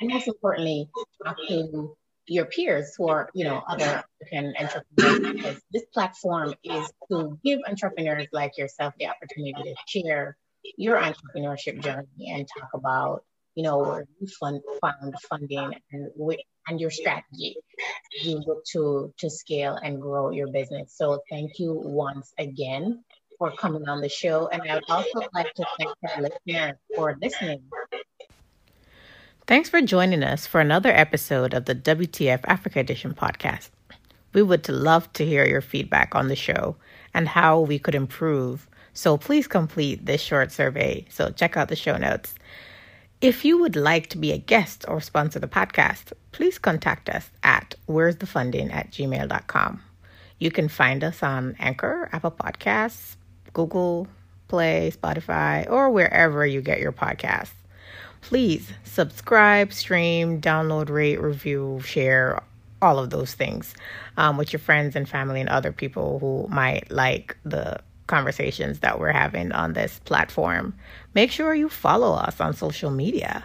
and 0.00 0.10
most 0.10 0.28
importantly, 0.28 0.88
talk 1.24 1.36
to 1.48 1.96
your 2.26 2.44
peers 2.46 2.94
who 2.96 3.08
are, 3.08 3.28
you 3.34 3.44
know, 3.44 3.62
other 3.68 4.04
African 4.22 4.54
entrepreneurs. 4.58 5.32
Because 5.34 5.62
this 5.72 5.84
platform 5.92 6.54
is 6.62 6.92
to 7.10 7.38
give 7.44 7.60
entrepreneurs 7.66 8.28
like 8.32 8.56
yourself 8.56 8.94
the 8.98 9.08
opportunity 9.08 9.62
to 9.64 9.74
share 9.86 10.36
your 10.76 10.96
entrepreneurship 11.00 11.82
journey 11.82 12.30
and 12.32 12.46
talk 12.58 12.70
about, 12.74 13.24
you 13.56 13.64
know, 13.64 13.78
where 13.78 14.06
you 14.20 14.28
fund, 14.40 14.60
found 14.80 15.14
funding 15.28 15.74
and 15.92 16.10
and 16.68 16.80
your 16.80 16.90
strategy 16.90 17.56
you 18.22 18.42
look 18.46 18.64
to 18.72 19.12
to 19.18 19.30
scale 19.30 19.74
and 19.82 20.00
grow 20.00 20.30
your 20.30 20.48
business. 20.48 20.94
So 20.96 21.20
thank 21.30 21.58
you 21.58 21.72
once 21.74 22.32
again 22.38 23.02
for 23.38 23.50
coming 23.52 23.88
on 23.88 24.00
the 24.00 24.08
show. 24.08 24.48
And 24.48 24.62
I 24.62 24.74
would 24.74 24.84
also 24.88 25.22
like 25.32 25.52
to 25.54 25.64
thank 25.78 25.90
our 26.08 26.22
listeners 26.22 26.76
for 26.94 27.16
listening. 27.20 27.62
Thanks 29.46 29.68
for 29.68 29.82
joining 29.82 30.22
us 30.22 30.46
for 30.46 30.60
another 30.60 30.90
episode 30.90 31.52
of 31.52 31.66
the 31.66 31.74
WTF 31.74 32.40
Africa 32.44 32.80
Edition 32.80 33.12
podcast. 33.12 33.68
We 34.32 34.42
would 34.42 34.68
love 34.68 35.12
to 35.12 35.26
hear 35.26 35.46
your 35.46 35.60
feedback 35.60 36.14
on 36.14 36.28
the 36.28 36.36
show 36.36 36.76
and 37.12 37.28
how 37.28 37.60
we 37.60 37.78
could 37.78 37.94
improve. 37.94 38.66
So 38.94 39.16
please 39.16 39.46
complete 39.46 40.06
this 40.06 40.20
short 40.20 40.50
survey. 40.50 41.04
So 41.10 41.30
check 41.30 41.56
out 41.56 41.68
the 41.68 41.76
show 41.76 41.96
notes. 41.96 42.34
If 43.20 43.44
you 43.44 43.58
would 43.58 43.76
like 43.76 44.08
to 44.08 44.18
be 44.18 44.32
a 44.32 44.38
guest 44.38 44.84
or 44.88 45.00
sponsor 45.00 45.38
the 45.38 45.48
podcast, 45.48 46.12
please 46.32 46.58
contact 46.58 47.08
us 47.08 47.30
at 47.42 47.74
where's 47.86 48.16
the 48.16 48.26
funding 48.26 48.70
at 48.70 48.90
gmail.com. 48.90 49.82
You 50.38 50.50
can 50.50 50.68
find 50.68 51.04
us 51.04 51.22
on 51.22 51.56
Anchor, 51.58 52.08
Apple 52.12 52.32
Podcasts, 52.32 53.16
Google 53.54 54.06
Play, 54.48 54.92
Spotify, 54.94 55.68
or 55.70 55.90
wherever 55.90 56.46
you 56.46 56.60
get 56.60 56.80
your 56.80 56.92
podcasts. 56.92 57.54
Please 58.20 58.70
subscribe, 58.84 59.72
stream, 59.72 60.40
download, 60.40 60.90
rate, 60.90 61.20
review, 61.20 61.80
share, 61.84 62.42
all 62.82 62.98
of 62.98 63.10
those 63.10 63.32
things 63.34 63.74
um, 64.18 64.36
with 64.36 64.52
your 64.52 64.60
friends 64.60 64.94
and 64.94 65.08
family 65.08 65.40
and 65.40 65.48
other 65.48 65.72
people 65.72 66.18
who 66.18 66.46
might 66.54 66.90
like 66.90 67.36
the 67.44 67.80
conversations 68.06 68.80
that 68.80 68.98
we're 68.98 69.12
having 69.12 69.50
on 69.52 69.72
this 69.72 69.98
platform. 70.00 70.74
Make 71.14 71.30
sure 71.30 71.54
you 71.54 71.68
follow 71.68 72.12
us 72.12 72.40
on 72.40 72.52
social 72.54 72.90
media. 72.90 73.44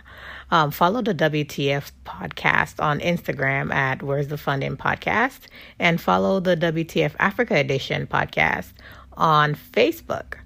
Um, 0.51 0.72
follow 0.72 1.01
the 1.01 1.14
WTF 1.14 1.91
podcast 2.05 2.84
on 2.84 2.99
Instagram 2.99 3.72
at 3.74 4.01
Where's 4.01 4.28
the 4.28 4.38
Funding 4.38 4.76
Podcast 4.76 5.41
and 5.78 6.01
follow 6.01 6.39
the 6.39 6.57
WTF 6.57 7.14
Africa 7.20 7.55
Edition 7.55 8.07
podcast 8.07 8.74
on 9.20 9.53
Facebook. 9.53 10.38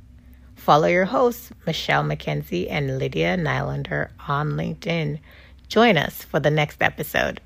Follow 0.55 0.87
your 0.87 1.05
hosts, 1.05 1.51
Michelle 1.65 2.03
McKenzie 2.03 2.67
and 2.69 2.97
Lydia 2.97 3.37
Nylander, 3.37 4.09
on 4.27 4.51
LinkedIn. 4.51 5.19
Join 5.67 5.97
us 5.97 6.23
for 6.23 6.39
the 6.39 6.51
next 6.51 6.81
episode. 6.81 7.39